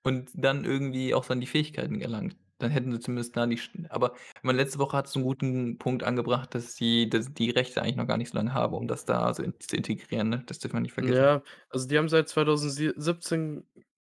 Und 0.05 0.31
dann 0.35 0.65
irgendwie 0.65 1.15
auch 1.15 1.29
an 1.31 1.41
die 1.41 1.47
Fähigkeiten 1.47 1.99
gelangt. 1.99 2.37
Dann 2.59 2.71
hätten 2.73 2.91
sie 2.93 2.99
zumindest 3.01 3.37
da 3.37 3.47
die 3.47 3.61
aber 3.89 4.15
meine, 4.43 4.59
letzte 4.59 4.79
Woche 4.81 4.97
hattest 4.97 5.15
du 5.15 5.21
'n 5.21 5.23
guten 5.25 5.79
Punkt 5.79 6.03
angebracht, 6.03 6.55
dass 6.55 6.75
sie 6.77 7.09
dass 7.09 7.33
die 7.35 7.51
Rechte 7.51 7.83
eigentlich 7.83 7.97
noch 7.97 8.07
gar 8.09 8.17
nicht 8.17 8.31
so 8.31 8.37
lange 8.37 8.53
haben, 8.55 8.75
um 8.75 8.89
das 8.89 9.05
da 9.05 9.33
so 9.35 9.43
in 9.45 9.55
zu 9.61 9.77
integrieren, 9.77 10.29
ne? 10.29 10.43
Das 10.47 10.59
dürfen 10.59 10.75
wir 10.77 10.81
nicht 10.81 10.93
vergessen. 10.95 11.29
Ja, 11.29 11.43
also, 11.71 11.87
die 11.87 11.97
haben 11.97 12.09
seit 12.09 12.29
2007 12.29 13.01
17 13.01 13.69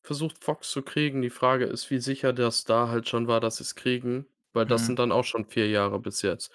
versucht, 0.02 0.42
Fox 0.44 0.70
zu 0.70 0.82
kriegen. 0.82 1.22
Die 1.22 1.30
Frage 1.30 1.64
ist, 1.66 1.90
wie 1.90 1.98
sicher 2.00 2.32
das 2.32 2.64
da 2.64 2.88
halt 2.88 3.08
schon 3.08 3.28
war, 3.28 3.40
dass 3.40 3.56
sie's 3.56 3.74
kriegen, 3.74 4.26
weil 4.52 4.66
das 4.66 4.86
sind 4.86 4.98
Mhm. 4.98 5.00
dann 5.00 5.12
auch 5.12 5.24
schon 5.24 5.46
4 5.46 5.68
Jahre 5.68 5.98
bis 6.00 6.22
jetzt. 6.22 6.50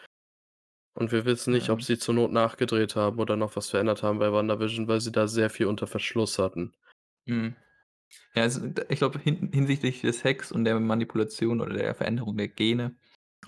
Und 0.95 1.11
wir 1.13 1.25
wissen 1.25 1.53
nicht, 1.53 1.69
ob 1.69 1.81
Ja. 1.81 1.83
sie 1.83 1.97
zur 1.99 2.15
Not 2.15 2.31
nachgedreht 2.33 2.95
haben 2.97 3.19
oder 3.19 3.37
noch 3.37 3.55
was 3.55 3.69
verändert 3.69 4.03
haben 4.03 4.19
bei 4.19 4.33
WandaVision, 4.33 4.87
weil 4.89 5.01
sie 5.01 5.11
da 5.13 5.27
sehr 5.27 5.49
viel 5.49 5.67
unter 5.67 5.87
Verschluss 5.87 6.39
hatten. 6.39 6.73
Mhm. 7.27 7.55
Ja, 8.35 8.43
also, 8.43 8.67
d 8.67 8.85
ich 8.89 8.99
glaube, 8.99 9.19
hin 9.19 9.51
hinsichtlich 9.53 10.01
des 10.01 10.23
Hacks 10.25 10.51
und 10.51 10.65
der 10.65 10.79
Manipulation 10.79 11.61
oder 11.61 11.73
der 11.75 11.95
Veränderung 11.95 12.37
der 12.37 12.49
Gene, 12.49 12.97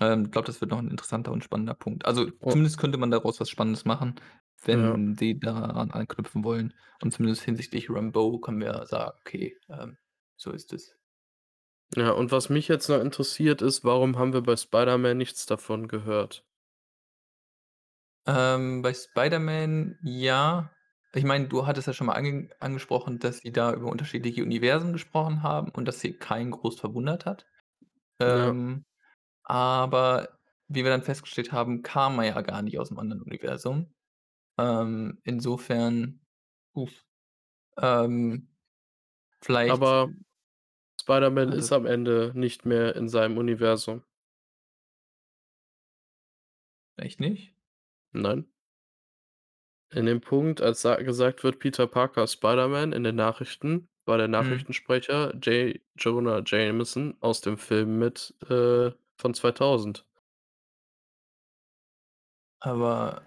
ähm, 0.00 0.30
glaube, 0.30 0.46
das 0.46 0.60
wird 0.60 0.70
noch 0.72 0.80
'n 0.80 0.90
interessanter 0.90 1.32
und 1.32 1.44
spannender 1.44 1.74
Punkt. 1.74 2.06
Also, 2.06 2.30
O 2.44 2.50
zumindest 2.50 2.78
könnte 2.78 2.98
man 2.98 3.10
daraus 3.10 3.40
was 3.40 3.50
Spannendes 3.50 3.84
machen, 3.86 4.16
Ja. 4.72 5.00
wenn 5.02 5.16
die 5.16 5.38
daran 5.40 5.90
anknüpfen 5.90 6.44
wollen. 6.44 6.74
Und 7.02 7.12
zumindest 7.12 7.42
hinsichtlich 7.44 7.90
Rambeau 7.90 8.38
können 8.40 8.60
wir 8.60 8.86
sagen: 8.86 9.16
„Okay, 9.20 9.56
ähm, 9.68 9.98
so 10.36 10.52
ist 10.52 10.72
es.“ 10.72 10.96
Ja, 11.96 12.10
und 12.12 12.30
was 12.32 12.50
mich 12.50 12.66
jetzt 12.68 12.88
noch 12.88 13.00
interessiert, 13.00 13.62
ist, 13.62 13.84
warum 13.84 14.16
haben 14.18 14.32
wir 14.32 14.42
bei 14.42 14.56
Spider-Man 14.56 15.16
nichts 15.16 15.46
davon 15.46 15.86
gehört? 15.88 16.44
Ähm, 18.26 18.82
bei 18.82 18.92
Spider-Man 18.94 19.98
ja. 20.02 20.70
Ich 21.14 21.24
meine, 21.24 21.48
du 21.48 21.66
hattest 21.66 21.86
ja 21.88 21.92
schon 21.92 22.06
mal 22.06 22.12
ange 22.14 22.50
angesprochen, 22.60 23.18
dass 23.18 23.38
sie 23.38 23.50
da 23.52 23.72
über 23.74 23.86
unterschiedliche 23.90 24.42
Universen 24.44 24.92
gesprochen 24.92 25.42
haben 25.42 25.70
und 25.72 25.86
das 25.86 26.00
hier 26.00 26.16
keinen 26.18 26.52
groß 26.52 26.78
verwundert 26.78 27.26
hat. 27.26 27.46
Ja. 28.24 28.54
Ähm, 28.54 28.84
aber 29.44 30.38
wie 30.68 30.84
wir 30.84 30.90
dann 30.90 31.02
festgestellt 31.02 31.52
haben, 31.52 31.82
kam 31.82 32.18
er 32.20 32.26
ja 32.26 32.42
gar 32.42 32.62
nicht 32.62 32.78
aus'm 32.80 32.98
anderen 32.98 33.22
Universum. 33.22 33.94
Ähm, 34.60 35.20
insofern, 35.24 36.20
uff, 36.74 37.06
ähm, 37.78 38.48
vielleicht 39.42 39.94
Aber 39.94 40.14
Spider-Man 41.00 41.52
ist 41.52 41.72
am 41.72 41.86
Ende 41.86 42.32
nicht 42.34 42.66
mehr 42.66 42.96
in 42.96 43.08
seinem 43.08 43.38
Universum. 43.38 44.04
Echt 46.96 47.18
nicht? 47.18 47.52
Nein. 48.12 48.46
In 49.92 50.04
dem 50.06 50.20
Punkt, 50.20 50.60
als 50.60 50.82
sa 50.82 50.96
gesagt 50.96 51.44
wird: 51.44 51.60
„Peter 51.60 51.86
Parker 51.86 52.26
Spider-Man“ 52.26 52.90
in 52.92 53.04
den 53.04 53.14
Nachrichten, 53.14 53.88
war 54.04 54.18
der 54.18 54.26
Mhm. 54.38 54.64
Nachrichtensprecher 54.66 55.36
J. 55.36 55.80
Jonah 55.96 56.42
Jameson 56.44 57.16
aus 57.20 57.40
dem 57.40 57.56
Film 57.56 57.98
mit 58.00 58.34
äh, 58.48 58.90
von 59.16 59.32
2000. 59.34 60.06
Aber 62.60 63.22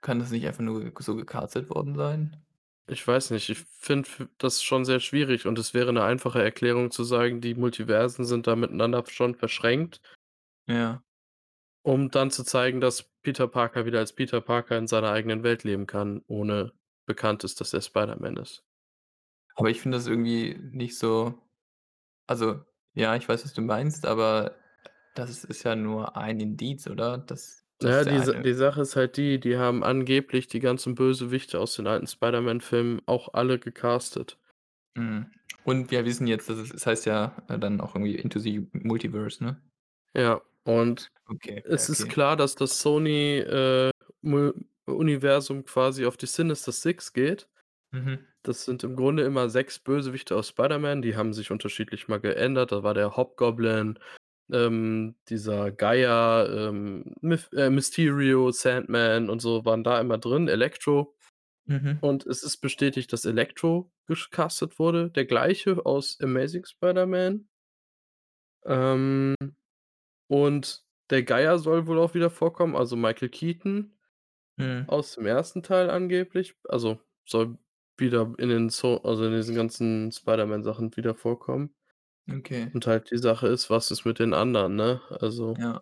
kann 0.00 0.18
das 0.20 0.30
nicht 0.30 0.46
einfach 0.46 0.62
nur 0.62 0.92
so 1.00 1.16
gecastet 1.16 1.70
worden 1.70 1.94
sein? 1.96 2.44
Ich 2.90 3.06
weiß 3.06 3.32
nicht, 3.32 3.50
ich 3.50 3.58
finde 3.78 4.08
das 4.38 4.62
schon 4.62 4.86
sehr 4.86 4.98
schwierig 5.00 5.46
und 5.46 5.58
es 5.58 5.74
wäre 5.74 5.92
'ne 5.92 6.02
einfache 6.04 6.42
Erklärung 6.42 6.90
zu 6.90 7.04
sagen, 7.04 7.42
die 7.42 7.54
Multiversen 7.54 8.24
sind 8.24 8.46
da 8.46 8.56
miteinander 8.56 9.04
schon 9.10 9.34
verschränkt 9.34 10.00
Ja. 10.68 11.02
um 11.86 12.10
dann 12.10 12.30
zu 12.30 12.44
zeigen, 12.44 12.80
dass 12.80 13.04
Peter 13.22 13.46
Parker 13.48 13.86
wieder 13.86 13.98
als 14.00 14.12
Peter 14.14 14.40
Parker 14.40 14.76
in 14.78 14.86
seiner 14.88 15.10
eigenen 15.12 15.42
Welt 15.42 15.64
leben 15.64 15.86
kann, 15.86 16.22
ohne 16.26 16.72
bekannt 17.06 17.44
ist, 17.44 17.60
dass 17.60 17.72
er 17.72 17.80
Spider-Man 17.82 18.36
ist. 18.36 18.62
Aber 19.56 19.70
ich 19.70 19.80
finde 19.80 19.98
das 19.98 20.06
irgendwie 20.06 20.56
nicht 20.72 20.98
so 20.98 21.34
also, 22.28 22.64
ja, 22.94 23.16
ich 23.16 23.28
weiß, 23.28 23.44
was 23.44 23.54
du 23.54 23.62
meinst, 23.62 24.06
aber 24.06 24.56
das 25.14 25.44
ist 25.44 25.64
ja 25.64 25.76
nur 25.76 26.16
ein 26.16 26.40
Indiz, 26.40 26.88
oder? 26.88 27.18
Dass 27.18 27.67
Na 27.80 27.90
dass 27.90 27.98
ja, 27.98 28.04
der 28.04 28.12
die 28.12 28.20
Sa 28.20 28.32
eine 28.32 28.44
die 28.44 28.54
Sache 28.54 28.80
ist 28.80 28.96
halt 28.96 29.16
die, 29.16 29.38
die 29.38 29.56
haben 29.56 29.84
angeblich 29.84 30.48
die 30.48 30.58
ganzen 30.58 30.96
Bösewichte 30.96 31.60
aus 31.60 31.74
den 31.76 31.86
alten 31.86 32.08
Spider-Man-Filmen 32.08 33.02
auch 33.06 33.34
alle 33.34 33.58
gecastet. 33.60 34.36
Mhm. 34.96 35.30
Und 35.64 35.90
wir 35.90 36.04
wissen 36.04 36.26
jetzt, 36.26 36.48
dass 36.48 36.58
es 36.58 36.72
es 36.72 36.86
heißt 36.86 37.06
ja, 37.06 37.42
äh, 37.48 37.58
dann 37.58 37.80
auch 37.80 37.94
irgendwie 37.94 38.16
„Into 38.16 38.38
the 38.38 38.66
Multiverse“, 38.72 39.42
ne? 39.44 39.60
Ja, 40.14 40.40
und 40.64 41.08
Okay, 41.30 41.58
okay, 41.58 41.62
es 41.64 41.88
ist 41.88 42.08
okay. 42.08 42.08
klar, 42.08 42.36
dass 42.36 42.54
das 42.56 42.80
Sony, 42.80 43.38
äh, 43.40 43.90
quasi 45.66 46.06
auf 46.06 46.16
die 46.16 46.26
Sinister 46.26 46.72
Six 46.72 47.12
geht. 47.12 47.48
Mhm. 47.92 48.28
Das 48.44 48.64
sind 48.64 48.84
im 48.84 48.96
Grunde 48.96 49.24
immer 49.24 49.50
6 49.50 49.78
Bösewichte 49.80 50.36
aus 50.36 50.48
Spider-Man, 50.50 51.02
die 51.02 51.16
haben 51.16 51.32
sich 51.34 51.50
unterschiedlich 51.50 52.08
mal 52.08 52.20
geändert. 52.20 52.72
Da 52.72 52.82
war 52.82 52.94
der 52.94 53.16
Hobgoblin, 53.16 53.98
ähm, 54.52 55.16
dieser 55.28 55.70
Geier, 55.72 56.48
ähm, 56.50 57.14
Myth 57.20 57.50
äh, 57.54 57.70
Mysterio, 57.70 58.50
Sandman 58.52 59.30
und 59.30 59.40
so 59.40 59.64
waren 59.64 59.84
da 59.84 60.00
immer 60.00 60.18
drin, 60.18 60.48
Electro. 60.48 61.14
Mhm. 61.66 61.98
Und 62.00 62.26
es 62.26 62.42
ist 62.42 62.58
bestätigt, 62.58 63.12
dass 63.12 63.24
Electro 63.24 63.92
gesch 64.06 64.30
castet 64.30 64.78
wurde, 64.78 65.10
der 65.10 65.26
Gleiche 65.26 65.84
aus 65.86 66.18
Amazing 66.20 66.64
Spider-Man. 66.64 67.48
Ähm, 68.64 69.34
und 70.28 70.84
der 71.10 71.22
Geier 71.22 71.58
soll 71.58 71.86
wohl 71.86 71.98
auch 71.98 72.14
wieder 72.14 72.30
vorkommen, 72.30 72.76
also 72.76 72.96
Michael 72.96 73.28
Keaton 73.30 73.94
Mhm. 74.58 74.84
aus 74.88 75.14
dem 75.16 75.26
1. 75.26 75.62
Teil 75.62 75.90
angeblich. 75.90 76.56
Also, 76.68 77.00
soll 77.26 77.58
wieder 77.98 78.34
in 78.38 78.48
den 78.50 78.70
So 78.70 79.02
also 79.02 79.24
in 79.26 79.32
diesen 79.34 79.54
ganzen 79.56 80.12
Spider-Man-Sachen 80.12 80.96
wieder 80.96 81.14
vorkommen. 81.14 81.74
Okay. 82.30 82.72
Und 82.74 82.86
halt 82.86 83.10
die 83.10 83.18
Sache 83.18 83.48
ist, 83.48 83.70
was 83.70 83.90
ist 83.90 84.04
mit 84.04 84.18
den 84.18 84.34
anderen, 84.34 84.76
ne? 84.76 85.00
Also 85.20 85.58
Ja. 85.58 85.80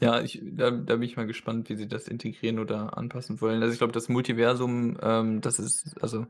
Ja, 0.00 0.20
ich 0.22 0.40
da 0.44 0.70
da 0.70 0.94
bin 0.96 1.02
ich 1.02 1.16
mal 1.16 1.26
gespannt, 1.26 1.68
wie 1.68 1.76
sie 1.76 1.88
das 1.88 2.08
integrieren 2.08 2.58
oder 2.58 2.96
anpassen 2.96 3.40
wollen. 3.40 3.62
Also, 3.62 3.72
ich 3.72 3.78
glaube, 3.78 3.92
das 3.92 4.08
Multiversum, 4.08 4.98
ähm, 5.02 5.40
das 5.40 5.58
ist 5.58 5.96
also, 6.02 6.26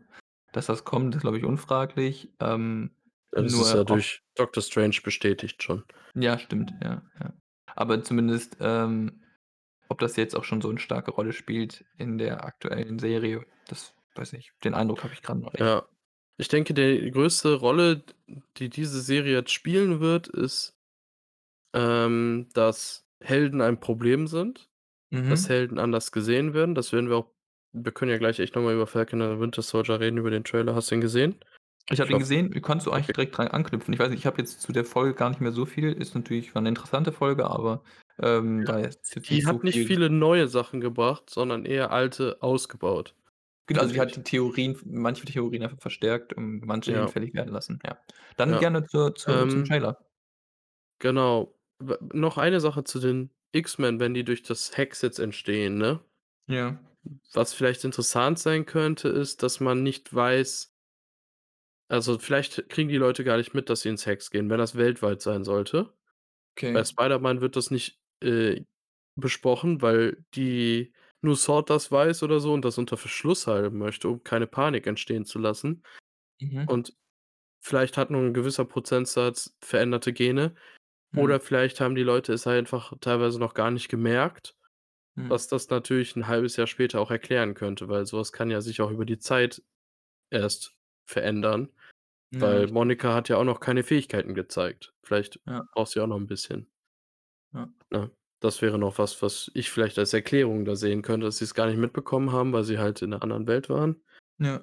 dass 0.52 0.66
das 0.66 0.84
kommt, 0.84 1.14
ist, 1.16 1.22
glaube 1.22 1.38
ich, 1.38 1.44
unfraglich. 1.44 2.30
Ähm, 2.40 2.92
Ja, 3.34 3.42
das 3.42 3.58
ist 3.58 3.72
ja 3.72 3.82
ob 3.84 3.84
durch 3.84 4.20
Doctor 4.34 4.62
Strange 4.62 4.96
bestätigt 5.02 5.62
schon. 5.62 5.84
Ja, 6.14 6.38
stimmt, 6.38 6.74
ja, 6.82 7.02
ja. 7.18 7.32
Aber 7.74 8.02
zumindest, 8.04 8.56
ähm, 8.60 9.22
ob 9.88 9.98
das 10.00 10.16
jetzt 10.16 10.36
auch 10.36 10.44
schon 10.44 10.60
so 10.60 10.70
'ne 10.70 10.78
starke 10.78 11.10
Rolle 11.12 11.32
spielt 11.32 11.84
in 11.98 12.18
der 12.18 12.44
aktuellen 12.44 12.98
Serie, 12.98 13.46
das 13.68 13.94
weiß 14.14 14.32
nicht. 14.34 14.52
Den 14.64 14.74
Eindruck 14.74 15.04
habe 15.04 15.14
ich 15.14 15.22
grad 15.22 15.38
noch 15.38 15.52
nicht. 15.54 15.74
Ja. 15.74 15.91
Ich 16.42 16.48
denke, 16.48 16.74
die 16.74 17.08
größte 17.12 17.54
Rolle, 17.54 18.02
die 18.56 18.68
diese 18.68 19.00
Serie 19.00 19.32
jetzt 19.34 19.52
spielen 19.52 20.00
wird, 20.00 20.26
ist 20.26 20.76
ähm, 21.74 22.48
dass 22.54 23.06
Helden 23.22 23.60
ein 23.60 23.80
Problem 23.80 24.26
sind, 24.26 24.68
dass 25.28 25.48
Mhm. 25.48 25.50
Helden 25.50 25.78
anders 25.78 26.12
gesehen 26.12 26.54
werden. 26.54 26.74
Das 26.74 26.92
werden 26.92 27.10
wir 27.10 27.18
auch 27.18 27.32
wir 27.74 27.92
können 27.92 28.10
ja 28.12 28.18
gleich 28.18 28.40
echt 28.40 28.54
noch 28.56 28.62
mal 28.62 28.74
über 28.74 28.86
Falcon 28.86 29.22
and 29.22 29.40
Winter 29.40 29.62
Soldier 29.62 30.00
reden, 30.00 30.18
über 30.18 30.30
den 30.30 30.44
Trailer. 30.44 30.74
Hast 30.74 30.90
du 30.90 30.96
ihn 30.96 31.00
gesehen? 31.02 31.40
Ich 31.90 32.00
habe 32.00 32.10
hoffe 32.12 32.18
gesehen. 32.18 32.54
Wie 32.54 32.60
kannst 32.60 32.86
du 32.86 32.90
eigentlich 32.92 33.10
okay. 33.10 33.12
direkt 33.12 33.36
dran 33.36 33.48
anknüpfen? 33.48 33.92
Ich 33.92 34.00
weiß 34.00 34.10
nicht, 34.10 34.20
ich 34.20 34.26
habe 34.26 34.38
jetzt 34.38 34.62
zu 34.62 34.72
der 34.72 34.84
Folge 34.84 35.14
gar 35.14 35.28
nicht 35.30 35.40
mehr 35.40 35.52
so 35.52 35.66
viel 35.66 35.92
ist 35.92 36.14
natürlich 36.14 36.54
war 36.54 36.62
'ne 36.62 36.68
interessante 36.70 37.12
Folge, 37.12 37.46
aber, 37.46 37.82
ähm, 38.20 38.64
Ja, 38.66 38.72
da 38.74 38.78
ist 38.78 39.14
jetzt 39.14 39.30
die 39.30 39.30
nicht 39.30 39.46
so 39.46 39.58
hat 39.58 39.64
nicht 39.64 39.80
viel 39.84 39.86
viele 39.86 40.10
neue 40.10 40.48
Sachen 40.48 40.80
gebracht, 40.80 41.30
sondern 41.30 41.64
eher 41.64 41.90
alte 41.92 42.42
ausgebaut, 42.42 43.14
also, 43.78 43.92
die 43.94 44.00
hat 44.00 44.16
die 44.16 44.22
Theorien 44.22 44.76
manche 44.84 45.24
Theorien 45.26 45.62
einfach 45.62 45.80
verstärkt 45.80 46.32
und 46.34 46.60
manche 46.66 46.92
Ja. 46.92 46.92
hinfällig 46.92 47.34
werden 47.34 47.52
lassen, 47.52 47.78
ja. 47.84 47.98
Dann 48.36 48.56
Ja, 48.56 48.58
gerne 48.58 48.84
zur 48.86 49.14
zur 49.14 49.48
zum 49.48 49.62
ähm 49.62 49.64
Trailer. 49.64 49.96
Genau. 51.00 51.58
W 51.80 51.96
noch 52.12 52.38
eine 52.38 52.60
Sache 52.60 52.84
zu 52.84 53.00
den 53.00 53.30
X-Men, 53.52 53.98
wenn 54.00 54.14
die 54.14 54.24
durch 54.24 54.42
das 54.42 54.76
Hex 54.76 55.02
jetzt 55.02 55.18
entstehen, 55.18 55.76
ne? 55.78 56.00
Ja. 56.48 56.82
Was 57.34 57.54
vielleicht 57.54 57.84
interessant 57.84 58.38
sein 58.38 58.66
könnte, 58.66 59.08
ist, 59.08 59.42
dass 59.42 59.58
man 59.60 59.82
nicht 59.82 60.14
weiß 60.14 60.68
also, 61.90 62.18
vielleicht 62.18 62.68
kriegen 62.70 62.88
die 62.88 62.96
Leute 62.96 63.24
gar 63.24 63.36
nicht 63.36 63.54
mit, 63.54 63.68
dass 63.68 63.82
sie 63.82 63.88
ins 63.90 64.06
Hex 64.06 64.30
gehen, 64.30 64.48
wenn 64.50 64.58
das 64.58 64.76
weltweit 64.76 65.20
sein 65.20 65.44
sollte. 65.44 65.92
Bei 66.72 66.84
Okay. 66.84 66.84
Spider-Man 66.84 67.40
wird 67.42 67.56
das 67.56 67.70
nicht, 67.72 68.00
äh, 68.22 68.64
besprochen, 69.16 69.82
weil 69.82 70.24
die 70.34 70.94
nur 71.22 71.34
S.W.O.R.D. 71.34 71.68
das 71.72 71.92
weiß 71.92 72.22
oder 72.24 72.40
so 72.40 72.52
und 72.54 72.64
das 72.64 72.78
unter 72.78 72.96
Verschluss 72.98 73.46
halten 73.46 73.78
möchte, 73.78 74.08
um 74.08 74.24
keine 74.24 74.46
Panik 74.48 74.86
entstehen 74.86 75.24
zu 75.24 75.38
lassen. 75.38 75.82
Mhm. 76.40 76.66
Und 76.66 76.96
vielleicht 77.62 77.98
hat 77.98 78.10
nur 78.10 78.22
'n 78.22 78.34
gewisser 78.34 78.64
Prozentsatz 78.66 79.56
veränderte 79.62 80.12
Gene 80.14 80.54
oder 81.16 81.38
Mhm. 81.38 81.42
vielleicht 81.42 81.80
haben 81.80 81.94
die 81.96 82.02
Leute 82.04 82.32
es 82.34 82.46
einfach 82.48 82.94
teilweise 83.00 83.38
noch 83.40 83.54
gar 83.54 83.70
nicht 83.72 83.88
gemerkt, 83.90 84.56
Mhm. 85.16 85.32
was 85.32 85.48
das 85.48 85.70
natürlich 85.70 86.16
'n 86.16 86.28
1/2 86.28 86.56
Jahr 86.56 86.66
später 86.68 87.00
auch 87.00 87.10
erklären 87.12 87.54
könnte, 87.54 87.88
weil 87.88 88.06
so 88.06 88.18
was 88.18 88.32
kann 88.32 88.50
ja 88.50 88.60
sich 88.62 88.80
auch 88.82 88.90
über 88.92 89.06
die 89.06 89.18
Zeit 89.18 89.62
erst 90.30 90.76
verändern, 91.06 91.70
Ja, 92.32 92.40
weil 92.40 92.68
richtig. 92.68 92.72
Monica 92.72 93.14
hat 93.14 93.28
ja 93.30 93.38
auch 93.38 93.44
noch 93.44 93.60
keine 93.60 93.84
Fähigkeiten 93.84 94.34
gezeigt. 94.34 94.94
Vielleicht 95.04 95.40
Ja. 95.46 95.66
braucht 95.72 95.90
sie 95.92 96.00
auch 96.00 96.08
noch 96.08 96.18
'n 96.18 96.26
bisschen. 96.28 96.68
Ja. 97.54 97.72
Ne? 97.92 98.12
Das 98.42 98.60
wäre 98.60 98.78
noch 98.78 98.98
was, 98.98 99.22
was 99.22 99.50
ich 99.54 99.70
vielleicht 99.70 99.98
als 99.98 100.12
Erklärung 100.12 100.64
da 100.66 100.76
sehen 100.76 101.00
könnte, 101.00 101.24
dass 101.26 101.38
sie's 101.38 101.54
gar 101.54 101.66
nicht 101.66 101.78
mitbekommen 101.78 102.30
haben, 102.32 102.52
weil 102.52 102.64
sie 102.64 102.78
halt 102.78 103.00
in 103.00 103.08
'ner 103.10 103.22
anderen 103.22 103.46
Welt 103.46 103.70
waren. 103.70 104.02
Ja. 104.38 104.62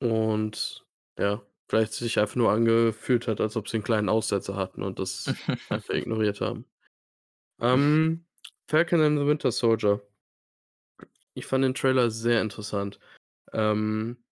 Und 0.00 0.86
ja, 1.18 1.42
vielleicht 1.68 1.92
sich 1.94 2.18
einfach 2.18 2.36
nur 2.36 2.50
angefühlt 2.52 3.28
hat, 3.28 3.40
als 3.40 3.56
ob 3.56 3.68
sie 3.68 3.78
'n 3.78 3.82
kleinen 3.82 4.08
Aussetzer 4.08 4.56
hatten 4.56 4.82
und 4.82 4.98
das 4.98 5.42
einfach 5.68 5.94
ignoriert 5.94 6.40
haben. 6.40 6.66
Ähm, 7.60 8.26
Falcon 8.68 9.02
and 9.02 9.18
the 9.20 9.26
Winter 9.26 9.52
Soldier. 9.52 10.02
Ich 11.34 11.46
fand 11.46 11.64
den 11.64 11.74
Trailer 11.74 12.10
sehr 12.10 12.40
interessant. 12.42 12.98
Ähm, 13.52 14.24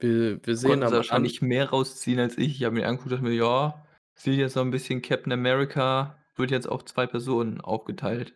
wir 0.00 0.44
wir 0.46 0.56
sehen 0.56 0.82
An 0.84 0.96
wahrscheinlich 0.96 1.40
mehr 1.42 1.70
rausziehen 1.70 2.18
als 2.20 2.36
ich. 2.38 2.56
Ich 2.60 2.64
habe 2.64 2.74
mir 2.76 2.86
angeguckt, 2.88 3.12
dachte 3.12 3.22
mir: 3.24 3.32
„Ja, 3.34 3.86
sieht 4.14 4.38
jetzt 4.38 4.54
so 4.54 4.60
'n 4.60 4.70
bisschen 4.70 5.02
Captain 5.02 5.32
America 5.32 6.17
wird 6.38 6.50
jetzt 6.50 6.68
auf 6.68 6.84
2 6.84 7.06
Personen 7.06 7.60
aufgeteilt. 7.60 8.34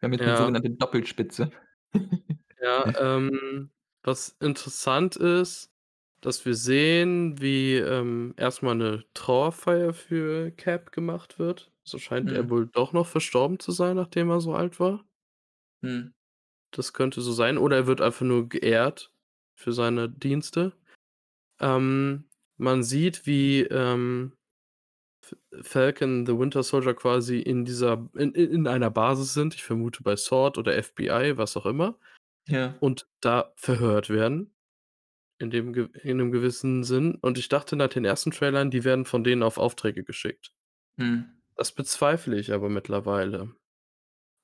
Wir 0.00 0.06
haben 0.08 0.12
jetzt 0.14 0.24
Ja. 0.24 0.34
sogenannte 0.36 0.70
Doppelspitze.“ 0.70 1.50
Ja, 2.62 2.90
ähm, 2.94 3.70
was 4.02 4.36
interessant 4.40 5.16
ist, 5.16 5.72
dass 6.20 6.44
wir 6.46 6.54
sehen, 6.54 7.40
wie, 7.40 7.74
ähm, 7.76 8.34
erst 8.36 8.62
mal 8.62 8.74
'ne 8.74 9.04
Trauerfeier 9.14 9.92
für 9.92 10.50
Cap 10.52 10.92
gemacht 10.92 11.38
wird. 11.38 11.72
So 11.84 11.98
scheint 11.98 12.32
er 12.32 12.48
Mhm. 12.48 12.50
wohl 12.50 12.66
doch 12.68 12.92
noch 12.92 13.06
verstorben 13.06 13.58
zu 13.58 13.72
sein, 13.72 13.96
nachdem 13.96 14.30
er 14.30 14.40
so 14.40 14.54
alt 14.54 14.78
war. 14.80 15.04
Mhm. 15.82 16.14
Das 16.72 16.92
könnte 16.92 17.20
so 17.20 17.32
sein 17.32 17.56
oder 17.58 17.76
er 17.76 17.86
wird 17.86 18.00
einfach 18.00 18.26
nur 18.26 18.48
geehrt 18.48 19.12
für 19.54 19.72
seine 19.72 20.08
Dienste. 20.10 20.72
Ähm, 21.60 22.26
man 22.58 22.82
sieht, 22.84 23.26
wie, 23.26 23.62
ähm, 23.64 24.34
Falcon 25.62 26.26
the 26.26 26.36
Winter 26.38 26.62
Soldier 26.62 26.94
quasi 26.94 27.38
in 27.40 27.64
dieser 27.64 28.08
in 28.14 28.32
in 28.34 28.50
in 28.52 28.66
einer 28.66 28.90
Basis 28.90 29.34
sind, 29.34 29.54
ich 29.54 29.64
vermute 29.64 30.02
bei 30.02 30.12
S.W.O.R.D. 30.12 30.58
oder 30.60 30.82
FBI, 30.82 31.36
was 31.36 31.56
auch 31.56 31.66
immer, 31.66 31.98
Ja. 32.48 32.74
und 32.80 33.06
da 33.20 33.52
verhört 33.56 34.10
werden 34.10 34.54
in 35.38 35.50
dem 35.50 35.74
in 36.02 36.16
'nem 36.18 36.30
gewissen 36.32 36.84
Sinn. 36.84 37.16
Und 37.16 37.38
ich 37.38 37.48
dachte 37.48 37.76
nach 37.76 37.88
den 37.88 38.04
ersten 38.04 38.30
Trailern, 38.30 38.70
die 38.70 38.84
werden 38.84 39.04
von 39.04 39.24
denen 39.24 39.42
auf 39.42 39.58
Aufträge 39.58 40.04
geschickt. 40.04 40.52
Mhm. 40.96 41.26
Das 41.56 41.72
bezweifle 41.72 42.38
ich 42.38 42.52
aber 42.52 42.68
mittlerweile, 42.68 43.54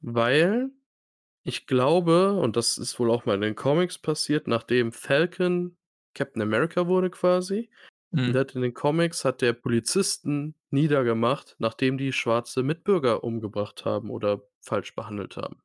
weil 0.00 0.70
ich 1.44 1.66
glaube, 1.66 2.34
und 2.34 2.56
das 2.56 2.78
ist 2.78 2.98
wohl 3.00 3.10
auch 3.10 3.24
mal 3.24 3.34
in 3.34 3.40
den 3.40 3.56
Comics 3.56 3.98
passiert, 3.98 4.46
nachdem 4.46 4.92
Falcon 4.92 5.76
Captain 6.14 6.42
America 6.42 6.86
wurde 6.86 7.10
quasi 7.10 7.70
und 8.12 8.32
der 8.34 8.34
Mhm. 8.34 8.38
hat 8.48 8.54
in 8.56 8.62
den 8.62 8.74
Comics 8.74 9.24
hat 9.24 9.40
der 9.42 9.52
Polizisten 9.52 10.54
niedergemacht, 10.70 11.56
nachdem 11.58 11.98
die 11.98 12.12
schwarze 12.12 12.62
Mitbürger 12.62 13.24
umgebracht 13.24 13.84
haben 13.84 14.10
oder 14.10 14.42
falsch 14.62 14.94
behandelt 14.94 15.36
haben. 15.36 15.62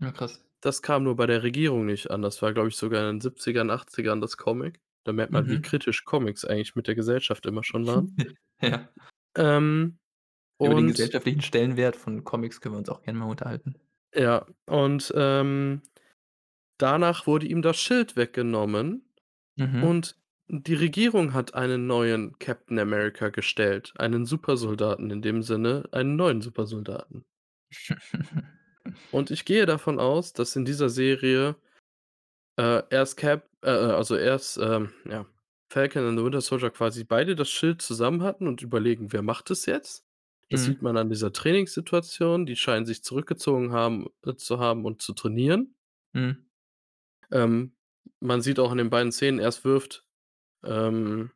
Ja, 0.00 0.10
krass. 0.12 0.44
das 0.60 0.82
kam 0.82 1.04
nur 1.04 1.16
bei 1.16 1.26
der 1.26 1.42
Regierung 1.44 1.86
nicht 1.86 2.10
an. 2.10 2.22
Das 2.22 2.42
war, 2.42 2.52
glaube 2.52 2.68
ich, 2.68 2.76
sogar 2.76 3.02
in 3.08 3.16
den 3.16 3.20
70ern, 3.20 3.70
80ern 3.70 4.20
das 4.20 4.36
Comic. 4.36 4.80
Da 5.04 5.12
merkt 5.12 5.32
man, 5.32 5.48
wie 5.48 5.58
Mhm. 5.58 5.62
kritisch 5.62 6.04
Comics 6.04 6.44
eigentlich 6.44 6.74
mit 6.76 6.86
der 6.88 6.94
Gesellschaft 6.96 7.46
immer 7.46 7.64
schon 7.64 7.86
waren. 7.86 8.16
Ja. 8.60 8.88
Ähm, 9.36 9.98
Über 10.60 10.74
den 10.74 10.86
und 10.86 10.86
gesellschaftlichen 10.88 11.42
Stellenwert 11.42 11.94
von 11.96 12.24
Comics 12.24 12.60
können 12.60 12.74
wir 12.74 12.78
uns 12.80 12.88
auch 12.88 13.02
gerne 13.02 13.18
mal 13.20 13.26
unterhalten. 13.26 13.76
ja, 14.14 14.46
und, 14.66 15.12
ähm, 15.16 15.82
danach 16.78 17.26
wurde 17.26 17.46
ihm 17.46 17.62
das 17.62 17.76
Schild 17.78 18.16
weggenommen 18.16 19.04
Mhm. 19.56 19.82
und 19.84 20.16
die 20.48 20.74
Regierung 20.74 21.32
hat 21.32 21.54
einen 21.54 21.86
neuen 21.86 22.38
Captain 22.38 22.78
America 22.78 23.30
gestellt, 23.30 23.94
einen 23.98 24.26
Supersoldaten 24.26 25.10
in 25.10 25.22
dem 25.22 25.42
Sinne, 25.42 25.88
einen 25.92 26.16
neuen 26.16 26.42
Supersoldaten. 26.42 27.24
Und 29.10 29.30
ich 29.30 29.44
gehe 29.44 29.66
davon 29.66 29.98
aus, 29.98 30.32
dass 30.32 30.56
in 30.56 30.64
dieser 30.64 30.88
Serie, 30.90 31.56
äh, 32.58 32.82
erst 32.90 33.16
Cap 33.16 33.48
äh, 33.64 33.70
äh, 33.70 33.92
also 33.92 34.16
erst, 34.16 34.58
ähm, 34.58 34.92
ja, 35.08 35.26
Falcon 35.70 36.04
and 36.06 36.18
the 36.18 36.24
Winter 36.24 36.40
Soldier 36.40 36.70
quasi 36.70 37.04
beide 37.04 37.36
das 37.36 37.50
Schild 37.50 37.82
zusammen 37.82 38.22
hatten 38.22 38.46
und 38.48 38.62
überlegen: 38.62 39.12
„Wer 39.12 39.22
macht 39.22 39.50
es 39.50 39.66
jetzt?“ 39.66 40.06
Das 40.50 40.64
sieht 40.64 40.80
Mhm. 40.80 40.82
man 40.82 40.96
an 40.96 41.10
dieser 41.10 41.32
Trainingssituation. 41.32 42.46
Die 42.46 42.56
scheinen 42.56 42.86
sich 42.86 43.04
zurückgezogen 43.04 43.72
haben 43.72 44.08
äh, 44.26 44.34
zu 44.36 44.58
haben 44.60 44.84
und 44.86 45.02
zu 45.02 45.12
trainieren. 45.14 45.74
Mhm. 46.14 46.48
Ähm, 47.30 47.76
man 48.20 48.42
sieht 48.42 48.58
auch 48.58 48.72
in 48.72 48.78
den 48.78 48.90
beiden 48.90 49.12
Szenen, 49.12 49.38
erst 49.38 49.64
wirft, 49.64 50.06
ähm, 50.64 51.30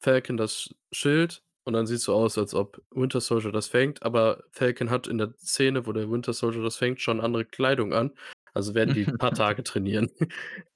Falcon 0.00 0.36
das 0.36 0.74
Schild 0.92 1.42
und 1.64 1.72
dann 1.72 1.86
sieht's 1.86 2.04
so 2.04 2.14
aus, 2.14 2.38
als 2.38 2.54
ob 2.54 2.80
Winter 2.90 3.20
Soldier 3.20 3.50
das 3.50 3.66
fängt, 3.66 4.02
aber 4.02 4.44
Falcon 4.52 4.90
hat 4.90 5.08
in 5.08 5.18
der 5.18 5.34
Szene, 5.38 5.86
wo 5.86 5.92
der 5.92 6.10
Winter 6.10 6.32
Soldier 6.32 6.62
das 6.62 6.76
fängt, 6.76 7.00
schon 7.00 7.20
andere 7.20 7.44
Kleidung 7.44 7.92
an. 7.92 8.12
Also 8.54 8.74
werden 8.74 8.94
die 8.94 9.04
paar 9.04 9.32
Tage 9.34 9.62
trainieren. 9.62 10.10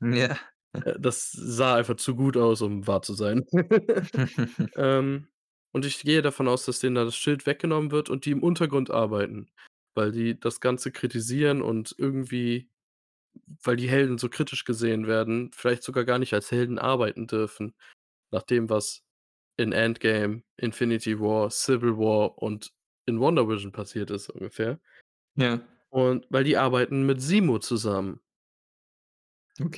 Ja. 0.01 0.37
Äh, 0.73 1.01
das 1.01 1.33
sah 1.33 1.75
einfach 1.75 1.97
zu 1.97 2.15
gut 2.15 2.37
aus, 2.37 2.63
um 2.63 2.87
wahr 2.87 3.03
zu 3.03 3.15
sein. 3.15 3.45
Ähm, 4.77 5.27
und 5.73 5.85
ich 5.85 6.01
gehe 6.03 6.23
davon 6.23 6.47
aus, 6.47 6.65
dass 6.65 6.79
denen 6.79 6.95
da 6.95 7.05
das 7.05 7.17
Schild 7.17 7.45
weggenommen 7.45 7.91
wird 7.91 8.09
und 8.09 8.25
die 8.25 8.31
im 8.31 8.45
Untergrund 8.45 8.89
arbeiten, 8.89 9.51
weil 9.95 10.13
die 10.13 10.39
das 10.39 10.61
Ganze 10.61 10.93
kritisieren 10.93 11.61
und 11.61 11.93
irgendwie 11.99 12.69
weil 13.65 13.77
die 13.77 13.89
Helden 13.91 14.19
so 14.19 14.29
kritisch 14.29 14.65
gesehen 14.65 15.07
werden, 15.07 15.51
vielleicht 15.55 15.83
sogar 15.83 16.05
gar 16.05 16.19
nicht 16.19 16.35
als 16.35 16.51
Helden 16.51 16.79
arbeiten 16.79 17.27
dürfen, 17.27 17.75
nach 18.33 18.43
dem, 18.45 18.71
was 18.71 19.03
in 19.59 19.73
Endgame, 19.73 20.45
Infinity 20.59 21.21
War, 21.21 21.51
Civil 21.51 21.99
War 21.99 22.39
und 22.39 22.73
in 23.07 23.21
Wonder 23.21 23.49
Vision 23.49 23.73
passiert 23.73 24.11
ist 24.13 24.31
ungefähr. 24.31 24.81
Ja. 25.37 25.61
Und 25.93 26.27
weil 26.31 26.43
die 26.43 26.57
arbeiten 26.57 27.07
mit 27.07 27.23
Zemo 27.23 27.59
zusammen, 27.61 28.21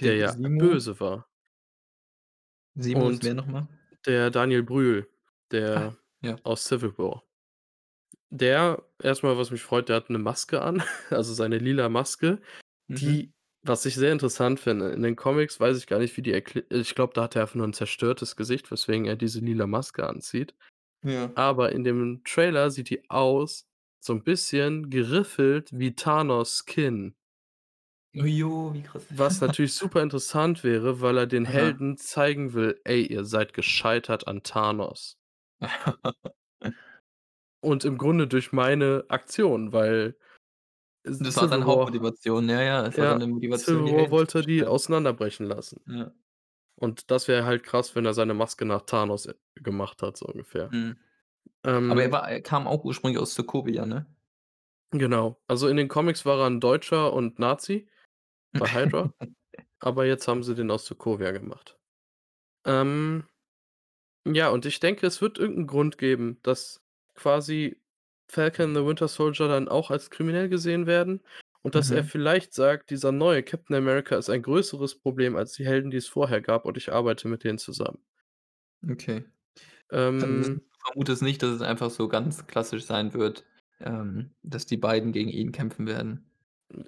der 0.03 0.16
Okay, 0.16 0.16
ja 0.16 0.36
Simo 0.36 0.59
böse 0.59 0.98
war. 1.00 1.28
Simo 2.76 3.11
Und 3.11 3.22
wer 3.22 3.34
noch 3.34 3.46
mal? 3.46 3.66
der 4.07 4.30
Daniel 4.30 4.62
Brühl, 4.62 5.09
Ah, 5.74 5.90
der 5.90 5.96
ja. 6.22 6.38
aus 6.44 6.64
Civil 6.66 6.96
War. 6.98 7.24
Der 8.30 8.82
erst 9.03 9.22
mal, 9.22 9.36
was 9.36 9.50
mich 9.50 9.62
freut, 9.62 9.88
der 9.88 9.96
hat 9.96 10.09
'ne 10.11 10.18
Maske 10.18 10.62
an, 10.62 10.82
also 11.11 11.34
seine 11.34 11.59
lila 11.59 11.88
Maske, 11.88 12.40
Mhm. 12.88 13.22
die 13.22 13.32
was 13.62 13.86
ich 13.86 13.94
sehr 13.94 14.12
interessant 14.12 14.60
finde, 14.60 14.90
in 14.90 15.02
den 15.02 15.16
Comics 15.16 15.60
weiß 15.60 15.78
ich 15.78 15.86
gar 15.86 15.98
nicht, 15.98 16.16
wie 16.16 16.22
die 16.22 16.32
erkl 16.32 16.64
ich 16.70 16.94
glaube, 16.94 17.14
da 17.14 17.22
hat 17.24 17.36
er 17.36 17.42
einfach 17.42 17.54
nur 17.56 17.66
'n 17.66 17.72
zerstörtes 17.72 18.36
Gesicht, 18.36 18.70
weswegen 18.70 19.06
er 19.06 19.16
diese 19.16 19.40
lila 19.40 19.66
Maske 19.66 20.08
anzieht. 20.08 20.54
Ja. 21.02 21.32
Aber 21.34 21.72
in 21.72 21.84
dem 21.84 22.22
Trailer 22.24 22.70
sieht 22.70 22.90
die 22.90 23.08
aus 23.10 23.66
so 24.00 24.12
'n 24.14 24.24
bisschen 24.24 24.90
geriffelt 24.90 25.70
wie 25.72 25.94
Thanos' 25.96 26.66
Kinn. 26.66 27.14
Oh 28.14 28.24
jo, 28.26 28.72
wie 28.74 28.82
krass. 28.82 29.06
Was 29.10 29.40
natürlich 29.40 29.74
super 29.74 30.02
interessant 30.02 30.64
wäre, 30.64 31.00
weil 31.00 31.18
er 31.18 31.26
den. 31.26 31.44
Helden 31.44 31.96
zeigen 31.98 32.52
will: 32.54 32.80
„Ey, 32.84 33.02
ihr 33.06 33.24
seid 33.24 33.52
gescheitert 33.52 34.26
an 34.28 34.42
Thanos.“ 34.42 35.16
Und 37.64 37.84
im 37.84 37.96
Grunde 37.96 38.26
durch 38.26 38.50
meine 38.52 39.04
Aktion, 39.08 39.72
weil 39.72 40.16
das 41.05 41.36
war 41.36 41.48
Civil 41.48 41.48
seine 41.48 41.66
War 41.66 41.66
Hauptmotivation. 41.66 42.48
Ja, 42.48 42.62
ja, 42.62 42.82
das 42.82 42.98
war 42.98 43.07
ja, 43.07 43.18
seine 43.18 43.26
Motivation, 43.26 43.84
Civil 43.84 43.84
die 43.84 43.94
War 43.94 43.94
Helden 43.94 44.16
zu 44.18 44.26
wollte 44.26 44.40
er 44.40 44.42
die 44.44 44.64
zerstören. 44.64 44.66
auseinanderbrechen 44.66 45.46
lassen. 45.46 45.86
Ja. 45.86 46.12
Und 46.76 47.11
das 47.11 47.28
wäre 47.28 47.44
halt 47.46 47.64
krass, 47.64 47.94
wenn 47.96 48.07
er 48.07 48.14
seine 48.14 48.34
Maske 48.34 48.64
nach 48.64 48.82
Thanos, 48.82 49.26
äh, 49.26 49.34
gemacht 49.57 50.03
hat, 50.03 50.16
so 50.18 50.26
ungefähr. 50.26 50.72
Mhm. 50.72 50.96
Aber 51.88 52.03
er 52.05 52.11
Ähm, 52.11 52.12
war 52.12 52.30
er 52.30 52.42
kam 52.42 52.66
auch 52.68 52.84
ursprünglich 52.84 53.20
aus 53.22 53.34
Sokovia, 53.34 53.86
ne? 53.86 54.07
genau. 54.90 55.40
Also, 55.48 55.68
in 55.68 55.76
den 55.76 55.88
Comics 55.88 56.24
war 56.26 56.38
er 56.40 56.46
'n 56.46 56.61
Deutscher 56.61 57.12
und 57.12 57.38
Nazi 57.38 57.88
bei 58.59 58.72
Hydra, 58.72 59.14
aber 59.80 60.07
jetzt 60.07 60.28
haben 60.28 60.44
sie 60.44 60.55
den 60.57 60.70
aus 60.72 60.86
Sokovia 60.86 61.32
gemacht. 61.32 61.78
Ähm, 62.66 63.26
ja, 64.26 64.50
und 64.50 64.66
ich 64.66 64.80
denke, 64.80 65.07
es 65.07 65.20
wird 65.20 65.38
irgend 65.38 65.59
'n 65.61 65.66
Grund 65.66 65.98
geben, 65.98 66.38
dass 66.42 66.84
quasi 67.14 67.81
Falcon 68.32 68.74
the 68.74 68.84
Winter 68.86 69.08
Soldier 69.08 69.48
dann 69.48 69.68
auch 69.68 69.90
als 69.90 70.10
kriminell 70.10 70.48
gesehen 70.48 70.86
werden 70.86 71.22
und 71.62 71.74
dass 71.76 71.90
er 71.92 72.02
Mhm. 72.02 72.06
vielleicht 72.06 72.54
sagt: 72.54 72.90
„Dieser 72.90 73.12
neue 73.12 73.42
Captain 73.42 73.76
America 73.76 74.16
ist 74.16 74.30
ein 74.30 74.42
größeres 74.42 74.96
Problem 75.00 75.36
als 75.36 75.52
die 75.54 75.66
Helden, 75.66 75.90
die 75.90 75.98
es 75.98 76.08
vorher 76.08 76.40
gab 76.42 76.64
und 76.66 76.76
ich 76.78 76.92
arbeite 76.92 77.28
mit 77.28 77.44
denen 77.44 77.58
zusammen.“ 77.58 77.98
Okay. 78.88 79.24
Also, 80.20 80.36
das 80.36 80.50
du 80.52 80.54
Ähm, 80.54 80.70
vermutest 80.84 81.22
nicht, 81.22 81.42
dass 81.42 81.50
es 81.50 81.62
einfach 81.62 81.90
so 81.90 82.08
ganz 82.08 82.46
klassisch 82.46 82.84
sein 82.84 83.12
wird, 83.14 83.44
ähm, 83.80 84.34
dass 84.42 84.66
die 84.66 84.76
beiden 84.78 85.12
gegen 85.12 85.30
ihn 85.30 85.52
kämpfen 85.52 85.86
werden. 85.86 86.30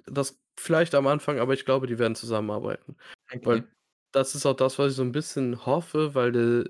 das 0.05 0.39
vielleicht 0.57 0.95
am 0.95 1.07
Anfang, 1.07 1.39
aber 1.39 1.53
ich 1.53 1.65
glaube, 1.65 1.87
die 1.87 1.99
werden 1.99 2.15
zusammenarbeiten. 2.15 2.97
Okay. 3.35 3.61
Weil 3.61 3.67
das 4.11 4.35
ist 4.35 4.45
auch 4.45 4.55
das, 4.55 4.79
was 4.79 4.91
ich 4.91 4.95
so 4.97 5.03
'n 5.03 5.11
bisschen 5.11 5.65
hoffe, 5.65 6.15
weil 6.15 6.31
der 6.31 6.69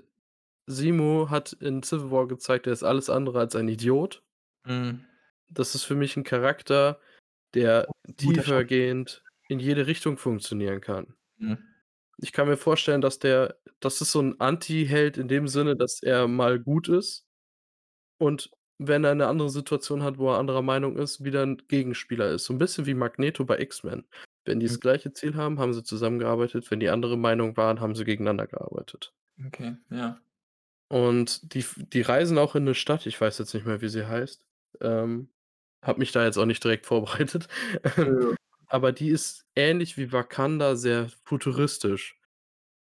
Zemo 0.70 1.30
hat 1.30 1.52
in 1.54 1.82
Civil 1.82 2.10
War 2.10 2.28
gezeigt, 2.28 2.66
er 2.66 2.72
ist 2.74 2.82
alles 2.84 3.10
andere 3.10 3.40
als 3.40 3.56
ein 3.56 3.68
Idiot. 3.68 4.24
Mhm. 4.66 5.06
Das 5.50 5.74
ist 5.74 5.84
für 5.84 5.94
mich 5.94 6.16
'n 6.16 6.24
Charakter, 6.24 7.00
der 7.54 7.94
tiefergehend 8.16 9.24
in 9.48 9.60
jede 9.60 9.86
Richtung 9.86 10.18
funktionieren 10.18 10.80
kann. 10.80 11.16
Mhm. 11.38 11.76
Ich 12.18 12.32
kann 12.32 12.48
mir 12.48 12.56
vorstellen, 12.56 13.00
dass 13.02 13.18
der 13.18 13.58
das 13.80 14.00
ist 14.00 14.12
so 14.12 14.20
'n 14.20 14.40
Antiheld 14.40 15.18
in 15.18 15.28
dem 15.28 15.48
Sinne, 15.48 15.76
dass 15.76 16.02
er 16.02 16.28
mal 16.28 16.58
gut 16.58 16.88
ist 16.88 17.26
und 18.18 18.50
wenn 18.78 19.04
er 19.04 19.14
'ne 19.14 19.26
andere 19.28 19.50
Situation 19.50 20.02
hat, 20.02 20.18
wo 20.18 20.30
er 20.32 20.38
anderer 20.38 20.62
Meinung 20.62 20.96
ist, 20.98 21.24
wieder 21.24 21.42
'n 21.44 21.58
Gegenspieler 21.68 22.30
ist. 22.30 22.44
So 22.46 22.54
'n 22.54 22.58
bisschen 22.58 22.86
wie 22.86 22.94
Magneto 22.94 23.44
bei 23.44 23.58
X-Men. 23.60 24.06
Wenn 24.46 24.60
die 24.60 24.66
Mhm. 24.68 24.76
das 24.76 24.80
gleiche 24.80 25.12
Ziel 25.12 25.36
haben, 25.36 25.58
haben 25.60 25.74
sie 25.74 25.84
zusammengearbeitet, 25.84 26.70
wenn 26.70 26.80
die 26.80 26.90
andere 26.90 27.16
Meinung 27.18 27.56
waren, 27.56 27.80
haben 27.80 27.94
sie 27.96 28.04
gegeneinander 28.04 28.46
gearbeitet. 28.46 29.12
Okay, 29.44 29.76
ja. 29.90 30.20
Und 30.90 31.52
die 31.54 31.64
die 31.92 32.00
reisen 32.02 32.38
auch 32.38 32.54
in 32.54 32.64
'ne 32.64 32.74
Stadt, 32.74 33.06
ich 33.06 33.20
weiß 33.20 33.38
jetzt 33.38 33.54
nicht 33.54 33.66
mehr, 33.66 33.80
wie 33.80 33.88
sie 33.88 34.06
heißt. 34.06 34.40
Ähm, 34.82 35.30
habe 35.84 35.98
mich 36.00 36.12
da 36.12 36.24
jetzt 36.24 36.38
auch 36.38 36.46
nicht 36.46 36.62
direkt 36.64 36.86
vorbereitet. 36.86 37.48
Ähm, 37.98 38.18
Ja. 38.30 38.36
aber 38.68 38.92
die 38.92 39.08
ist 39.10 39.46
ähnlich 39.56 39.96
wie 39.98 40.12
Wakanda 40.12 40.76
sehr 40.76 41.08
futuristisch. 41.24 42.18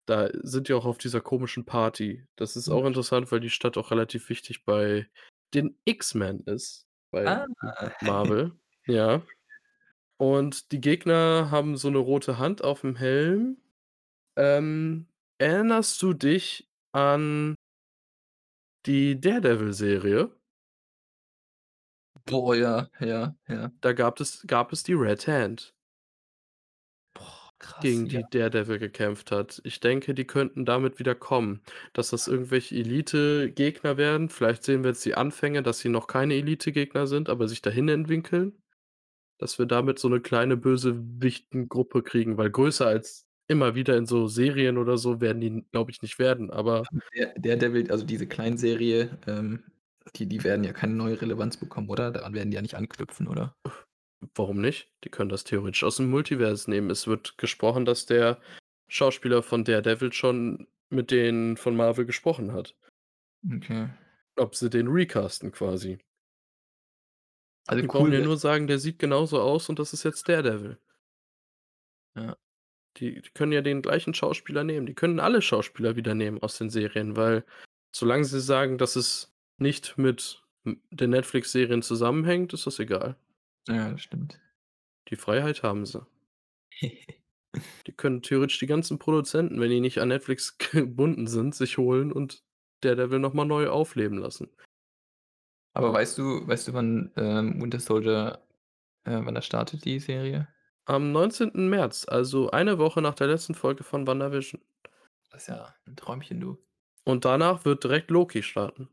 Da 0.06 0.30
sind 0.42 0.68
die 0.68 0.74
auch 0.74 0.86
auf 0.86 0.98
dieser 0.98 1.20
komischen 1.20 1.66
Party. 1.66 2.26
Das 2.36 2.56
ist 2.56 2.68
auch 2.70 2.84
interessant, 2.86 3.32
weil 3.32 3.40
die 3.40 3.50
Stadt 3.50 3.78
auch 3.78 3.90
relativ 3.92 4.28
wichtig 4.30 4.64
bei 4.64 5.08
den 5.54 5.78
X-Men 5.84 6.40
ist, 6.40 6.86
bei 7.12 7.26
Ah. 7.26 7.46
Marvel, 8.02 8.52
ja. 8.86 9.22
Und 10.18 10.72
die 10.72 10.80
Gegner 10.80 11.50
haben 11.50 11.76
so 11.78 11.90
'ne 11.90 11.98
rote 11.98 12.38
Hand 12.38 12.62
aufm 12.64 12.96
Helm. 12.96 13.58
Ähm, 14.36 15.08
erinnerst 15.38 16.02
du 16.02 16.14
dich 16.14 16.70
an 16.92 17.56
die 18.86 19.20
Daredevil-Serie? 19.20 20.30
Boah, 22.30 22.54
ja, 22.54 22.88
ja, 23.00 23.34
ja. 23.48 23.72
Da 23.80 23.92
gab 23.92 24.20
es 24.20 24.44
gab 24.46 24.72
es 24.72 24.82
die 24.84 24.92
Red 24.94 25.26
Hand 25.26 25.74
Boah, 27.14 27.52
krass, 27.58 27.80
gegen 27.82 28.06
ja. 28.10 28.20
die 28.22 28.24
Daredevil 28.30 28.78
gekämpft 28.78 29.30
hat. 29.32 29.60
Ich 29.64 29.80
denke, 29.80 30.14
die 30.14 30.26
könnten 30.26 30.64
damit 30.64 30.98
wieder 30.98 31.14
kommen, 31.14 31.62
dass 31.92 32.10
das 32.10 32.28
irgendwelche 32.28 32.76
Elite-Gegner 32.76 33.96
werden. 33.96 34.28
Vielleicht 34.28 34.62
sehen 34.64 34.82
wir 34.84 34.90
jetzt 34.90 35.04
die 35.04 35.14
Anfänge, 35.14 35.62
dass 35.62 35.78
sie 35.80 35.88
noch 35.88 36.06
keine 36.06 36.34
Elite-Gegner 36.34 37.06
sind, 37.06 37.28
aber 37.28 37.48
sich 37.48 37.62
dahin 37.62 37.88
entwickeln, 37.88 38.62
dass 39.38 39.58
wir 39.58 39.66
damit 39.66 39.98
so 40.00 40.08
'ne 40.08 40.20
kleine 40.20 40.56
Bösewichtengruppe 40.56 42.02
kriegen, 42.02 42.38
weil 42.38 42.50
größer 42.50 42.86
als 42.86 43.26
immer 43.48 43.74
wieder 43.76 43.96
in 43.98 44.06
so 44.06 44.28
Serien 44.28 44.78
oder 44.78 44.98
so 44.98 45.20
werden 45.20 45.40
die, 45.42 45.64
glaube 45.72 45.90
ich, 45.92 46.02
nicht 46.02 46.18
werden, 46.20 46.50
aber 46.50 46.88
Der 47.12 47.34
Daredevil, 47.38 47.90
also 47.90 48.04
diese 48.04 48.26
Kleinserie, 48.28 49.18
ähm, 49.26 49.64
die 50.16 50.26
die 50.26 50.44
werden 50.44 50.64
ja 50.64 50.72
keine 50.72 50.94
neue 50.94 51.20
Relevanz 51.20 51.56
bekommen, 51.56 51.88
oder? 51.88 52.10
Daran 52.10 52.34
werden 52.34 52.50
die 52.50 52.56
ja 52.56 52.62
nicht 52.62 52.76
anknüpfen, 52.76 53.28
oder? 53.28 53.54
warum 54.34 54.60
nicht? 54.60 54.90
Die 55.04 55.08
können 55.08 55.30
das 55.30 55.44
theoretisch 55.44 55.82
aus'm 55.82 56.06
Multiverse 56.06 56.70
nehmen. 56.70 56.90
Es 56.90 57.06
wird 57.06 57.38
gesprochen, 57.38 57.84
dass 57.84 58.06
der 58.06 58.40
Schauspieler 58.88 59.42
von 59.42 59.64
Daredevil 59.64 60.12
schon 60.12 60.68
mit 60.90 61.10
denen 61.10 61.56
von 61.56 61.76
Marvel 61.76 62.04
gesprochen 62.04 62.52
hat. 62.52 62.76
Okay. 63.54 63.88
Ob 64.36 64.54
sie 64.54 64.68
den 64.68 64.88
recasten 64.88 65.52
quasi. 65.52 65.98
Also 67.66 67.82
Die 67.82 67.86
brauchen 67.86 68.06
cool 68.06 68.12
ja 68.12 68.18
wär's 68.18 68.26
nur 68.26 68.36
sagen, 68.36 68.66
der 68.66 68.78
sieht 68.78 68.98
genauso 68.98 69.40
aus 69.40 69.68
und 69.68 69.78
das 69.78 69.92
ist 69.92 70.02
jetzt 70.02 70.28
Daredevil. 70.28 70.78
Ja. 72.16 72.36
Die 72.96 73.20
die 73.20 73.30
können 73.30 73.52
ja 73.52 73.62
den 73.62 73.82
gleichen 73.82 74.14
Schauspieler 74.14 74.64
nehmen. 74.64 74.86
Die 74.86 74.94
können 74.94 75.20
alle 75.20 75.40
Schauspieler 75.42 75.94
wieder 75.94 76.14
nehmen 76.14 76.42
aus 76.42 76.58
den 76.58 76.70
Serien, 76.70 77.16
weil 77.16 77.44
solange 77.94 78.24
sie 78.24 78.40
sagen, 78.40 78.78
dass 78.78 78.96
es 78.96 79.32
nicht 79.60 79.98
mit, 79.98 80.42
den 80.64 81.10
Netflix-Serien 81.10 81.82
zusammenhängt, 81.82 82.52
ist 82.52 82.66
das 82.66 82.78
egal. 82.78 83.16
Ja, 83.68 83.90
das 83.90 84.02
stimmt. 84.02 84.40
Die 85.08 85.16
Freiheit 85.16 85.62
haben 85.62 85.86
sie. 85.86 86.06
Die 87.86 87.92
können 87.92 88.22
theoretisch 88.22 88.60
die 88.60 88.68
ganzen 88.68 89.00
Produzenten, 89.00 89.60
wenn 89.60 89.70
die 89.70 89.80
nicht 89.80 89.98
an 89.98 90.06
Netflix 90.06 90.56
gebunden 90.58 91.26
sind, 91.26 91.52
sich 91.54 91.78
holen 91.78 92.12
und 92.12 92.44
Daredevil 92.80 93.18
noch 93.18 93.34
mal 93.34 93.44
neu 93.44 93.68
aufleben 93.68 94.18
lassen. 94.18 94.48
Aber 95.72 95.92
weißt 95.92 96.16
du 96.18 96.46
weißt 96.46 96.68
du, 96.68 96.74
wann, 96.74 97.10
ähm, 97.16 97.60
Winter 97.60 97.80
Soldier 97.80 98.40
äh, 99.04 99.20
wann 99.24 99.34
das 99.34 99.46
startet, 99.46 99.84
die 99.84 99.98
Serie? 99.98 100.48
Am 100.84 101.12
19. 101.12 101.68
März, 101.68 102.06
also 102.08 102.50
eine 102.50 102.78
Woche 102.78 103.02
nach 103.02 103.14
der 103.14 103.26
letzten 103.28 103.54
Folge 103.54 103.84
von 103.84 104.06
WandaVision. 104.06 104.60
Das 105.30 105.42
ist 105.42 105.48
ja 105.48 105.74
'n 105.86 105.96
Träumchen, 105.96 106.40
du. 106.40 106.58
Und 107.04 107.24
danach 107.24 107.64
wird 107.64 107.84
direkt 107.84 108.10
Loki 108.10 108.42
starten. 108.42 108.88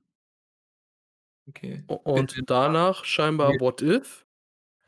Okay. 1.50 1.84
U 1.90 1.96
und 1.96 2.36
danach 2.50 3.06
scheinbar 3.06 3.60
What 3.60 3.82
If 3.82 4.26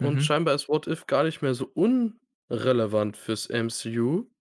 und 0.02 0.22
Mhm. 0.22 0.24
scheinbar 0.24 0.56
ist 0.56 0.70
What 0.70 0.88
If 0.88 1.08
gar 1.08 1.24
nicht 1.24 1.42
mehr 1.42 1.56
so 1.56 1.66
unrelevant 1.74 3.18
fürs 3.18 3.50
MCU, 3.50 4.32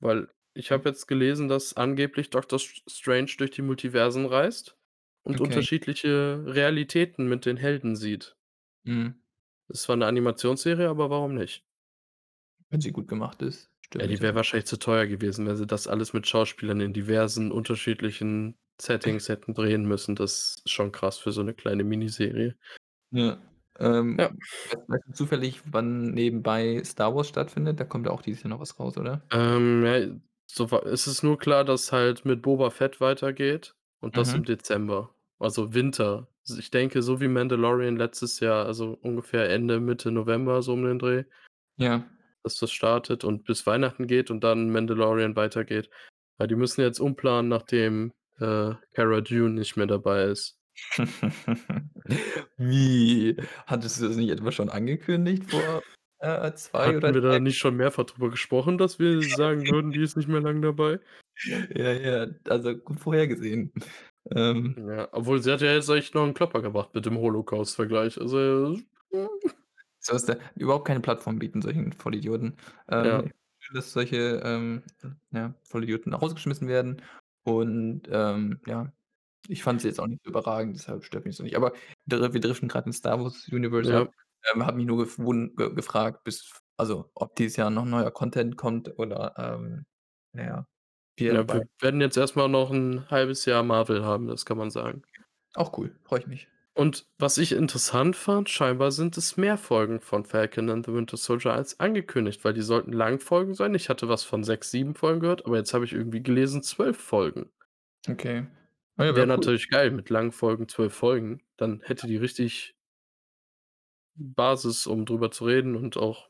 weil 0.00 0.28
ich 0.54 0.72
Okay. 0.72 0.72
habe 0.72 0.88
jetzt 0.90 1.08
gelesen, 1.08 1.48
dass 1.48 1.74
angeblich 1.76 2.30
Doctor 2.30 2.58
St 2.60 2.82
Strange 2.90 3.32
durch 3.38 3.52
die 3.52 3.62
Multiversen 3.62 4.26
reist 4.26 4.76
und 5.24 5.40
Okay. 5.40 5.66
unterschiedliche 5.80 6.44
Realitäten 6.46 7.28
mit 7.28 7.46
den 7.46 7.56
Helden 7.58 7.96
sieht. 7.96 8.34
Mhm. 8.86 9.20
Ist 9.70 9.82
zwar 9.82 9.96
'ne 9.96 10.06
Animationsserie, 10.06 10.88
aber 10.88 11.10
warum 11.10 11.34
nicht? 11.34 11.62
Wenn 12.72 12.80
sie 12.80 12.90
gut 12.92 13.06
gemacht 13.08 13.42
ist, 13.42 13.70
Ja, 13.98 14.06
stört 14.06 14.08
mich 14.08 14.20
die 14.20 14.20
wäre 14.20 14.34
wahrscheinlich 14.34 14.66
zu 14.66 14.78
teuer 14.78 15.06
gewesen, 15.06 15.46
wenn 15.46 15.56
sie 15.56 15.66
das 15.66 15.86
alles 15.86 16.12
mit 16.12 16.26
Schauspielern 16.26 16.80
in 16.80 16.92
diversen 16.92 17.50
unterschiedlichen 17.50 18.58
Settings 18.80 19.28
hätten 19.28 19.54
drehen 19.54 19.84
müssen. 19.86 20.14
Das 20.16 20.56
ist 20.64 20.70
schon 20.70 20.92
krass 20.92 21.18
für 21.18 21.32
so 21.32 21.42
'ne 21.42 21.54
kleine 21.54 21.84
Miniserie. 21.84 22.56
Ja. 23.12 23.38
Ähm, 23.78 24.18
Ja. 24.18 24.36
weißt 24.88 25.04
du 25.08 25.12
zufällig, 25.12 25.62
wann 25.72 26.10
nebenbei 26.12 26.82
Star 26.84 27.14
Wars 27.14 27.28
stattfindet? 27.28 27.78
Da 27.80 27.84
kommt 27.84 28.06
ja 28.06 28.12
auch 28.12 28.22
dieses 28.22 28.42
Jahr 28.42 28.50
noch 28.50 28.60
was 28.60 28.78
raus, 28.80 28.96
oder? 28.98 29.22
Ähm, 29.32 29.84
ja, 29.84 30.06
so 30.46 30.66
es 30.84 31.06
ist 31.08 31.22
nur 31.24 31.38
klar, 31.38 31.64
dass 31.64 31.90
halt 31.90 32.24
mit 32.24 32.42
Boba 32.42 32.70
Fett 32.70 33.00
weitergeht 33.00 33.74
und 34.00 34.16
das 34.16 34.34
im 34.34 34.44
Mhm. 34.44 34.44
Dezember, 34.44 35.14
also 35.40 35.74
Winter. 35.74 36.28
Ich 36.58 36.70
denke, 36.70 37.02
so 37.02 37.20
wie 37.20 37.26
Mandalorian 37.26 37.96
letztes 37.96 38.38
Jahr, 38.38 38.66
also 38.66 38.96
ungefähr 39.02 39.50
Ende, 39.50 39.80
Mitte 39.80 40.12
November, 40.12 40.62
so 40.62 40.74
um 40.74 40.84
den 40.84 41.00
Dreh 41.00 41.24
Ja. 41.78 42.06
dass 42.44 42.58
das 42.58 42.70
startet 42.72 43.24
und 43.24 43.44
bis 43.44 43.66
Weihnachten 43.66 44.06
geht 44.06 44.30
und 44.30 44.44
dann 44.44 44.70
Mandalorian 44.70 45.34
weitergeht. 45.36 45.90
Weil 46.38 46.46
die 46.48 46.54
müssen 46.54 46.80
jetzt 46.82 47.00
umplanen, 47.00 47.48
nachdem, 47.48 48.12
äh, 48.40 48.74
Cara 48.94 49.20
Dune 49.20 49.50
nicht 49.54 49.76
mehr 49.76 49.86
dabei 49.86 50.24
ist. 50.24 50.58
Wie? 52.56 53.36
Hattest 53.66 54.00
du 54.00 54.08
das 54.08 54.16
nicht 54.16 54.30
etwa 54.30 54.52
schon 54.52 54.68
angekündigt 54.68 55.44
vor, 55.50 55.82
äh, 56.18 56.52
2 56.52 56.78
Hatten 56.86 56.96
oder 56.98 57.14
wir 57.14 57.20
da 57.20 57.30
3 57.32 57.38
nicht 57.40 57.58
schon 57.58 57.76
mehrfach 57.76 58.04
drüber 58.04 58.30
gesprochen, 58.30 58.78
dass 58.78 58.98
wir 58.98 59.20
sagen 59.22 59.68
würden, 59.70 59.90
die 59.92 60.02
ist 60.02 60.16
nicht 60.16 60.28
mehr 60.28 60.40
lang 60.40 60.62
dabei? 60.62 61.00
Ja, 61.74 61.92
ja, 61.92 62.26
also 62.48 62.76
gut 62.76 63.00
vorhergesehen. 63.00 63.72
Ähm 64.30 64.74
Ja, 64.88 65.08
obwohl 65.12 65.42
sie 65.42 65.52
hat 65.52 65.60
ja 65.60 65.72
jetzt 65.72 65.88
echt 65.88 66.14
noch 66.14 66.24
'n 66.24 66.34
Klopper 66.34 66.62
gebracht 66.62 66.94
mit 66.94 67.06
dem 67.06 67.18
Holocaust-Vergleich. 67.18 68.20
Also 68.20 68.78
Soll 70.00 70.16
es 70.16 70.24
da 70.24 70.36
überhaupt 70.54 70.86
keine 70.86 71.00
Plattform 71.00 71.38
bieten, 71.38 71.62
solchen 71.62 71.92
Vollidioten. 71.92 72.56
Ja. 72.90 73.20
Ähm, 73.20 73.32
schön, 73.58 73.74
dass 73.74 73.92
solche, 73.92 74.40
ähm, 74.44 74.82
ja, 75.32 75.54
Vollidioten 75.62 76.14
rausgeschmissen 76.14 76.68
werden 76.68 77.02
und, 77.46 78.02
ähm, 78.10 78.60
ja, 78.66 78.92
ich 79.48 79.62
fand 79.64 79.80
sie 79.82 79.88
jetzt 79.88 80.00
auch 80.00 80.06
nicht 80.08 80.22
so 80.24 80.30
überragend, 80.30 80.76
deshalb 80.76 81.04
stört 81.04 81.26
mich 81.26 81.38
auch 81.40 81.44
nicht. 81.44 81.56
Aber 81.56 81.72
dr 82.06 82.34
wir 82.34 82.40
driften 82.40 82.68
grad 82.68 82.86
in 82.86 82.92
Star 82.94 83.22
Wars 83.22 83.48
Universe 83.52 83.92
Ja. 83.92 83.98
ab. 83.98 84.12
Ähm, 84.54 84.66
habe 84.66 84.76
mich 84.78 84.86
nur 84.86 84.98
gewun 85.06 85.54
ge 85.56 85.74
gefragt, 85.74 86.24
bis 86.24 86.52
also, 86.78 87.10
ob 87.14 87.36
dieses 87.36 87.56
Jahr 87.58 87.70
noch 87.70 87.84
neuer 87.86 88.10
Content 88.12 88.56
kommt 88.58 88.98
oder, 88.98 89.34
ähm, 89.38 89.86
na 90.34 90.44
ja, 90.44 90.68
wir 91.18 91.34
Ja, 91.34 91.42
bei 91.42 91.60
wir 91.60 91.66
werden 91.80 92.00
jetzt 92.00 92.16
erst 92.16 92.36
mal 92.36 92.48
noch 92.48 92.70
'n 92.70 93.10
1/2 93.10 93.46
Jahr 93.46 93.62
Marvel 93.64 94.04
haben, 94.04 94.28
das 94.28 94.46
kann 94.46 94.58
man 94.58 94.70
sagen. 94.70 95.02
Auch 95.54 95.76
cool, 95.78 95.98
freue 96.04 96.20
ich 96.20 96.26
mich. 96.26 96.48
Und 96.76 97.06
was 97.16 97.38
ich 97.38 97.52
interessant 97.52 98.16
fand, 98.16 98.50
scheinbar 98.50 98.90
sind 98.90 99.16
es 99.16 99.38
mehr 99.38 99.56
Folgen 99.56 99.98
von 99.98 100.26
Falcon 100.26 100.68
and 100.68 100.84
the 100.84 100.92
Winter 100.92 101.16
Soldier 101.16 101.54
als 101.54 101.80
angekündigt, 101.80 102.44
weil 102.44 102.52
die 102.52 102.60
sollten 102.60 102.92
Langfolgen 102.92 103.54
sein. 103.54 103.74
Ich 103.74 103.88
hatte 103.88 104.10
was 104.10 104.24
von 104.24 104.44
6, 104.44 104.72
7 104.72 104.94
Folgen 104.94 105.20
gehört, 105.20 105.46
aber 105.46 105.56
jetzt 105.56 105.72
habe 105.72 105.86
ich 105.86 105.94
irgendwie 105.94 106.22
gelesen 106.22 106.62
12 106.62 106.98
Folgen. 106.98 107.50
Okay. 108.06 108.46
Ah 108.98 109.04
ja, 109.04 109.06
Wäre 109.06 109.16
wäre 109.16 109.26
cool. 109.26 109.36
natürlich 109.36 109.70
geil 109.70 109.90
mit 109.90 110.10
langen 110.10 110.32
Folgen, 110.32 110.68
12 110.68 110.94
Folgen. 110.94 111.42
Dann 111.56 111.80
hätte 111.80 112.06
die 112.08 112.18
richtig 112.18 112.76
Basis, 114.14 114.86
um 114.86 115.06
drüber 115.06 115.30
zu 115.30 115.46
reden 115.46 115.76
und 115.76 115.96
auch 115.96 116.28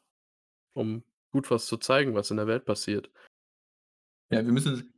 um 0.74 1.02
gut 1.32 1.50
was 1.50 1.66
zu 1.66 1.76
zeigen, 1.76 2.14
was 2.14 2.30
in 2.30 2.36
der 2.36 2.46
Welt 2.46 2.64
passiert. 2.64 3.10
Ja, 4.30 4.44
wir 4.44 4.52
müssen 4.52 4.94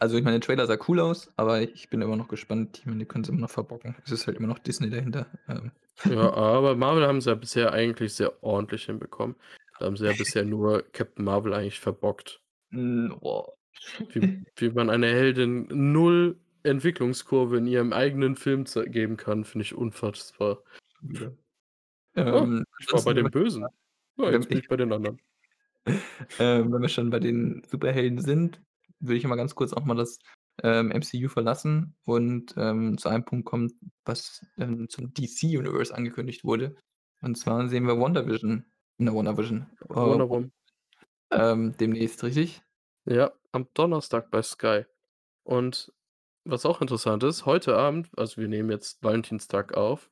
also, 0.00 0.16
ich 0.16 0.24
meine, 0.24 0.38
der 0.40 0.46
Trailer 0.46 0.66
sah 0.66 0.78
cool 0.88 1.00
aus, 1.00 1.30
aber 1.36 1.62
ich 1.62 1.88
bin 1.90 2.02
immer 2.02 2.16
noch 2.16 2.28
gespannt. 2.28 2.78
Ich 2.78 2.86
meine, 2.86 2.98
die 2.98 3.04
können's 3.06 3.28
immer 3.28 3.40
noch 3.40 3.50
verbocken. 3.50 3.96
Es 4.04 4.10
ist 4.10 4.26
halt 4.26 4.38
immer 4.38 4.48
noch 4.48 4.58
Disney 4.58 4.90
dahinter, 4.90 5.26
ähm. 5.48 5.72
Ja, 6.04 6.32
aber 6.32 6.76
Marvel 6.76 7.06
haben 7.06 7.20
sie 7.20 7.28
ja 7.30 7.34
bisher 7.34 7.72
eigentlich 7.72 8.14
sehr 8.14 8.42
ordentlich 8.42 8.86
hinbekommen. 8.86 9.36
Da 9.78 9.84
haben 9.86 9.96
sie 9.96 10.06
ja 10.06 10.12
bisher 10.12 10.44
nur 10.44 10.82
Captain 10.92 11.24
Marvel 11.24 11.52
eigentlich 11.52 11.78
verbockt. 11.80 12.40
Boah. 12.70 13.52
Wie 14.12 14.40
wie 14.56 14.70
man 14.70 14.90
einer 14.90 15.06
Heldin 15.08 15.66
0 15.70 16.38
Entwicklungskurve 16.62 17.58
in 17.58 17.66
ihrem 17.66 17.92
eigenen 17.92 18.36
Film 18.36 18.64
geben 18.64 19.16
kann, 19.16 19.44
finde 19.44 19.64
ich 19.64 19.74
unfassbar. 19.74 20.62
Schon 20.98 21.10
wieder. 21.10 21.32
„Oh, 22.16 22.22
Ähm, 22.22 22.64
ich 22.80 22.92
war 22.92 23.02
bei 23.02 23.14
den 23.14 23.30
Bösen. 23.30 23.66
Ja, 24.16 24.30
jetzt 24.30 24.48
bin 24.48 24.58
ich 24.58 24.68
bei 24.68 24.76
den 24.76 24.92
anderen.“ 24.92 25.20
ähm, 26.38 26.72
wenn 26.72 26.82
wir 26.82 26.88
schon 26.88 27.10
bei 27.10 27.20
den 27.20 27.62
Superhelden 27.68 28.18
sind, 28.20 28.60
würde 29.00 29.16
ich 29.16 29.24
mal 29.26 29.36
ganz 29.36 29.54
kurz 29.54 29.72
auch 29.72 29.84
mal 29.84 29.96
das, 29.96 30.18
ähm, 30.62 30.90
MCU 30.90 31.28
verlassen 31.28 31.96
und, 32.04 32.54
ähm, 32.56 32.98
zu 32.98 33.08
einem 33.08 33.24
Punkt 33.24 33.46
kommen, 33.46 33.72
was, 34.04 34.44
ähm, 34.58 34.88
zum 34.88 35.12
DC 35.14 35.44
Universe 35.58 35.94
angekündigt 35.94 36.44
wurde. 36.44 36.76
Und 37.22 37.36
zwar 37.38 37.68
sehen 37.68 37.86
wir 37.86 37.98
WandaVision 37.98 38.64
ne, 38.98 39.14
WandaVision, 39.14 39.66
äh, 39.94 39.94
Wonder 39.94 40.28
Woman. 40.28 40.52
ähm, 41.32 41.76
demnächst, 41.78 42.22
richtig? 42.22 42.62
Ja, 43.06 43.32
am 43.52 43.68
Donnerstag 43.74 44.30
bei 44.30 44.42
Sky. 44.42 44.84
Und 45.44 45.92
was 46.44 46.66
auch 46.66 46.80
interessant 46.80 47.22
ist, 47.24 47.46
heute 47.46 47.76
Abend 47.76 48.10
also, 48.18 48.40
wir 48.40 48.48
nehmen 48.48 48.70
jetzt 48.70 49.02
Valentinstag 49.02 49.74
auf. 49.74 50.10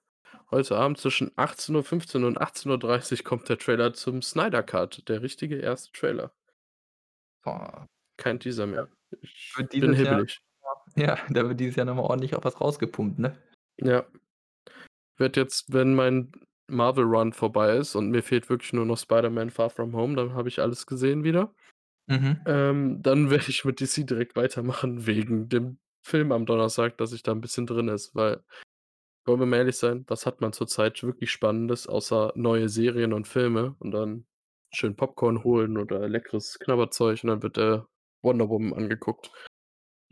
Heute 0.50 0.76
Abend 0.78 0.98
zwischen 0.98 1.32
18:15 1.36 2.24
und 2.24 2.40
18:30 2.40 3.24
kommt 3.24 3.48
der 3.48 3.58
Trailer 3.58 3.94
zum 3.94 4.22
Snyder 4.22 4.62
Cut, 4.62 5.08
der 5.08 5.22
richtige 5.22 5.58
1. 5.60 5.92
Trailer. 5.92 6.32
Boah. 7.44 7.88
Kein 8.18 8.38
Teaser 8.38 8.66
mehr. 8.66 8.88
Ich 9.22 9.54
Wird 9.56 9.70
bin 9.70 9.80
dieses 9.80 10.00
Jahr 10.02 10.16
hibbelig. 10.16 10.40
ja, 10.96 11.16
da 11.30 11.48
wird 11.48 11.58
dieses 11.58 11.76
Jahr 11.76 11.86
noch 11.86 11.94
mal 11.94 12.02
ordentlich 12.02 12.34
auch 12.36 12.44
was 12.44 12.60
rausgepumpt, 12.60 13.18
ne? 13.18 13.38
Ja. 13.78 14.06
Werde 15.16 15.40
jetzt, 15.40 15.72
wenn 15.72 15.94
mein 15.94 16.32
Marvel 16.68 17.04
Run 17.04 17.32
vorbei 17.32 17.76
ist 17.76 17.94
und 17.94 18.10
mir 18.10 18.22
fehlt 18.22 18.50
wirklich 18.50 18.72
nur 18.74 18.84
noch 18.84 18.98
Spider-Man: 18.98 19.50
Far 19.50 19.70
From 19.70 19.96
Home, 19.96 20.14
dann 20.16 20.34
habe 20.34 20.48
ich 20.50 20.60
alles 20.60 20.86
gesehen 20.86 21.24
wieder. 21.24 21.54
Mhm. 22.08 22.40
Ähm, 22.46 23.02
dann 23.02 23.30
werde 23.30 23.48
ich 23.48 23.64
mit 23.64 23.80
DC 23.80 24.06
direkt 24.06 24.36
weitermachen 24.36 25.06
wegen 25.06 25.48
dem 25.48 25.78
Film 26.04 26.32
am 26.32 26.46
Donnerstag, 26.46 26.98
dass 26.98 27.12
ich 27.12 27.22
da 27.22 27.32
'n 27.32 27.40
bisschen 27.40 27.66
drin 27.66 27.88
ist, 27.88 28.14
weil 28.14 28.42
wollen 29.26 29.40
wir 29.40 29.46
mal 29.46 29.58
ehrlich 29.58 29.76
sein, 29.76 30.04
was 30.08 30.26
hat 30.26 30.40
man 30.40 30.52
zurzeit 30.52 31.02
wirklich 31.02 31.30
Spannendes 31.30 31.86
außer 31.86 32.32
neue 32.34 32.68
Serien 32.68 33.12
und 33.12 33.28
Filme 33.28 33.76
und 33.78 33.90
dann 33.92 34.26
schön 34.74 34.96
Popcorn 34.96 35.44
holen 35.44 35.76
oder 35.78 36.08
leckeres 36.08 36.58
Knabberzeug 36.58 37.22
und 37.24 37.28
dann 37.30 37.42
wird, 37.42 37.58
äh, 37.58 37.80
Wonder 38.24 38.48
Woman 38.48 38.72
angeguckt. 38.74 39.30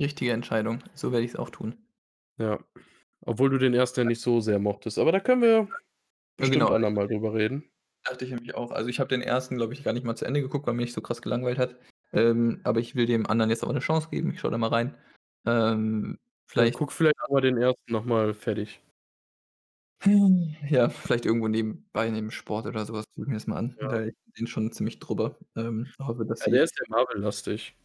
Richtige 0.01 0.33
Entscheidung. 0.33 0.81
So 0.95 1.13
werde 1.13 1.25
ich's 1.25 1.37
auch 1.37 1.51
tun. 1.51 1.77
Ja. 2.39 2.61
Obwohl 3.23 3.51
du 3.51 3.59
den 3.59 3.75
1. 3.75 4.01
ja 4.03 4.07
nicht 4.07 4.21
so 4.21 4.41
sehr 4.41 4.59
mochtest, 4.59 4.99
aber 4.99 5.13
da 5.13 5.21
können 5.21 5.43
wir 5.43 5.69
Ja, 6.41 6.47
genau. 6.49 6.69
bestimmt 6.69 6.71
andermal 6.71 7.09
drüber 7.09 7.35
reden. 7.35 7.71
Dachte 8.05 8.25
ich 8.25 8.31
nämlich 8.33 8.55
auch. 8.55 8.71
Also, 8.73 8.89
ich 8.91 9.01
habe 9.01 9.09
den 9.09 9.23
1., 9.23 9.57
glaube 9.57 9.75
ich, 9.75 9.83
gar 9.85 9.93
nicht 9.93 10.05
mal 10.05 10.17
zu 10.17 10.25
Ende 10.27 10.41
geguckt, 10.43 10.67
weil 10.67 10.75
mich 10.75 10.93
so 10.93 11.01
krass 11.01 11.23
gelangweilt 11.23 11.59
hat. 11.59 11.77
Ähm, 12.13 12.61
aber 12.65 12.81
ich 12.81 12.95
will 12.95 13.07
dem 13.07 13.27
anderen 13.27 13.51
jetzt 13.51 13.65
auch 13.65 13.73
'ne 13.73 13.81
Chance 13.81 14.09
geben. 14.11 14.33
Ich 14.33 14.41
schaue 14.41 14.53
da 14.53 14.59
mal 14.59 14.69
rein. 14.71 14.97
Ähm, 15.47 16.19
Ja, 16.55 16.71
vielleicht 16.71 16.75
guck 16.75 16.93
vielleicht 16.93 17.17
mal 17.31 17.41
den 17.41 17.57
1. 17.59 17.75
noch 17.91 18.05
mal 18.05 18.35
fertig. 18.35 18.81
Ja, 20.71 20.89
vielleicht 20.91 21.25
irgendwo 21.27 21.49
nebenbei 21.49 22.11
neben 22.11 22.31
Sport 22.31 22.67
oder 22.67 22.85
so 22.85 22.93
was 22.93 23.05
gucke 23.15 23.23
ich 23.23 23.29
mir 23.29 23.35
das 23.35 23.47
mal 23.47 23.57
an. 23.57 23.77
Ja. 23.81 24.05
Ich 24.07 24.15
bin 24.35 24.47
schon 24.47 24.71
ziemlich 24.73 24.99
drüber. 24.99 25.39
Ähm, 25.57 25.87
hoffe, 25.99 26.25
dass 26.27 26.45
Ja, 26.45 26.51
der 26.53 26.65
ist 26.65 26.75
sehr 26.77 26.87
Marvel-lastig. 26.89 27.77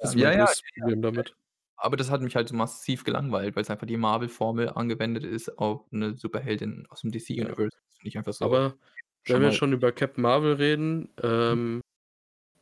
Das 0.00 0.10
Ja, 0.12 0.12
ist 0.14 0.16
ja, 0.16 0.32
mein 0.32 0.32
ja, 0.32 0.46
ja, 0.46 0.46
Problem 0.74 1.02
ja. 1.02 1.02
damit. 1.02 1.36
Aber 1.76 1.96
das 1.96 2.10
hat 2.10 2.22
mich 2.22 2.36
halt 2.36 2.48
so 2.48 2.56
massiv 2.56 3.04
gelangweilt, 3.04 3.56
weil's 3.56 3.70
einfach 3.70 3.86
die 3.86 3.96
Marvel-Formel 3.98 4.70
angewendet 4.70 5.24
ist 5.24 5.58
auf 5.58 5.86
'ne 5.92 6.16
Superheldin 6.16 6.86
aus'm 6.88 7.10
DC 7.12 7.30
Ja. 7.38 7.46
Universe. 7.46 7.76
Das 7.88 7.96
finde 7.98 8.08
ich 8.10 8.18
einfach 8.18 8.34
so 8.34 8.42
Aber 8.42 8.78
wenn 9.26 9.42
wir 9.42 9.52
schon 9.52 9.72
über 9.72 9.92
Captain 9.92 10.22
Marvel 10.22 10.54
reden, 10.54 11.10
Mhm. 11.48 11.60
ähm 11.62 11.82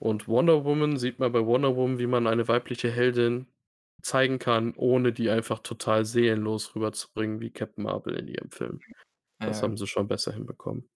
Und 0.00 0.28
Wonder 0.28 0.64
Woman 0.64 0.98
sieht 0.98 1.18
man 1.20 1.32
bei 1.32 1.46
Wonder 1.46 1.76
Woman, 1.76 1.98
wie 2.00 2.06
man 2.08 2.26
eine 2.28 2.48
weibliche 2.48 2.90
Heldin 2.90 3.48
zeigen 4.02 4.38
kann, 4.40 4.74
ohne 4.76 5.12
die 5.12 5.30
einfach 5.30 5.60
total 5.60 6.04
seelenlos 6.06 6.74
rüberzubringen 6.76 7.40
wie 7.40 7.52
Captain 7.52 7.84
Marvel 7.84 8.16
in 8.18 8.28
ihrem 8.28 8.50
Film. 8.50 8.84
Das 9.42 9.62
Ja. 9.62 9.64
haben 9.64 9.76
sie 9.78 9.86
schon 9.88 10.08
besser 10.08 10.32
hinbekommen. 10.32 10.88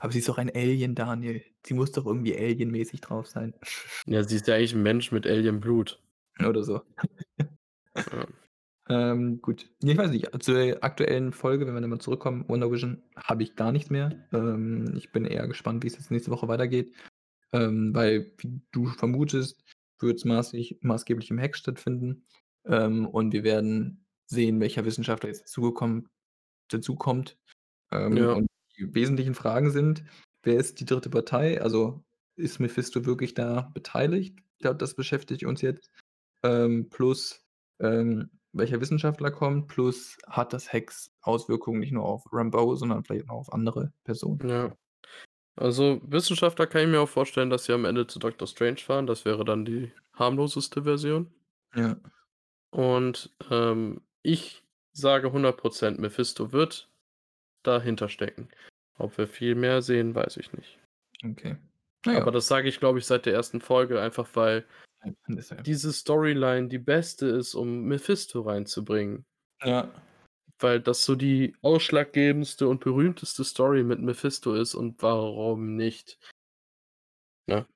Aber 0.00 0.12
sie 0.12 0.20
ist 0.20 0.28
doch 0.28 0.38
ein 0.38 0.50
Alien, 0.54 0.94
Daniel. 0.94 1.42
Sie 1.66 1.74
muss 1.74 1.92
doch 1.92 2.06
irgendwie 2.06 2.36
alienmäßig 2.36 3.00
drauf 3.00 3.26
sein. 3.26 3.54
Ja, 4.06 4.22
sie 4.22 4.36
ist 4.36 4.46
ja 4.46 4.54
eigentlich 4.54 4.74
'n 4.74 4.82
Mensch 4.82 5.12
mit 5.12 5.26
Alien-Blut. 5.26 6.02
Oder 6.46 6.62
so. 6.62 6.80
Ja. 7.38 7.46
Ähm, 8.86 9.40
gut. 9.40 9.70
Ich 9.82 9.96
weiß 9.96 10.10
nicht, 10.10 10.28
zur 10.42 10.84
aktuellen 10.84 11.32
Folge, 11.32 11.66
wenn 11.66 11.72
wir 11.72 11.80
dann 11.80 11.88
mal 11.88 12.00
zurückkommen, 12.00 12.46
Wonder 12.48 12.70
Vision, 12.70 13.02
habe 13.16 13.42
ich 13.42 13.56
gar 13.56 13.72
nichts 13.72 13.88
mehr. 13.88 14.28
Ähm, 14.30 14.92
ich 14.94 15.10
bin 15.10 15.24
eher 15.24 15.48
gespannt, 15.48 15.82
wie's 15.84 15.94
jetzt 15.94 16.10
nächste 16.10 16.30
Woche 16.30 16.48
weitergeht. 16.48 16.92
Ähm, 17.54 17.94
weil, 17.94 18.34
wie 18.36 18.60
du 18.72 18.84
vermutest, 18.88 19.64
wird's 20.00 20.26
maßlich 20.26 20.80
maßgeblich 20.82 21.30
im 21.30 21.38
Hex 21.38 21.60
stattfinden. 21.60 22.26
Ähm, 22.66 23.06
und 23.06 23.32
wir 23.32 23.42
werden 23.42 24.04
sehen, 24.26 24.60
welcher 24.60 24.84
Wissenschaftler 24.84 25.30
jetzt 25.30 25.44
dazugekommen 25.44 26.08
dazukommt. 26.68 27.38
Ähm, 27.90 28.16
Ja. 28.18 28.32
und 28.34 28.48
die 28.78 28.94
wesentlichen 28.94 29.34
Fragen 29.34 29.70
sind: 29.70 30.04
Wer 30.42 30.56
ist 30.56 30.80
die 30.80 30.84
3. 30.84 31.08
Partei? 31.10 31.60
Also, 31.60 32.04
ist 32.36 32.60
Mephisto 32.60 33.04
wirklich 33.06 33.34
da 33.34 33.70
beteiligt? 33.74 34.38
Ich 34.56 34.60
glaube, 34.60 34.78
das 34.78 34.94
beschäftigt 34.94 35.44
uns 35.44 35.62
jetzt. 35.62 35.90
Ähm, 36.42 36.88
plus, 36.90 37.42
ähm, 37.80 38.30
welcher 38.52 38.80
Wissenschaftler 38.80 39.30
kommt, 39.30 39.68
plus 39.68 40.16
hat 40.28 40.52
das 40.52 40.72
Hex 40.72 41.10
Auswirkungen 41.22 41.80
nicht 41.80 41.92
nur 41.92 42.04
auf 42.04 42.24
Rambeau, 42.32 42.74
sondern 42.76 43.04
vielleicht 43.04 43.28
auch 43.28 43.40
auf 43.40 43.52
andere 43.52 43.92
Personen? 44.04 44.48
Ja. 44.48 44.76
Also, 45.56 46.00
Wissenschaftler 46.04 46.66
kann 46.66 46.82
ich 46.82 46.88
mir 46.88 47.00
auch 47.00 47.08
vorstellen, 47.08 47.50
dass 47.50 47.64
sie 47.64 47.72
am 47.72 47.84
Ende 47.84 48.06
zu 48.06 48.18
Doctor 48.18 48.48
Strange 48.48 48.78
fahren. 48.78 49.06
Das 49.06 49.24
wäre 49.24 49.44
dann 49.44 49.64
die 49.64 49.92
harmloseste 50.14 50.82
Version. 50.82 51.32
Ja. 51.74 51.96
Und, 52.70 53.30
ähm, 53.50 54.00
ich 54.22 54.64
sage 54.92 55.32
100 55.32 55.56
%, 55.60 55.98
Mephisto 56.00 56.52
wird 56.52 56.88
dahinter 57.66 58.08
stecken. 58.08 58.48
Ob 58.96 59.18
wir 59.18 59.26
viel 59.26 59.54
mehr 59.54 59.82
sehen, 59.82 60.14
weiß 60.14 60.36
ich 60.36 60.52
nicht. 60.52 60.78
Okay. 61.24 61.56
Na 62.06 62.14
ja. 62.14 62.20
Aber 62.20 62.30
das 62.32 62.46
sage 62.46 62.68
ich, 62.68 62.78
glaube 62.78 62.98
ich, 62.98 63.06
seit 63.06 63.26
der 63.26 63.36
1. 63.36 63.58
Folge, 63.60 64.00
einfach 64.00 64.28
weil 64.34 64.66
diese 65.66 65.92
Storyline 65.92 66.68
die 66.68 66.78
beste 66.78 67.26
ist, 67.26 67.54
um 67.54 67.84
Mephisto 67.84 68.42
reinzubringen. 68.42 69.26
Ja. 69.62 69.90
Weil 70.58 70.80
das 70.80 71.04
so 71.04 71.14
die 71.14 71.54
ausschlaggebendste 71.62 72.68
und 72.68 72.80
berühmteste 72.80 73.44
Story 73.44 73.82
mit 73.82 74.00
Mephisto 74.00 74.54
ist 74.54 74.74
und 74.74 75.02
warum 75.02 75.76
nicht? 75.76 76.18
Ne? 77.46 77.66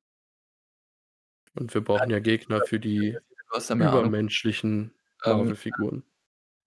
Und 1.54 1.74
wir 1.74 1.82
brauchen 1.82 2.10
ja 2.10 2.20
Gegner 2.20 2.64
für 2.64 2.78
die 2.78 3.18
übermenschlichen 3.52 4.94
Ähm, 5.24 5.38
Marvel-Figuren. 5.38 6.04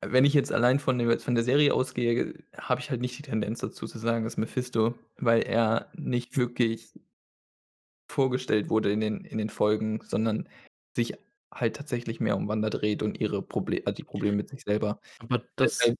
Wenn 0.03 0.25
ich 0.25 0.33
jetzt 0.33 0.51
allein 0.51 0.79
von 0.79 0.97
dem 0.97 1.19
von 1.19 1.35
der 1.35 1.43
Serie 1.43 1.73
ausgehe, 1.73 2.33
habe 2.57 2.81
ich 2.81 2.89
halt 2.89 3.01
nicht 3.01 3.17
die 3.17 3.21
Tendenz 3.23 3.59
dazu 3.59 3.87
zu 3.87 3.99
sagen, 3.99 4.23
dass 4.23 4.37
Mephisto 4.37 4.95
weil 5.17 5.43
er 5.43 5.91
nicht 5.95 6.37
wirklich 6.37 6.91
vorgestellt 8.09 8.69
wurde 8.69 8.91
in 8.91 8.99
den 8.99 9.21
in 9.25 9.37
den 9.37 9.49
Folgen, 9.49 10.01
sondern 10.03 10.49
sich 10.95 11.13
halt 11.53 11.75
tatsächlich 11.75 12.19
mehr 12.19 12.35
um 12.37 12.47
Wanda 12.47 12.69
dreht 12.69 13.03
und 13.03 13.19
ihre 13.19 13.41
Proble 13.41 13.85
äh, 13.85 13.93
die 13.93 14.03
Probleme 14.03 14.37
mit 14.37 14.49
sich 14.49 14.63
selber. 14.63 14.99
Aber 15.19 15.43
das 15.55 15.77
Deshalb 15.79 15.95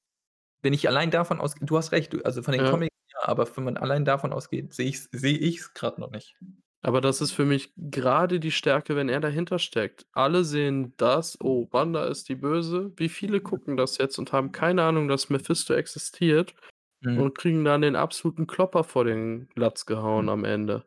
wenn 0.64 0.74
ich 0.74 0.88
allein 0.90 1.12
davon 1.12 1.42
ausgehe 1.42 1.66
du 1.68 1.78
hast 1.78 1.92
recht, 1.94 2.14
also, 2.26 2.44
von 2.44 2.54
den 2.54 2.66
Ja. 2.66 2.72
Comics 2.72 2.96
ja, 3.14 3.28
aber 3.30 3.48
wenn 3.58 3.66
man 3.66 3.78
allein 3.78 4.06
davon 4.06 4.34
ausgeht, 4.34 4.74
sehe 4.74 4.88
ich's 4.90 5.10
sehe 5.12 5.38
ich's 5.38 5.74
grad 5.74 6.00
noch 6.00 6.12
nicht. 6.12 6.38
Aber 6.84 7.00
das 7.00 7.22
ist 7.22 7.32
für 7.32 7.46
mich 7.46 7.74
grade 7.92 8.40
die 8.40 8.52
Stärke, 8.52 8.96
wenn 8.96 9.08
er 9.10 9.20
dahinter 9.20 9.60
steckt. 9.60 10.08
Alle 10.14 10.44
sehen 10.44 10.94
das: 10.98 11.40
„Oh, 11.40 11.68
Wanda 11.72 12.06
ist 12.06 12.28
die 12.30 12.36
Böse.“ 12.36 12.92
Wie 12.98 13.10
viele 13.10 13.40
gucken 13.40 13.78
das 13.78 13.98
jetzt 14.00 14.18
und 14.18 14.34
haben 14.34 14.52
keine 14.52 14.84
Ahnung, 14.84 15.08
dass 15.08 15.30
Mephisto 15.30 15.74
existiert 15.76 16.56
Mhm. 17.04 17.24
und 17.24 17.38
kriegen 17.38 17.64
dann 17.66 17.82
den 17.84 17.96
absoluten 17.96 18.48
Klopper 18.48 18.84
vor 18.84 19.06
den 19.06 19.50
Latz 19.56 19.86
gehauen 19.86 20.28
Mhm. 20.28 20.30
am 20.30 20.44
Ende. 20.46 20.86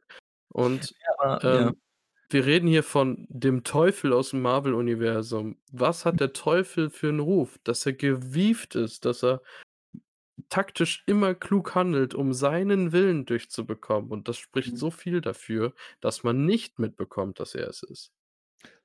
Und, 0.50 0.94
Ja, 1.00 1.14
aber 1.18 1.40
ja. 1.50 1.70
ähm, 1.70 1.76
wir 2.30 2.46
reden 2.46 2.68
hier 2.68 2.82
von 2.84 3.26
dem 3.30 3.64
Teufel 3.64 4.12
aus'm 4.14 4.38
Marvel-Universum. 4.40 5.58
Was 5.72 6.04
hat 6.06 6.20
der 6.20 6.32
Teufel 6.34 6.90
für 6.90 7.08
'n 7.10 7.20
Ruf? 7.20 7.58
Dass 7.64 7.86
er 7.86 7.94
gewieft 7.94 8.74
ist, 8.76 9.04
dass 9.06 9.24
er 9.24 9.42
taktisch 10.54 11.02
immer 11.06 11.34
klug 11.34 11.74
handelt, 11.74 12.14
um 12.14 12.32
seinen 12.32 12.92
Willen 12.92 13.26
durchzubekommen. 13.26 14.10
Und 14.12 14.28
das 14.28 14.38
spricht 14.38 14.76
Mhm. 14.76 14.78
so 14.78 14.90
viel 14.92 15.20
dafür, 15.20 15.74
dass 16.00 16.22
man 16.24 16.44
nicht 16.46 16.78
mitbekommt, 16.78 17.40
dass 17.40 17.54
er 17.56 17.68
es 17.68 17.82
ist. 17.82 18.12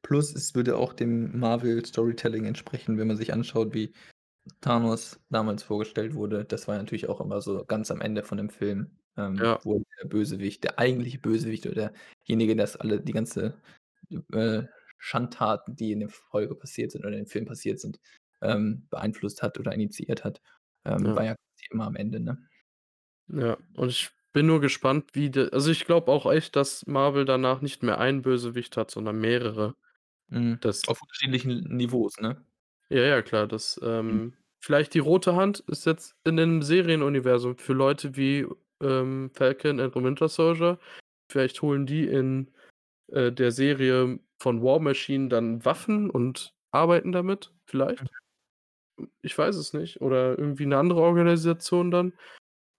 Plus, 0.02 0.34
es 0.36 0.56
würde 0.56 0.78
auch 0.78 0.94
dem 0.94 1.40
Marvel-Storytelling 1.40 2.46
entsprechen, 2.46 2.98
wenn 2.98 3.08
man 3.08 3.18
sich 3.18 3.34
anschaut, 3.34 3.74
wie 3.74 3.94
Thanos 4.62 5.22
damals 5.30 5.64
vorgestellt 5.64 6.16
wurde. 6.16 6.46
Das 6.46 6.68
war 6.68 6.78
natürlich 6.78 7.10
auch 7.10 7.22
immer 7.22 7.42
so 7.42 7.66
ganz 7.66 7.92
am 7.92 8.02
Ende 8.02 8.24
von 8.24 8.38
dem 8.38 8.50
Film, 8.50 9.00
ähm, 9.18 9.46
Ja. 9.46 9.60
wo 9.64 9.84
der 10.02 10.08
Bösewicht 10.10 10.64
der 10.64 10.80
eigentliche 10.80 11.20
Bösewicht 11.20 11.68
oder 11.68 11.94
derjenige, 12.28 12.56
der 12.56 12.66
das 12.66 12.78
alle 12.78 13.02
die 13.02 13.14
ganze, 13.14 13.62
äh, 14.34 14.64
Schandtaten, 15.00 15.76
die 15.76 15.92
in 15.94 16.02
der 16.02 16.10
Folge 16.10 16.56
passiert 16.56 16.92
sind 16.92 17.02
oder 17.06 17.14
in 17.18 17.26
dem 17.26 17.28
Film 17.28 17.46
passiert 17.46 17.80
sind, 17.80 18.00
ähm, 18.42 18.88
beeinflusst 18.90 19.44
hat 19.44 19.60
oder 19.60 19.74
initiiert 19.74 20.24
hat, 20.26 20.42
ähm, 20.86 21.06
Ja. 21.06 21.16
war 21.16 21.26
ja 21.26 21.36
immer 21.72 21.86
am 21.88 21.96
Ende, 21.96 22.20
ne? 22.20 22.50
Ja, 23.28 23.58
und 23.76 23.90
ich 23.90 24.10
bin 24.34 24.48
nur 24.48 24.60
gespannt, 24.62 25.12
wie 25.14 25.30
de 25.30 25.52
also, 25.52 25.72
ich 25.72 25.86
glaube 25.86 26.12
auch 26.12 26.32
echt, 26.32 26.56
dass 26.56 26.86
Marvel 26.88 27.26
danach 27.26 27.62
nicht 27.62 27.84
mehr 27.84 28.00
einen 28.00 28.22
Bösewicht 28.22 28.76
hat, 28.78 28.92
sondern 28.92 29.20
mehrere. 29.20 29.76
Mhm. 30.30 30.60
Das 30.62 30.88
Auf 30.88 31.02
unterschiedlichen 31.02 31.60
Niveaus, 31.76 32.20
ne? 32.20 32.44
Ja, 32.90 33.02
ja, 33.04 33.22
klar, 33.22 33.48
das, 33.48 33.80
Mhm. 34.08 34.24
ähm 34.24 34.34
vielleicht 34.62 34.94
die 34.94 35.00
Rote 35.00 35.36
Hand 35.36 35.60
ist 35.68 35.86
jetzt 35.86 36.16
in 36.26 36.36
dem 36.36 36.62
Serienuniversum 36.64 37.58
für 37.58 37.74
Leute 37.74 38.16
wie, 38.18 38.46
ähm, 38.82 39.32
Falcon 39.34 39.80
and 39.80 39.96
Winter 39.96 40.28
Soldier. 40.28 40.80
Vielleicht 41.32 41.62
holen 41.62 41.86
die 41.86 42.06
in, 42.08 42.52
äh, 43.10 43.32
der 43.32 43.52
Serie 43.52 44.20
von 44.40 44.64
War 44.64 44.80
Machine 44.80 45.30
dann 45.30 45.66
Waffen 45.66 46.10
und 46.10 46.56
arbeiten 46.72 47.12
damit, 47.14 47.54
Mhm. 48.02 48.10
Ich 49.22 49.38
weiß 49.38 49.56
es 49.56 49.74
nicht. 49.74 50.02
Oder 50.02 50.38
irgendwie 50.38 50.66
'ne 50.66 50.78
andere 50.78 51.02
Organisation 51.02 51.92
dann. 51.92 52.14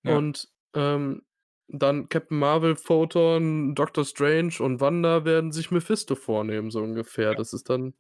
Ja. 0.05 0.23
Und, 0.23 0.49
ähm, 0.75 1.23
dann 1.69 2.09
Captain 2.11 2.39
Marvel, 2.39 2.77
Photon, 2.77 3.75
Doctor 3.77 4.05
Strange 4.05 4.55
und 4.61 4.81
Wanda 4.81 5.25
werden 5.25 5.53
sich 5.53 5.71
Mephisto 5.73 6.17
vornehmen, 6.17 6.71
so 6.71 6.83
ungefähr. 6.83 7.35
Ja. 7.35 7.37
Das 7.37 7.53
ist 7.55 7.71
dann 7.71 7.95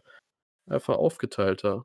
einfach 0.68 0.96
aufgeteilter. 0.98 1.84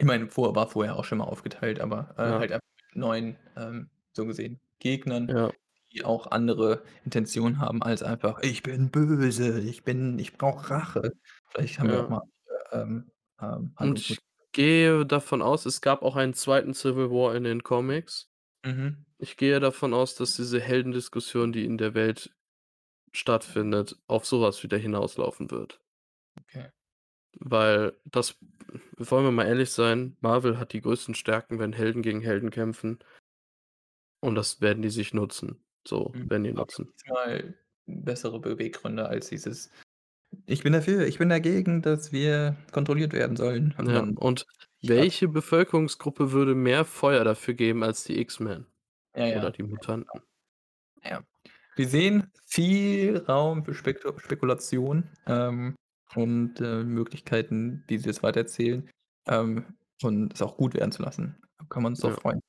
Ich 0.00 0.06
meine, 0.06 0.28
vor 0.28 0.54
war 0.56 0.68
vorher 0.68 0.96
auch 0.96 1.04
schon 1.04 1.18
mal 1.18 1.24
aufgeteilt, 1.24 1.78
aber, 1.80 2.14
äh, 2.18 2.22
Ja. 2.22 2.40
halt 2.40 2.50
einfach 2.52 2.60
mit 2.88 2.96
neuen, 2.96 3.36
ähm, 3.56 3.90
so 4.12 4.26
gesehen 4.26 4.60
Gegnern, 4.80 5.28
Ja. 5.28 5.54
die 5.92 6.04
auch 6.04 6.26
andere 6.32 6.82
Intentionen 7.04 7.60
haben 7.60 7.80
als 7.82 8.02
einfach: 8.02 8.40
„Ich 8.42 8.62
bin 8.64 8.90
böse, 8.90 9.60
ich 9.60 9.84
bin 9.84 10.18
ich 10.18 10.36
brauche 10.36 10.70
Rache.“ 10.70 11.12
Vielleicht 11.48 11.78
haben 11.78 11.90
wir 11.90 12.00
auch 12.00 12.08
mal, 12.08 12.22
ähm, 12.72 13.10
ähm, 13.40 13.74
Und 13.80 13.98
ich. 13.98 14.20
Gehe 14.54 15.06
davon 15.06 15.42
aus, 15.42 15.66
es 15.66 15.82
gab 15.82 16.02
auch 16.02 16.16
einen 16.16 16.34
2. 16.34 16.74
Civil 16.74 17.10
War 17.10 17.36
in 17.36 17.44
den 17.44 17.62
Comics. 17.62 18.30
Mhm. 18.64 19.04
Ich 19.18 19.36
gehe 19.36 19.60
davon 19.60 19.94
aus, 19.94 20.14
dass 20.16 20.36
diese 20.36 20.60
Heldendiskussion, 20.60 21.52
die 21.52 21.64
in 21.66 21.78
der 21.78 21.94
Welt 21.94 22.34
stattfindet, 23.12 23.96
auf 24.08 24.26
so 24.26 24.42
was 24.42 24.62
wieder 24.64 24.78
hinauslaufen 24.78 25.50
wird. 25.50 25.80
Okay. 26.40 26.70
Weil 27.40 27.98
das 28.04 28.36
wollen 28.96 29.24
wir 29.24 29.30
mal 29.32 29.46
ehrlich 29.46 29.70
sein, 29.70 30.16
Marvel 30.20 30.58
hat 30.58 30.72
die 30.72 30.80
größten 30.80 31.14
Stärken, 31.14 31.58
wenn 31.58 31.72
Helden 31.72 32.02
gegen 32.02 32.20
Helden 32.20 32.50
kämpfen. 32.50 32.98
Und 34.22 34.34
das 34.36 34.60
werden 34.60 34.82
die 34.82 34.90
sich 34.90 35.12
nutzen. 35.14 35.64
So, 35.86 36.14
Mhm. 36.14 36.30
werden 36.30 36.44
die 36.44 36.52
nutzen. 36.52 36.94
diesmal 37.04 37.54
bessere 37.86 38.40
Beweggründe 38.40 39.06
als 39.08 39.28
dieses: 39.28 39.70
„Ich 40.46 40.62
bin 40.62 40.72
dafür, 40.72 41.06
ich 41.06 41.18
bin 41.18 41.28
dagegen, 41.28 41.82
dass 41.82 42.12
wir 42.12 42.56
kontrolliert 42.72 43.12
werden 43.12 43.36
sollen.“ 43.36 43.74
Und 43.78 43.92
Ja, 43.92 43.94
dann 43.94 44.18
und 44.18 44.46
ich 44.80 44.92
was. 44.96 45.06
welche 45.06 45.28
Bevölkerungsgruppe 45.28 46.32
würde 46.32 46.54
mehr 46.54 46.84
Feuer 46.84 47.24
dafür 47.24 47.54
geben 47.54 47.82
als 47.82 48.04
die 48.04 48.18
X-Men 48.20 48.66
Ja, 49.14 49.26
oder 49.28 49.50
ja. 49.50 49.52
die 49.52 49.62
Mutanten? 49.64 50.22
Ja. 51.02 51.24
Wir 51.76 51.88
sehen 51.88 52.30
viel 52.46 53.18
Raum 53.26 53.64
für 53.64 53.74
Spektu 53.74 54.16
Spekulation, 54.18 55.10
ähm, 55.26 55.74
und, 56.14 56.60
äh, 56.60 56.84
Möglichkeiten, 56.84 57.84
die 57.90 57.98
sie 57.98 58.06
jetzt 58.06 58.22
weitererzählen, 58.22 58.88
ähm, 59.26 59.64
und 60.02 60.32
es 60.34 60.42
auch 60.42 60.56
gut 60.56 60.74
werden 60.74 60.92
zu 60.92 61.02
lassen. 61.02 61.36
Da 61.58 61.64
können 61.68 61.84
wir 61.84 61.88
uns 61.88 62.00
drauf 62.00 62.14
Ja. 62.14 62.20
freuen. 62.22 62.40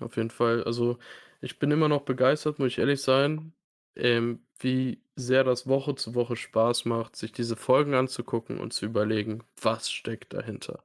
Auf 0.00 0.16
jeden 0.16 0.30
Fall. 0.30 0.62
Also, 0.64 0.98
ich 1.40 1.58
bin 1.58 1.70
immer 1.70 1.88
noch 1.88 2.02
begeistert, 2.02 2.58
muss 2.58 2.68
ich 2.68 2.78
ehrlich 2.78 3.00
sein, 3.02 3.54
ähm, 3.96 4.46
wie 4.58 5.02
sehr 5.16 5.44
das 5.44 5.66
Woche 5.66 5.94
zu 5.94 6.14
Woche 6.14 6.36
Spaß 6.36 6.84
macht, 6.86 7.16
sich 7.16 7.32
diese 7.32 7.56
Folgen 7.56 7.94
anzugucken 7.94 8.58
und 8.58 8.72
zu 8.72 8.86
überlegen: 8.86 9.42
„Was 9.60 9.90
steckt 9.90 10.34
dahinter?“ 10.34 10.84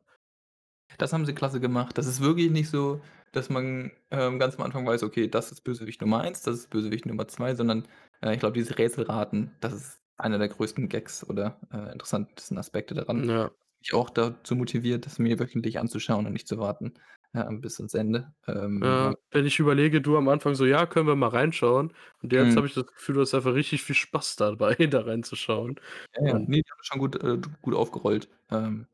Das 0.98 1.14
haben 1.14 1.26
sie 1.26 1.34
klasse 1.34 1.60
gemacht. 1.60 1.98
Das 1.98 2.06
ist 2.08 2.22
wirklich 2.22 2.52
nicht 2.52 2.70
so, 2.70 3.02
dass 3.32 3.50
man, 3.50 3.92
ähm, 4.12 4.40
ganz 4.40 4.56
am 4.58 4.64
Anfang 4.64 4.86
weiß: 4.86 5.04
„Okay, 5.04 5.28
das 5.28 5.52
ist 5.52 5.62
Bösewicht 5.62 6.02
Nummer 6.02 6.22
1, 6.22 6.42
das 6.44 6.56
ist 6.58 6.70
Bösewicht 6.70 7.06
Nummer 7.06 7.28
2“, 7.28 7.56
sondern 7.56 7.88
Äh, 8.24 8.34
ich 8.36 8.40
glaube, 8.40 8.54
diese 8.54 8.78
Rätselraten, 8.78 9.56
das 9.62 9.74
ist 9.74 10.02
einer 10.18 10.38
der 10.38 10.48
größten 10.50 10.90
Gags 10.90 11.28
oder, 11.28 11.60
äh, 11.74 11.92
interessantesten 11.92 12.58
Aspekte 12.60 12.94
daran. 12.94 13.26
Ja. 13.28 13.52
Mich 13.82 13.94
auch 13.96 14.10
dazu 14.12 14.56
motiviert, 14.56 15.06
das 15.08 15.18
mir 15.20 15.40
wöchentlich 15.40 15.80
anzuschauen 15.80 16.28
und 16.28 16.34
nicht 16.34 16.48
zu 16.48 16.60
warten, 16.60 16.94
ähm, 17.34 17.62
bis 17.62 17.80
ans 17.80 17.94
Ende. 17.94 18.34
Ähm, 18.48 18.98
ja. 19.00 19.12
Ja, 19.12 19.16
wenn 19.30 19.46
ich 19.46 19.60
überlege, 19.60 20.02
du 20.02 20.18
am 20.18 20.28
Anfang 20.28 20.56
so: 20.56 20.66
„Ja, 20.66 20.88
können 20.88 21.06
wir 21.08 21.16
mal 21.16 21.28
reinschauen?“ 21.30 21.94
Und 22.24 22.34
jetzt 22.34 22.56
Mhm. 22.56 22.58
habe 22.58 22.66
ich 22.66 22.74
das 22.74 22.88
Gefühl, 22.88 23.16
du 23.16 23.22
hast 23.22 23.34
einfach 23.36 23.54
richtig 23.54 23.84
viel 23.84 23.96
Spaß 23.96 24.38
dabei, 24.38 24.74
da 24.90 25.02
reinzuschauen. 25.02 25.80
Ja, 26.16 26.28
ja. 26.28 26.40
Und 26.40 26.48
Ne, 26.48 26.62
die 26.62 26.72
haben 26.72 26.84
schon 26.84 27.00
gut 27.00 27.16
äh, 27.24 27.38
gut 27.62 27.74
aufgerollt, 27.76 28.30
ähm, 28.50 28.88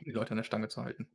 um 0.00 0.04
die 0.06 0.12
Leute 0.12 0.32
an 0.32 0.38
der 0.38 0.44
Stange 0.44 0.68
zu 0.68 0.82
halten. 0.84 1.08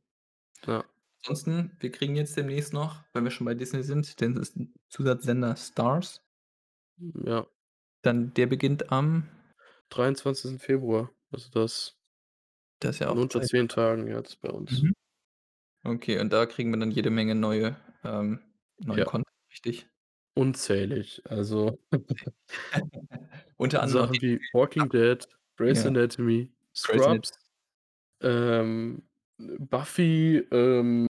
Ja. 0.66 0.86
Ansonsten, 1.22 1.76
wir 1.80 1.90
kriegen 1.92 2.16
jetzt 2.16 2.38
demnächst 2.38 2.72
noch, 2.72 3.04
wenn 3.12 3.24
wir 3.24 3.30
schon 3.30 3.44
bei 3.44 3.52
Disney 3.54 3.82
sind, 3.82 4.18
den 4.22 4.72
Zusatzsender 4.88 5.54
Starz. 5.56 6.22
Ja. 7.24 7.46
Dann 8.00 8.32
der 8.32 8.46
beginnt 8.46 8.90
am 8.90 9.28
23. 9.90 10.58
Februar. 10.58 11.10
Also, 11.30 11.50
das 11.50 11.98
Das 12.80 12.96
ist 12.96 13.00
ja 13.00 13.08
in 13.08 13.16
auch 13.16 13.18
unter 13.18 13.40
zeitnah 13.40 13.42
10 13.42 13.68
Tagen 13.68 14.06
jetzt 14.06 14.40
bei 14.42 14.50
uns. 14.50 14.84
Mhm. 14.84 14.92
Okay, 15.86 16.18
und 16.18 16.32
da 16.32 16.46
kriegen 16.46 16.70
wir 16.72 16.78
dann 16.80 16.90
jede 16.90 17.10
Menge 17.10 17.34
neue 17.36 17.76
ähm, 18.02 18.40
neuen 18.78 18.98
Ja. 18.98 19.04
Content, 19.04 19.28
richtig? 19.52 19.88
Unzählig, 20.38 21.22
also 21.30 21.78
Unter 23.58 23.82
anderem 23.82 24.02
auch 24.04 24.08
Sachen 24.08 24.18
die 24.18 24.38
wie 24.40 24.40
„Walking 24.52 24.88
Dead“, 24.90 25.26
„Grey's 25.56 25.78
Ja. 25.78 25.86
Anatomy“, 25.86 26.52
Grey's 26.82 27.02
„Scrubs“, 27.04 27.30
ähm, 28.22 29.02
„Buffy“, 29.38 30.38
ähm, 30.52 31.08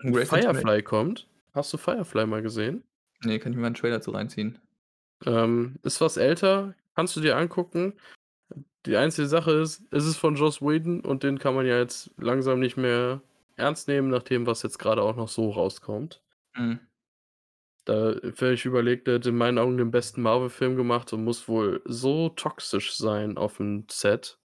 Grey's 0.00 0.32
Anatomy 0.32 0.62
„Firefly“ 0.62 0.82
kommt. 0.82 1.28
Hast 1.54 1.72
du 1.72 1.78
„Firefly“ 1.78 2.26
mal 2.26 2.42
gesehen? 2.42 2.84
Ne, 3.22 3.38
kann 3.38 3.52
ich 3.52 3.56
mir 3.56 3.62
mal 3.62 3.68
'n 3.68 3.74
Trailer 3.74 4.00
zu 4.00 4.10
reinziehen. 4.10 4.58
Ähm, 5.24 5.76
ist 5.82 6.00
was 6.00 6.16
älter, 6.16 6.74
kannst 6.94 7.16
du 7.16 7.20
dir 7.20 7.36
angucken. 7.36 7.94
Die 8.86 8.96
einzige 8.96 9.28
Sache 9.28 9.52
ist, 9.52 9.84
es 9.92 10.06
ist 10.06 10.18
von 10.18 10.36
Joss 10.36 10.62
Whedon 10.62 11.00
und 11.02 11.22
den 11.24 11.38
kann 11.38 11.54
man 11.54 11.66
ja 11.66 11.78
jetzt 11.78 12.12
langsam 12.18 12.60
nicht 12.60 12.76
mehr 12.78 13.22
ernst 13.56 13.88
nehmen, 13.88 14.08
nach 14.08 14.22
dem, 14.22 14.46
was 14.46 14.62
jetzt 14.62 14.78
grade 14.78 15.02
auch 15.02 15.16
noch 15.16 15.28
so 15.28 15.50
rauskommt. 15.50 16.22
Mhm. 16.56 16.80
Da 17.84 18.14
völlig 18.34 18.64
überlegt, 18.64 19.06
der 19.06 19.16
hat 19.16 19.26
in 19.26 19.36
meinen 19.36 19.58
Augen 19.58 19.76
den 19.76 19.90
besten 19.90 20.22
Marvel-Film 20.22 20.76
gemacht 20.76 21.12
und 21.12 21.22
muss 21.22 21.48
wohl 21.48 21.82
so 21.84 22.30
toxisch 22.30 22.96
sein 22.96 23.36
auf'm 23.36 23.84
Set. 23.92 24.38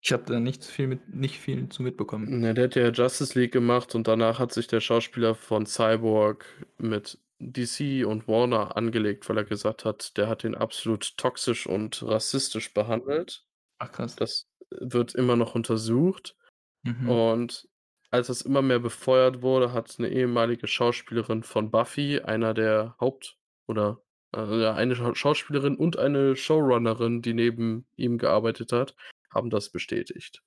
Ich 0.00 0.12
habe 0.12 0.24
da 0.26 0.38
nicht 0.38 0.64
viel 0.64 0.86
mit 0.86 1.14
nicht 1.14 1.38
viel 1.38 1.68
zu 1.70 1.82
mitbekommen. 1.82 2.40
Ne, 2.40 2.52
der 2.54 2.64
hat 2.64 2.74
ja 2.76 2.90
Justice 2.90 3.38
League 3.38 3.52
gemacht 3.52 3.94
und 3.94 4.06
danach 4.06 4.38
hat 4.38 4.52
sich 4.52 4.66
der 4.66 4.80
Schauspieler 4.80 5.34
von 5.34 5.64
Cyborg 5.64 6.44
mit 6.78 7.18
DC 7.38 8.06
und 8.06 8.28
Warner 8.28 8.76
angelegt, 8.76 9.28
weil 9.28 9.38
er 9.38 9.44
gesagt 9.44 9.84
hat, 9.84 10.16
der 10.16 10.28
hat 10.28 10.44
ihn 10.44 10.54
absolut 10.54 11.16
toxisch 11.16 11.66
und 11.66 12.02
rassistisch 12.02 12.72
behandelt. 12.72 13.46
Ach 13.78 13.90
krass. 13.92 14.14
Das 14.16 14.46
wird 14.70 15.14
immer 15.14 15.36
noch 15.36 15.54
untersucht. 15.54 16.36
Mhm. 16.82 17.08
Und 17.08 17.68
als 18.14 18.28
das 18.28 18.42
immer 18.42 18.62
mehr 18.62 18.78
befeuert 18.80 19.42
wurde, 19.42 19.72
hat 19.72 19.98
'ne 19.98 20.08
ehemalige 20.08 20.66
Schauspielerin 20.68 21.42
von 21.42 21.70
Buffy, 21.70 22.20
einer 22.20 22.54
der 22.54 22.96
Haupt 23.00 23.38
oder, 23.66 24.02
äh, 24.34 24.38
eine 24.68 24.96
Schau 24.96 25.14
Schauspielerin 25.14 25.76
und 25.76 25.98
eine 25.98 26.36
Showrunnerin, 26.36 27.22
die 27.22 27.34
neben 27.34 27.86
ihm 27.96 28.18
gearbeitet 28.18 28.72
hat, 28.72 28.96
haben 29.30 29.50
das 29.50 29.70
bestätigt. 29.70 30.42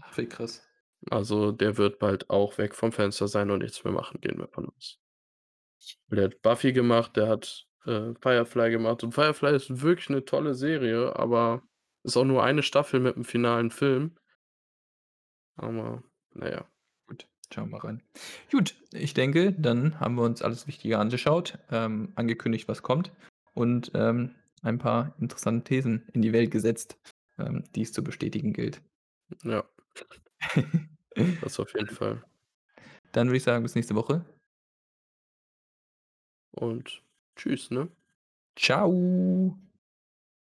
Ach, 0.00 0.16
wie 0.18 0.26
krass. 0.28 0.66
Also, 1.10 1.52
der 1.52 1.76
wird 1.76 1.98
bald 1.98 2.30
auch 2.30 2.58
weg 2.58 2.74
vom 2.74 2.90
Fenster 2.92 3.28
sein 3.28 3.50
und 3.50 3.60
nichts 3.62 3.84
mehr 3.84 3.92
machen, 3.92 4.20
gehen 4.20 4.38
wir 4.38 4.48
von 4.48 4.68
aus. 4.70 4.96
Der 6.10 6.24
hat 6.24 6.40
Buffy 6.42 6.72
gemacht, 6.72 7.16
der 7.16 7.28
hat, 7.28 7.66
äh, 7.84 8.12
Firefly 8.20 8.70
gemacht 8.70 9.02
und 9.02 9.12
Firefly 9.12 9.56
ist 9.56 9.82
wirklich 9.82 10.08
'ne 10.08 10.24
tolle 10.24 10.54
Serie, 10.54 11.16
aber 11.16 11.62
ist 12.04 12.16
auch 12.16 12.24
nur 12.24 12.44
eine 12.44 12.62
Staffel 12.62 13.00
mit 13.00 13.16
'm 13.16 13.24
finalen 13.24 13.70
Film. 13.72 14.16
Aber 15.58 16.02
na 16.34 16.48
ja. 16.50 16.66
Gut, 16.66 16.75
schauen 17.52 17.70
wir 17.70 17.82
rein. 17.84 18.02
Gut, 18.50 18.74
ich 18.92 19.14
denke, 19.14 19.52
dann 19.52 19.98
haben 20.00 20.16
wir 20.16 20.22
uns 20.22 20.42
alles 20.42 20.66
Wichtige 20.66 20.98
angeschaut, 20.98 21.58
ähm, 21.70 22.12
angekündigt, 22.14 22.68
was 22.68 22.82
kommt 22.82 23.12
und, 23.54 23.90
ähm, 23.94 24.34
ein 24.62 24.78
paar 24.78 25.14
interessante 25.20 25.64
Thesen 25.64 26.08
in 26.12 26.22
die 26.22 26.32
Welt 26.32 26.50
gesetzt, 26.50 26.98
ähm, 27.38 27.64
die 27.74 27.82
es 27.82 27.92
zu 27.92 28.02
bestätigen 28.02 28.52
gilt. 28.52 28.80
Ja. 29.44 29.64
Das 31.40 31.58
auf 31.58 31.72
jeden 31.74 31.88
Fall. 31.88 32.22
dann 33.12 33.28
würde 33.28 33.38
ich 33.38 33.42
sagen, 33.42 33.62
bis 33.62 33.74
nächste 33.74 33.94
Woche. 33.94 34.24
Und 36.50 37.02
tschüss, 37.36 37.70
ne? 37.70 37.88
Tschau. 38.56 39.56